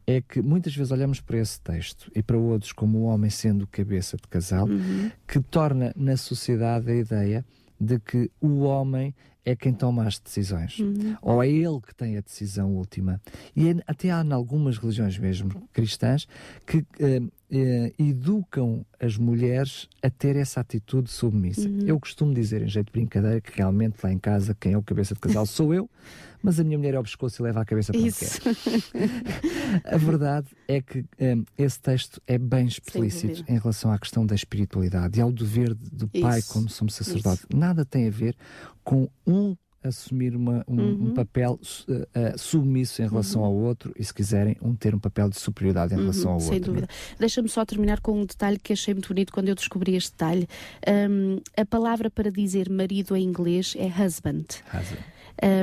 é 0.05 0.22
que 0.22 0.41
muitas 0.41 0.76
vezes 0.76 0.91
olhamos 0.91 1.22
para 1.22 1.38
esse 1.38 1.59
texto 1.61 2.11
e 2.15 2.22
para 2.22 2.38
outros 2.38 2.72
como 2.72 2.99
o 2.99 3.03
homem 3.03 3.30
sendo 3.30 3.67
cabeça 3.67 4.17
de 4.17 4.28
casal, 4.28 4.67
uhum. 4.67 5.11
que 5.28 5.39
torna 5.39 5.93
na 5.95 6.17
sociedade 6.17 6.91
a 6.91 6.95
ideia 6.95 7.45
de 7.80 7.99
que 7.99 8.30
o 8.39 8.61
homem 8.61 9.13
é 9.43 9.55
quem 9.55 9.74
toma 9.74 10.05
as 10.07 10.19
decisões, 10.19 10.78
uhum. 10.80 11.15
ou 11.22 11.43
é 11.43 11.49
ele 11.49 11.82
que 11.82 11.95
tem 11.95 12.15
a 12.17 12.22
decisão 12.22 12.76
última. 12.76 13.19
E 13.55 13.69
é, 13.69 13.76
até 13.88 14.11
há 14.11 14.24
em 14.24 14.32
algumas 14.32 14.78
religiões 14.78 15.17
mesmo 15.17 15.49
cristãs 15.74 16.28
que 16.65 16.78
uh, 16.78 17.32
uh, 17.52 17.93
educam 18.02 18.86
as 18.99 19.18
mulheres 19.18 19.88
a 20.02 20.10
ter 20.10 20.36
essa 20.36 20.62
atitude 20.62 21.10
submissa. 21.10 21.68
Uhum. 21.68 21.86
Eu 21.86 21.99
costumo 21.99 22.34
dizer, 22.34 22.62
em 22.62 22.68
jeito 22.68 22.88
de 22.88 22.91
brincadeira, 22.93 23.41
que 23.41 23.56
realmente 23.56 23.97
lá 24.04 24.12
em 24.12 24.18
casa 24.18 24.56
quem 24.60 24.74
é 24.74 24.78
o 24.78 24.84
cabeça 24.84 25.14
de 25.14 25.20
casal 25.20 25.45
sou 25.45 25.74
eu, 25.74 25.89
mas 26.41 26.60
a 26.60 26.64
minha 26.64 26.78
mulher 26.78 26.95
é 26.95 26.99
o 26.99 27.04
pescoço 27.04 27.41
e 27.41 27.43
leva 27.43 27.62
a 27.62 27.66
cabeça 27.66 27.91
para 27.91 28.02
onde 28.02 28.14
quer. 28.14 28.32
a 29.86 29.97
verdade 29.97 30.47
é 30.68 30.82
que 30.82 30.99
um, 30.99 31.04
eh, 31.20 31.36
esse 31.58 31.80
texto 31.80 32.22
é 32.26 32.38
bem 32.38 32.66
explícito 32.66 33.43
em 33.47 33.60
relação 33.60 33.91
à 33.91 33.99
questão 33.99 34.26
da 34.26 34.34
espiritualidade 34.34 35.20
e 35.20 35.22
ao 35.22 35.32
dever 35.32 35.74
do 35.76 36.08
pai 36.08 36.39
Isso. 36.39 36.54
como 36.54 36.70
somos 36.70 36.95
sacerdote. 36.95 37.45
Isso. 37.49 37.60
Nada 37.60 37.86
tem 37.86 38.08
a 38.08 38.12
ver 38.12 38.36
com 38.84 39.08
um 39.26 39.56
assumir 39.84 40.36
uma, 40.36 40.63
um, 40.67 40.75
uhum. 40.75 41.07
um, 41.07 41.13
papel 41.13 41.59
uh, 41.59 42.38
submisso 42.38 43.01
em 43.01 43.07
relação 43.07 43.41
uhum. 43.41 43.47
ao 43.47 43.53
outro 43.53 43.93
e, 43.97 44.03
se 44.03 44.13
quiserem, 44.13 44.55
um 44.61 44.75
ter 44.75 44.93
um 44.93 44.99
papel 44.99 45.29
de 45.29 45.39
superioridade 45.39 45.93
em 45.93 45.97
uhum, 45.97 46.03
relação 46.03 46.34
ao 46.34 46.39
sem 46.39 46.53
outro. 46.53 46.65
Sem 46.65 46.73
dúvida. 46.73 46.93
Deixa-me 47.19 47.49
só 47.49 47.65
terminar 47.65 47.99
com 47.99 48.19
um 48.19 48.25
detalhe 48.25 48.59
que 48.59 48.73
achei 48.73 48.93
muito 48.93 49.07
bonito 49.07 49.34
quando 49.34 49.49
eu 49.49 49.55
descobri 49.55 49.95
este 49.95 50.11
detalhe. 50.11 50.47
Um, 50.88 51.39
a 51.57 51.65
palavra 51.65 52.09
para 52.09 52.32
dizer 52.32 52.69
marido 52.69 53.15
em 53.15 53.23
inglês 53.23 53.75
é 53.77 53.86
husband. 53.86 54.45
husband. 54.73 55.03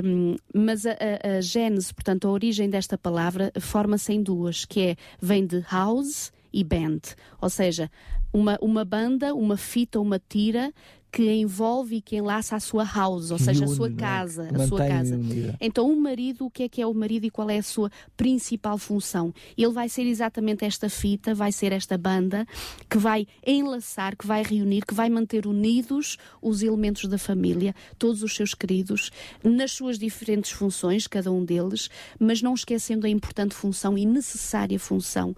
Um, 0.04 0.36
mas 0.52 0.84
a, 0.84 0.92
a, 0.92 1.36
a 1.36 1.40
gênese, 1.40 1.94
portanto, 1.94 2.26
a 2.26 2.30
origem 2.30 2.68
desta 2.68 2.98
palavra 2.98 3.52
forma-se 3.60 4.12
em 4.12 4.22
duas, 4.22 4.64
que 4.64 4.80
é, 4.80 4.96
vem 5.20 5.46
de 5.46 5.64
house 5.70 6.32
e 6.52 6.64
band, 6.64 7.00
ou 7.40 7.50
seja, 7.50 7.90
uma, 8.32 8.58
uma 8.60 8.84
banda, 8.84 9.34
uma 9.34 9.56
fita, 9.56 10.00
uma 10.00 10.18
tira 10.18 10.72
que 11.10 11.32
envolve 11.32 11.96
e 11.96 12.00
que 12.00 12.16
enlaça 12.16 12.54
a 12.54 12.60
sua 12.60 12.84
house, 12.84 13.30
ou 13.30 13.38
seja, 13.38 13.64
a 13.64 13.68
sua 13.68 13.88
é? 13.88 13.92
casa, 13.92 14.50
a 14.54 14.66
sua 14.66 14.86
casa. 14.86 15.16
Unida. 15.16 15.56
Então, 15.60 15.90
o 15.90 15.98
marido, 15.98 16.46
o 16.46 16.50
que 16.50 16.64
é 16.64 16.68
que 16.68 16.82
é 16.82 16.86
o 16.86 16.92
marido 16.92 17.24
e 17.24 17.30
qual 17.30 17.48
é 17.48 17.58
a 17.58 17.62
sua 17.62 17.90
principal 18.16 18.76
função? 18.76 19.32
Ele 19.56 19.72
vai 19.72 19.88
ser 19.88 20.02
exatamente 20.02 20.64
esta 20.64 20.90
fita, 20.90 21.34
vai 21.34 21.50
ser 21.50 21.72
esta 21.72 21.96
banda 21.96 22.46
que 22.90 22.98
vai 22.98 23.26
enlaçar, 23.46 24.16
que 24.16 24.26
vai 24.26 24.42
reunir, 24.42 24.84
que 24.84 24.94
vai 24.94 25.08
manter 25.08 25.46
unidos 25.46 26.18
os 26.42 26.62
elementos 26.62 27.06
da 27.06 27.18
família, 27.18 27.74
todos 27.98 28.22
os 28.22 28.34
seus 28.34 28.54
queridos, 28.54 29.10
nas 29.42 29.72
suas 29.72 29.98
diferentes 29.98 30.50
funções, 30.50 31.06
cada 31.06 31.32
um 31.32 31.44
deles, 31.44 31.88
mas 32.18 32.42
não 32.42 32.54
esquecendo 32.54 33.06
a 33.06 33.10
importante 33.10 33.54
função 33.54 33.96
e 33.96 34.04
necessária 34.04 34.78
função, 34.78 35.34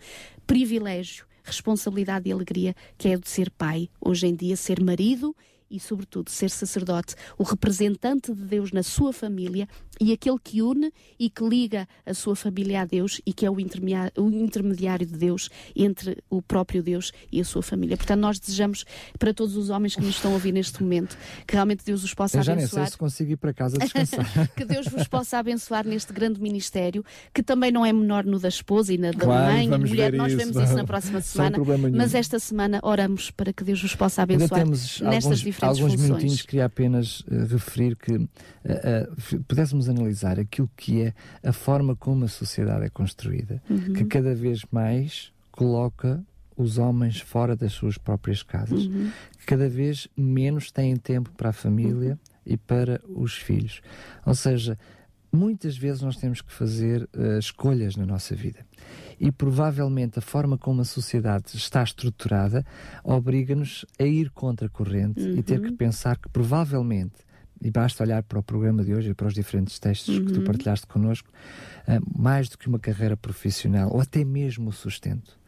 privilégio 0.47 1.30
responsabilidade 1.45 2.28
e 2.28 2.32
alegria 2.32 2.74
que 2.97 3.09
é 3.09 3.16
de 3.16 3.28
ser 3.28 3.51
pai, 3.51 3.88
hoje 4.01 4.26
em 4.26 4.34
dia 4.34 4.57
ser 4.57 4.80
marido 4.80 5.34
e, 5.71 5.79
sobretudo, 5.79 6.31
ser 6.31 6.51
sacerdote, 6.51 7.14
o 7.39 7.43
representante 7.43 8.35
de 8.35 8.43
Deus 8.43 8.73
na 8.73 8.83
sua 8.83 9.12
família 9.12 9.68
e 10.01 10.12
aquele 10.12 10.39
que 10.43 10.62
une 10.62 10.93
e 11.18 11.29
que 11.29 11.47
liga 11.47 11.87
a 12.05 12.14
sua 12.14 12.35
família 12.35 12.83
a 12.83 12.85
Deus 12.85 13.21
e 13.25 13.33
que 13.33 13.45
é 13.45 13.51
o 13.51 13.61
intermediário 13.61 15.07
de 15.07 15.16
Deus 15.16 15.51
entre 15.77 16.18
o 16.29 16.41
próprio 16.41 16.83
Deus 16.83 17.12
e 17.31 17.41
a 17.41 17.45
sua 17.45 17.62
família. 17.62 17.97
Portanto, 17.97 18.21
nós 18.21 18.39
desejamos 18.39 18.85
para 19.18 19.35
todos 19.35 19.57
os 19.57 19.71
homens 19.71 19.95
que 19.95 20.01
nos 20.01 20.16
estão 20.16 20.33
a 20.33 20.35
ouvir 20.35 20.53
neste 20.53 20.83
momento 20.83 21.16
que 21.47 21.55
realmente 21.55 21.85
Deus 21.85 22.03
os 22.03 22.14
possa 22.14 22.39
Eu 22.39 22.43
já 22.43 22.53
abençoar. 22.53 22.81
Nem 22.81 22.87
sei 22.87 22.93
se 22.93 22.99
consigo 22.99 23.33
ir 23.33 23.37
para 23.37 23.53
casa 23.53 23.77
descansar. 23.79 24.49
que 24.57 24.64
Deus 24.64 24.87
vos 24.89 25.07
possa 25.07 25.39
abençoar 25.39 25.87
neste 25.87 26.12
grande 26.12 26.41
ministério, 26.41 27.05
que 27.33 27.43
também 27.43 27.71
não 27.71 27.85
é 27.85 27.93
menor 27.93 28.25
no 28.25 28.39
da 28.39 28.49
esposa 28.49 28.93
e 28.93 28.99
na 28.99 29.11
da 29.11 29.18
claro, 29.18 29.53
mãe 29.53 29.64
e 29.66 29.79
mulher. 29.79 30.12
Nós 30.12 30.33
vemos 30.33 30.57
isso 30.57 30.75
na 30.75 30.85
próxima 30.85 31.21
semana. 31.21 31.59
Mas 31.95 32.14
esta 32.14 32.39
semana 32.39 32.81
oramos 32.83 33.31
para 33.31 33.53
que 33.53 33.62
Deus 33.62 33.81
vos 33.83 33.95
possa 33.95 34.23
abençoar 34.23 34.66
nestas 34.66 35.01
alguns, 35.01 35.43
diferentes 35.61 35.81
alguns 35.81 35.93
funções. 35.93 36.09
minutinhos 36.09 36.43
queria 36.43 36.65
apenas 36.65 37.21
uh, 37.21 37.47
referir 37.49 37.97
que 37.97 38.13
uh, 38.13 38.19
uh, 38.19 39.45
pudéssemos 39.45 39.89
analisar 39.89 40.39
aquilo 40.39 40.71
que 40.77 41.03
é 41.03 41.15
a 41.43 41.53
forma 41.53 41.95
como 41.95 42.25
a 42.25 42.29
sociedade 42.29 42.85
é 42.85 42.89
construída, 42.89 43.63
uhum. 43.69 43.93
que 43.93 44.05
cada 44.05 44.35
vez 44.35 44.65
mais 44.71 45.33
coloca 45.51 46.25
os 46.57 46.79
homens 46.79 47.21
fora 47.21 47.57
das 47.57 47.73
suas 47.73 47.97
próprias 47.97 48.43
casas, 48.43 48.87
uhum. 48.87 49.11
que 49.39 49.47
cada 49.47 49.69
vez 49.69 50.09
menos 50.17 50.71
têm 50.71 50.97
tempo 50.97 51.31
para 51.37 51.51
a 51.51 51.53
família 51.53 52.13
uhum. 52.13 52.53
e 52.53 52.57
para 52.57 53.01
os 53.09 53.35
filhos. 53.35 53.81
Ou 54.27 54.35
seja, 54.35 54.79
muitas 55.33 55.76
vezes 55.76 56.03
nós 56.03 56.16
temos 56.16 56.41
que 56.41 56.53
fazer 56.53 57.09
uh, 57.16 57.39
escolhas 57.39 57.97
na 57.97 58.07
nossa 58.07 58.35
vida. 58.35 58.64
E 59.18 59.31
provavelmente 59.31 60.18
a 60.18 60.22
forma 60.22 60.57
como 60.57 60.81
a 60.81 60.85
sociedade 60.85 61.57
está 61.57 61.83
estruturada 61.83 62.64
obriga-nos 63.05 63.85
a 63.99 64.05
ir 64.05 64.31
contra 64.31 64.66
a 64.66 64.70
corrente 64.70 65.20
uhum. 65.20 65.37
e 65.37 65.43
ter 65.43 65.61
que 65.61 65.68
uhum. 65.68 65.76
pensar 65.76 66.16
que 66.16 66.28
provavelmente 66.28 67.14
e 67.62 67.70
basta 67.70 68.03
olhar 68.03 68.22
para 68.22 68.39
o 68.39 68.43
programa 68.43 68.83
de 68.83 68.95
hoje 68.95 69.11
e 69.11 69.14
para 69.14 69.26
os 69.26 69.35
diferentes 69.35 69.78
textos 69.78 70.16
uhum. 70.16 70.24
que 70.24 70.33
tu 70.33 70.39
uhum. 70.41 70.47
partilhaste 70.47 70.87
connosco, 70.87 71.28
uh, 71.28 72.18
mais 72.18 72.49
do 72.49 72.57
que 72.57 72.68
uma 72.68 72.78
carreira 72.78 73.16
profissional 73.16 73.91
ou 73.93 74.01
até 74.01 74.24
mesmo 74.24 74.70
o 74.70 74.72
sustento. 74.72 75.39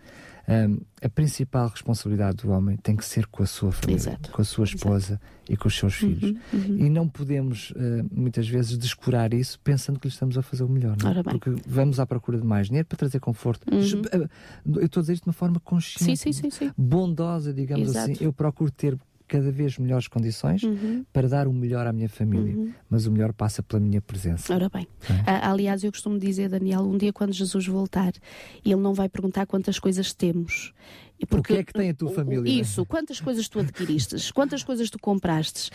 Um, 0.49 0.80
a 1.01 1.09
principal 1.09 1.68
responsabilidade 1.68 2.38
do 2.38 2.51
homem 2.51 2.76
tem 2.76 2.97
que 2.97 3.05
ser 3.05 3.26
com 3.26 3.45
a 3.45 3.47
sua 3.47 3.70
família, 3.70 3.97
Exato. 3.97 4.30
com 4.32 4.43
a 4.43 4.45
sua 4.45 4.64
esposa 4.64 5.12
Exato. 5.14 5.22
e 5.49 5.57
com 5.57 5.68
os 5.68 5.76
seus 5.76 5.95
filhos. 5.95 6.22
Uhum, 6.22 6.38
uhum. 6.53 6.76
E 6.78 6.90
não 6.90 7.09
podemos, 7.09 7.70
uh, 7.70 8.05
muitas 8.11 8.49
vezes, 8.49 8.76
descurar 8.76 9.32
isso 9.32 9.59
pensando 9.61 10.01
que 10.01 10.09
lhe 10.09 10.12
estamos 10.12 10.36
a 10.36 10.43
fazer 10.43 10.64
o 10.64 10.68
melhor. 10.68 10.97
É? 11.05 11.22
Porque 11.22 11.55
vamos 11.66 12.01
à 12.01 12.07
procura 12.07 12.38
de 12.38 12.45
mais 12.45 12.66
dinheiro 12.66 12.86
para 12.88 12.99
trazer 12.99 13.20
conforto. 13.20 13.64
Uhum. 13.72 14.03
Eh, 14.12 14.28
eu 14.66 14.86
estou 14.86 15.01
a 15.01 15.03
dizer 15.03 15.12
isto 15.14 15.24
de 15.24 15.28
uma 15.28 15.34
forma 15.34 15.61
consciente, 15.61 16.16
sim, 16.16 16.32
sim, 16.32 16.51
sim, 16.51 16.72
bondosa, 16.76 17.53
digamos 17.53 17.90
Exato. 17.90 18.12
assim. 18.12 18.24
Eu 18.24 18.32
procuro 18.32 18.70
ter 18.70 18.99
cada 19.33 19.51
vez 19.51 19.78
melhores 19.78 20.07
condições 20.09 20.62
uhum. 20.62 21.07
para 21.11 21.26
dar 21.26 21.49
o 21.49 21.53
melhor 21.55 21.87
à 21.87 21.93
minha 21.93 22.09
família. 22.09 22.55
Uhum. 22.55 22.74
Mas 22.91 23.07
o 23.07 23.11
melhor 23.11 23.33
passa 23.33 23.62
pela 23.62 23.80
minha 23.80 24.03
presença. 24.03 24.55
Ora 24.55 24.68
bem. 24.68 24.87
É? 25.26 25.47
aliás, 25.47 25.83
eu 25.83 25.91
costumo 25.91 26.18
dizer, 26.18 26.51
Daniel, 26.51 26.83
um 26.83 26.99
dia 26.99 27.14
quando 27.14 27.33
Jesus 27.33 27.66
voltar, 27.66 28.12
ele 28.62 28.76
não 28.76 28.93
vai 28.93 29.09
perguntar 29.09 29.47
quantas 29.47 29.78
coisas 29.78 30.12
temos. 30.12 30.74
Porque, 31.26 31.53
o 31.53 31.57
que 31.57 31.61
é 31.61 31.64
que 31.64 31.72
tem 31.72 31.91
a 31.91 31.95
tua 31.95 32.11
família? 32.11 32.61
Isso, 32.61 32.85
quantas 32.85 33.20
coisas 33.20 33.49
tu 33.49 33.61
adquiriste, 33.61 34.33
quantas 34.35 34.62
coisas 34.62 34.91
tu 34.91 34.99
compraste. 34.99 35.70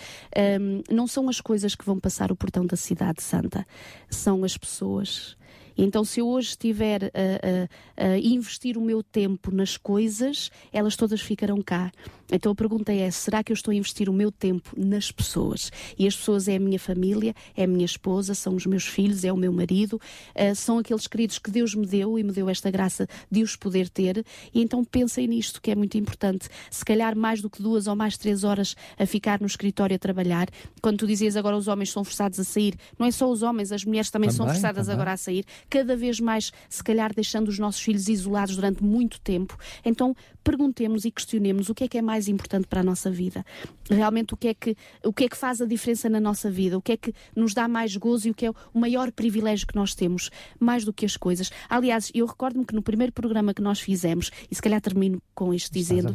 Um, 0.62 0.84
não 0.94 1.08
são 1.08 1.30
as 1.30 1.42
coisas 1.42 1.74
que 1.74 1.86
vão 1.86 2.00
passar 2.00 2.32
o 2.32 2.36
portão 2.36 2.66
da 2.66 2.76
cidade 2.76 3.24
santa, 3.24 3.66
são 4.10 4.44
as 4.44 4.58
pessoas 4.58 5.38
então, 5.78 6.04
se 6.04 6.20
eu 6.20 6.28
hoje 6.28 6.50
estiver 6.50 7.06
a, 7.06 8.04
a, 8.04 8.08
a, 8.08 8.18
investir 8.18 8.78
o 8.78 8.82
meu 8.82 9.04
tempo 9.04 9.52
nas 9.52 9.78
coisas, 9.78 10.50
elas 10.74 10.96
todas 10.96 11.22
ficarão 11.22 11.62
cá. 11.62 11.92
Então 12.32 12.52
a 12.52 12.56
pergunta 12.56 12.92
é: 12.92 13.10
será 13.12 13.44
que 13.44 13.52
eu 13.52 13.54
estou 13.54 13.72
a 13.72 13.76
investir 13.76 14.10
o 14.10 14.14
meu 14.14 14.32
tempo 14.32 14.72
nas 14.76 15.12
pessoas? 15.12 15.72
E 15.98 16.08
as 16.08 16.16
pessoas 16.16 16.48
é 16.48 16.56
a 16.56 16.60
minha 16.60 16.80
família, 16.80 17.34
é 17.56 17.64
a 17.64 17.68
minha 17.68 17.86
esposa, 17.86 18.34
são 18.34 18.56
os 18.56 18.66
meus 18.66 18.86
filhos, 18.86 19.24
é 19.24 19.32
o 19.32 19.38
meu 19.38 19.54
marido, 19.54 19.94
uh, 19.94 20.56
são 20.56 20.80
aqueles 20.80 21.08
queridos 21.08 21.40
que 21.40 21.50
Deus 21.50 21.74
me 21.74 21.86
deu 21.86 22.20
e 22.20 22.24
me 22.24 22.32
deu 22.32 22.50
esta 22.50 22.70
graça 22.70 23.08
de 23.32 23.44
os 23.44 23.56
poder 23.56 23.90
ter. 23.90 24.26
E 24.54 24.62
então 24.62 24.84
pensem 24.84 25.28
nisto 25.28 25.62
que 25.62 25.72
é 25.72 25.76
muito 25.76 25.98
importante. 25.98 26.50
Se 26.70 26.84
calhar 26.84 27.16
mais 27.16 27.42
do 27.42 27.50
que 27.50 27.62
duas 27.62 27.88
ou 27.88 27.96
mais 27.96 28.18
três 28.18 28.44
horas 28.44 28.76
a 28.98 29.06
ficar 29.06 29.40
no 29.40 29.48
escritório 29.48 29.96
a 29.96 30.00
trabalhar. 30.00 30.50
Quando 30.82 30.98
tu 31.00 31.08
dizias 31.08 31.36
agora 31.36 31.56
os 31.56 31.68
homens 31.68 31.92
são 31.92 32.04
forçados 32.04 32.40
a 32.40 32.44
sair, 32.44 32.76
não 33.00 33.08
é 33.08 33.12
só 33.12 33.30
os 33.32 33.42
homens, 33.42 33.72
as 33.72 33.86
mulheres 33.86 34.10
também, 34.10 34.30
também 34.30 34.38
são 34.38 34.48
forçadas 34.48 34.88
também. 34.88 34.94
agora 34.94 35.14
a 35.14 35.18
sair 35.18 35.46
cada 35.70 35.96
vez 35.96 36.20
mais, 36.20 36.52
se 36.70 36.84
calhar, 36.84 37.14
deixando 37.14 37.48
os 37.48 37.60
nossos 37.60 37.82
filhos 37.82 38.08
isolados 38.08 38.56
durante 38.56 38.84
muito 38.84 39.20
tempo. 39.22 39.58
Então, 39.84 40.16
perguntemos 40.44 41.06
e 41.06 41.12
questionemos 41.12 41.70
o 41.70 41.76
que 41.76 41.84
é 41.84 41.88
que 41.88 41.98
é 41.98 42.02
mais 42.02 42.28
importante 42.28 42.68
para 42.68 42.82
a 42.82 42.84
nossa 42.84 43.12
vida. 43.12 43.46
Realmente, 43.90 44.34
o 44.34 44.38
que 44.38 44.48
é 44.48 44.54
que, 44.54 44.76
o 45.04 45.12
que, 45.12 45.26
é 45.26 45.30
que 45.30 45.38
faz 45.38 45.62
a 45.62 45.66
diferença 45.66 46.10
na 46.10 46.20
nossa 46.20 46.50
vida? 46.50 46.78
O 46.78 46.82
que 46.82 46.94
é 46.94 46.98
que 46.98 47.14
nos 47.36 47.54
dá 47.54 47.68
mais 47.68 47.96
gozo 47.96 48.28
e 48.28 48.32
o 48.32 48.34
que 48.34 48.46
é 48.46 48.50
o 48.50 48.80
maior 48.80 49.12
privilégio 49.12 49.68
que 49.68 49.76
nós 49.76 49.94
temos, 49.94 50.30
mais 50.60 50.86
do 50.86 50.94
que 50.94 51.06
as 51.06 51.18
coisas. 51.18 51.52
Aliás, 51.70 52.12
eu 52.14 52.26
recordo-me 52.26 52.66
que 52.66 52.76
no 52.76 52.82
primeiro 52.82 53.12
programa 53.12 53.54
que 53.54 53.62
nós 53.62 53.80
fizemos, 53.80 54.32
e 54.50 54.56
se 54.56 54.62
calhar 54.62 54.82
termino 54.82 55.22
com 55.34 55.54
isto 55.54 55.74
dizendo, 55.74 56.14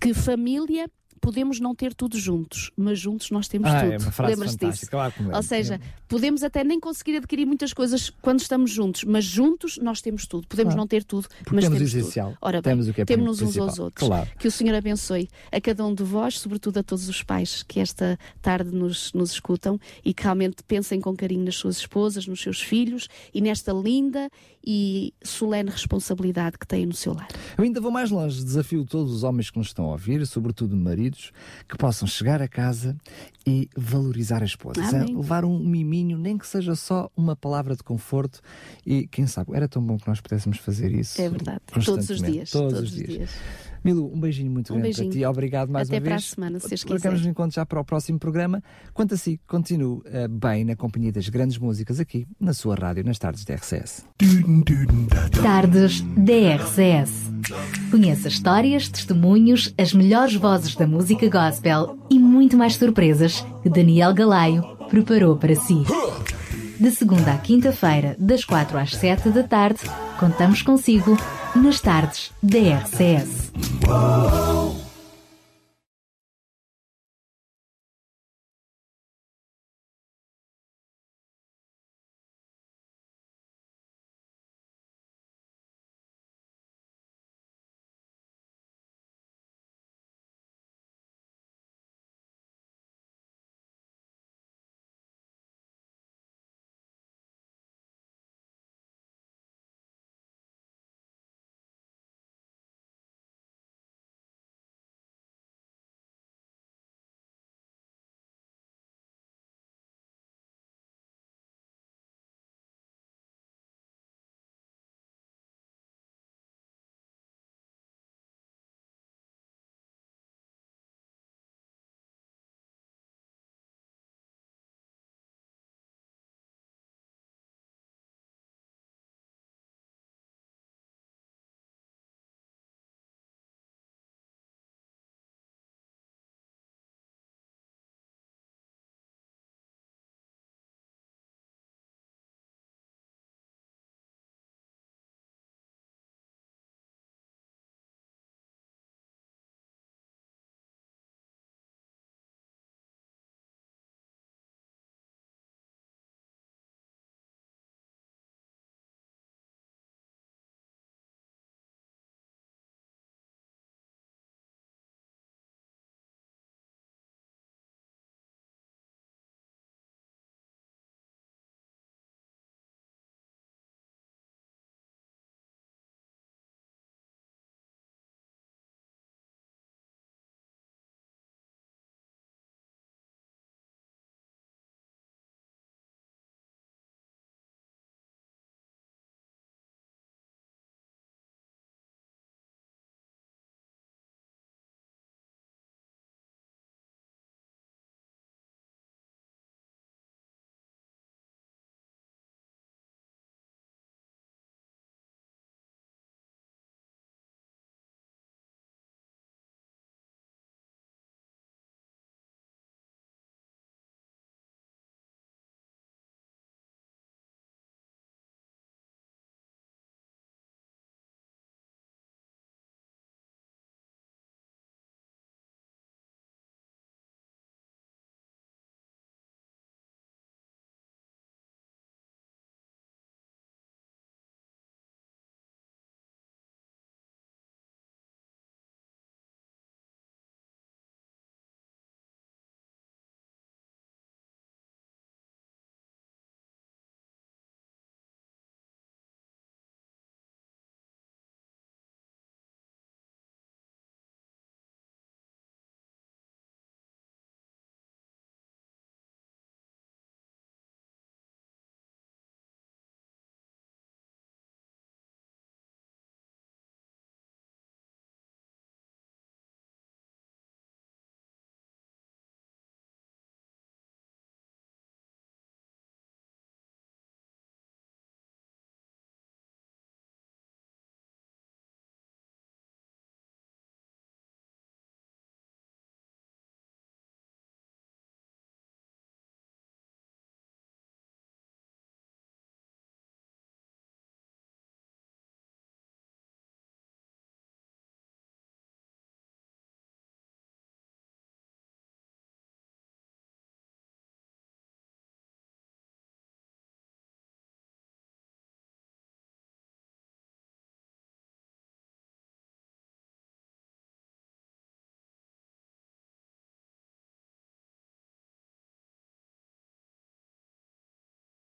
que 0.00 0.14
família 0.14 0.88
podemos 1.22 1.60
não 1.60 1.72
ter 1.72 1.94
tudo 1.94 2.18
juntos, 2.18 2.72
mas 2.76 2.98
juntos 2.98 3.30
nós 3.30 3.46
temos 3.46 3.70
ah, 3.70 3.80
tudo. 3.80 3.92
É 3.92 3.98
uma 3.98 4.10
frase 4.10 4.56
disso? 4.58 4.90
Claro 4.90 5.14
Ou 5.32 5.42
seja, 5.42 5.80
podemos 6.08 6.42
até 6.42 6.64
nem 6.64 6.80
conseguir 6.80 7.16
adquirir 7.16 7.46
muitas 7.46 7.72
coisas 7.72 8.10
quando 8.20 8.40
estamos 8.40 8.72
juntos, 8.72 9.04
mas 9.04 9.24
juntos 9.24 9.78
nós 9.78 10.02
temos 10.02 10.26
tudo. 10.26 10.48
Podemos 10.48 10.72
claro. 10.74 10.82
não 10.82 10.86
ter 10.88 11.04
tudo, 11.04 11.28
Porque 11.28 11.54
mas 11.54 11.64
temos, 11.64 11.78
temos 11.78 11.94
o 11.94 11.98
essencial. 11.98 12.28
tudo. 12.30 12.38
Ora 12.42 12.60
bem, 12.60 12.72
temos 12.72 12.88
o 12.88 12.92
que 12.92 13.00
é 13.02 13.04
temos 13.04 13.40
uns 13.40 13.56
aos 13.56 13.78
outros. 13.78 14.06
Claro. 14.06 14.28
Que 14.36 14.48
o 14.48 14.50
Senhor 14.50 14.74
abençoe 14.74 15.30
a 15.52 15.60
cada 15.60 15.86
um 15.86 15.94
de 15.94 16.02
vós, 16.02 16.40
sobretudo 16.40 16.78
a 16.78 16.82
todos 16.82 17.08
os 17.08 17.22
pais 17.22 17.62
que 17.62 17.78
esta 17.78 18.18
tarde 18.42 18.74
nos, 18.74 19.12
nos 19.12 19.30
escutam 19.30 19.78
e 20.04 20.12
que 20.12 20.24
realmente 20.24 20.64
pensem 20.64 21.00
com 21.00 21.14
carinho 21.14 21.44
nas 21.44 21.54
suas 21.54 21.76
esposas, 21.76 22.26
nos 22.26 22.42
seus 22.42 22.60
filhos 22.60 23.06
e 23.32 23.40
nesta 23.40 23.72
linda 23.72 24.28
e 24.64 25.12
solene 25.22 25.70
responsabilidade 25.70 26.58
que 26.58 26.66
têm 26.66 26.86
no 26.86 26.94
seu 26.94 27.14
lar. 27.14 27.28
Eu 27.56 27.64
ainda 27.64 27.80
vou 27.80 27.90
mais 27.90 28.10
longe, 28.10 28.42
desafio 28.42 28.84
todos 28.84 29.12
os 29.12 29.22
homens 29.22 29.50
que 29.50 29.58
nos 29.58 29.68
estão 29.68 29.86
a 29.86 29.92
ouvir, 29.92 30.26
sobretudo 30.26 30.76
maridos, 30.76 31.32
que 31.68 31.76
possam 31.76 32.06
chegar 32.06 32.40
a 32.40 32.48
casa 32.48 32.96
e 33.46 33.68
valorizar 33.76 34.42
a 34.42 34.46
esposa. 34.46 34.82
Amém. 34.82 35.16
Levar 35.16 35.44
um 35.44 35.58
miminho, 35.58 36.16
nem 36.16 36.38
que 36.38 36.46
seja 36.46 36.74
só 36.74 37.10
uma 37.16 37.34
palavra 37.34 37.74
de 37.74 37.82
conforto 37.82 38.40
e 38.86 39.06
quem 39.06 39.26
sabe, 39.26 39.52
era 39.54 39.68
tão 39.68 39.82
bom 39.82 39.96
que 39.96 40.06
nós 40.06 40.20
pudéssemos 40.20 40.58
fazer 40.58 40.92
isso. 40.92 41.20
É 41.20 41.28
verdade, 41.28 41.60
todos 41.84 42.10
os 42.10 42.22
dias. 42.22 42.50
Todos, 42.50 42.72
todos 42.74 42.90
os 42.90 42.96
dias. 42.96 43.08
dias. 43.08 43.30
Milu, 43.84 44.12
um 44.12 44.20
beijinho 44.20 44.50
muito 44.50 44.72
um 44.72 44.76
grande 44.76 44.88
beijinho. 44.88 45.10
para 45.10 45.18
ti. 45.18 45.24
Obrigado 45.26 45.70
mais 45.70 45.88
Até 45.88 45.96
uma 45.96 46.00
vez. 46.00 46.12
Até 46.12 46.16
para 46.16 46.16
a 46.16 46.34
semana, 46.34 46.60
se 46.60 46.68
vocês 46.68 46.82
quiserem. 46.82 47.00
Marcamos 47.02 47.26
um 47.26 47.30
encontro 47.30 47.54
já 47.54 47.66
para 47.66 47.80
o 47.80 47.84
próximo 47.84 48.18
programa. 48.18 48.62
Quanto 48.94 49.14
a 49.14 49.16
si, 49.16 49.40
continue 49.46 49.98
uh, 49.98 50.28
bem 50.30 50.64
na 50.64 50.76
companhia 50.76 51.12
das 51.12 51.28
grandes 51.28 51.58
músicas 51.58 51.98
aqui 51.98 52.26
na 52.38 52.54
sua 52.54 52.74
rádio, 52.74 53.04
nas 53.04 53.18
tardes 53.18 53.44
da 53.44 53.54
RCS. 53.54 54.04
Tardes 55.42 56.00
da 56.00 56.56
RCS. 56.56 57.32
Conheça 57.90 58.28
histórias, 58.28 58.88
testemunhos, 58.88 59.74
as 59.76 59.92
melhores 59.92 60.34
vozes 60.34 60.74
da 60.76 60.86
música 60.86 61.28
gospel 61.28 61.98
e 62.10 62.18
muito 62.18 62.56
mais 62.56 62.76
surpresas 62.76 63.44
que 63.62 63.68
Daniel 63.68 64.14
Galaio 64.14 64.62
preparou 64.88 65.36
para 65.36 65.54
si. 65.54 65.82
De 66.78 66.90
segunda 66.90 67.32
à 67.32 67.38
quinta-feira, 67.38 68.16
das 68.18 68.44
quatro 68.44 68.76
às 68.76 68.90
sete 68.94 69.30
da 69.30 69.42
tarde, 69.42 69.80
contamos 70.18 70.62
consigo 70.62 71.16
nas 71.54 71.80
tardes 71.80 72.30
da 72.42 72.58
RCS. 72.58 73.52